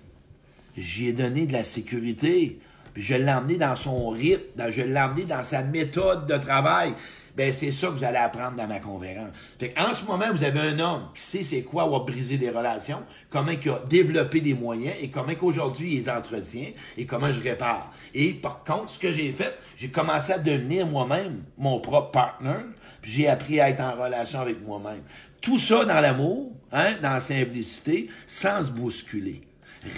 J'y 0.75 1.09
ai 1.09 1.13
donné 1.13 1.45
de 1.45 1.53
la 1.53 1.63
sécurité. 1.63 2.59
Je 2.97 3.13
l'ai 3.13 3.31
emmené 3.31 3.57
dans 3.57 3.75
son 3.75 4.09
rythme, 4.09 4.71
je 4.71 4.81
l'ai 4.81 4.99
emmené 4.99 5.25
dans 5.25 5.43
sa 5.43 5.61
méthode 5.61 6.25
de 6.25 6.35
travail. 6.37 6.93
Ben, 7.35 7.53
c'est 7.53 7.71
ça 7.71 7.87
que 7.87 7.91
vous 7.91 8.03
allez 8.03 8.17
apprendre 8.17 8.55
dans 8.57 8.65
ma 8.65 8.79
conférence. 8.79 9.29
Fait 9.59 9.71
en 9.77 9.93
ce 9.93 10.03
moment, 10.05 10.25
vous 10.33 10.43
avez 10.43 10.59
un 10.59 10.79
homme 10.79 11.03
qui 11.13 11.21
sait 11.21 11.43
c'est 11.43 11.61
quoi 11.61 11.83
avoir 11.83 12.03
brisé 12.03 12.39
des 12.39 12.49
relations, 12.49 13.03
comment 13.29 13.51
il 13.51 13.69
a 13.69 13.79
développé 13.87 14.41
des 14.41 14.55
moyens 14.55 14.95
et 14.99 15.11
comment 15.11 15.35
qu'aujourd'hui 15.35 15.93
il 15.93 15.97
les 15.97 16.09
entretient 16.09 16.71
et 16.97 17.05
comment 17.05 17.31
je 17.31 17.39
répare. 17.39 17.91
Et 18.15 18.33
par 18.33 18.63
contre, 18.63 18.89
ce 18.89 18.97
que 18.97 19.11
j'ai 19.11 19.31
fait, 19.31 19.55
j'ai 19.75 19.89
commencé 19.89 20.33
à 20.33 20.39
devenir 20.39 20.87
moi-même 20.87 21.43
mon 21.59 21.79
propre 21.79 22.09
partner, 22.09 22.65
puis 23.03 23.11
j'ai 23.11 23.27
appris 23.27 23.59
à 23.59 23.69
être 23.69 23.81
en 23.81 23.93
relation 23.93 24.39
avec 24.41 24.65
moi-même. 24.65 25.03
Tout 25.39 25.59
ça 25.59 25.85
dans 25.85 26.01
l'amour, 26.01 26.51
hein, 26.71 26.95
dans 27.03 27.13
la 27.13 27.19
simplicité, 27.19 28.09
sans 28.25 28.63
se 28.63 28.71
bousculer. 28.71 29.41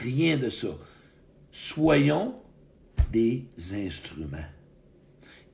Rien 0.04 0.36
de 0.36 0.50
ça. 0.50 0.68
Soyons 1.54 2.36
des 3.12 3.46
instruments. 3.74 4.38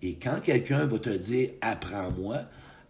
Et 0.01 0.15
quand 0.15 0.39
quelqu'un 0.41 0.85
va 0.85 0.99
te 0.99 1.09
dire 1.09 1.51
apprends-moi, 1.61 2.41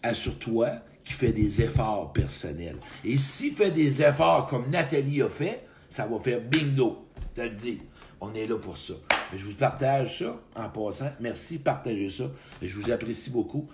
assure-toi 0.04 0.70
qu'il 1.04 1.16
fait 1.16 1.32
des 1.32 1.62
efforts 1.62 2.12
personnels. 2.12 2.78
Et 3.04 3.18
s'il 3.18 3.54
fait 3.54 3.72
des 3.72 4.02
efforts 4.02 4.48
comme 4.48 4.70
Nathalie 4.70 5.22
a 5.22 5.30
fait, 5.30 5.66
ça 5.90 6.08
va 6.08 6.20
faire 6.20 6.42
bingo. 6.42 7.08
Je 7.36 7.42
te 7.42 7.48
le 7.48 7.54
dis. 7.56 7.80
On 8.20 8.34
est 8.34 8.48
là 8.48 8.58
pour 8.58 8.78
ça. 8.78 8.94
je 9.36 9.46
vous 9.46 9.56
partage 9.56 10.20
ça 10.20 10.40
en 10.56 10.70
passant. 10.70 11.12
Merci, 11.20 11.60
partagez 11.60 12.10
ça. 12.10 12.26
Je 12.62 12.80
vous 12.80 12.90
apprécie 12.92 13.30
beaucoup. 13.30 13.68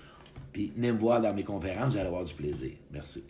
Puis 0.51 0.73
venez 0.75 0.91
me 0.91 0.99
voir 0.99 1.21
dans 1.21 1.33
mes 1.33 1.43
conférences, 1.43 1.93
vous 1.93 1.97
allez 1.97 2.07
avoir 2.07 2.25
du 2.25 2.33
plaisir. 2.33 2.71
Merci. 2.91 3.23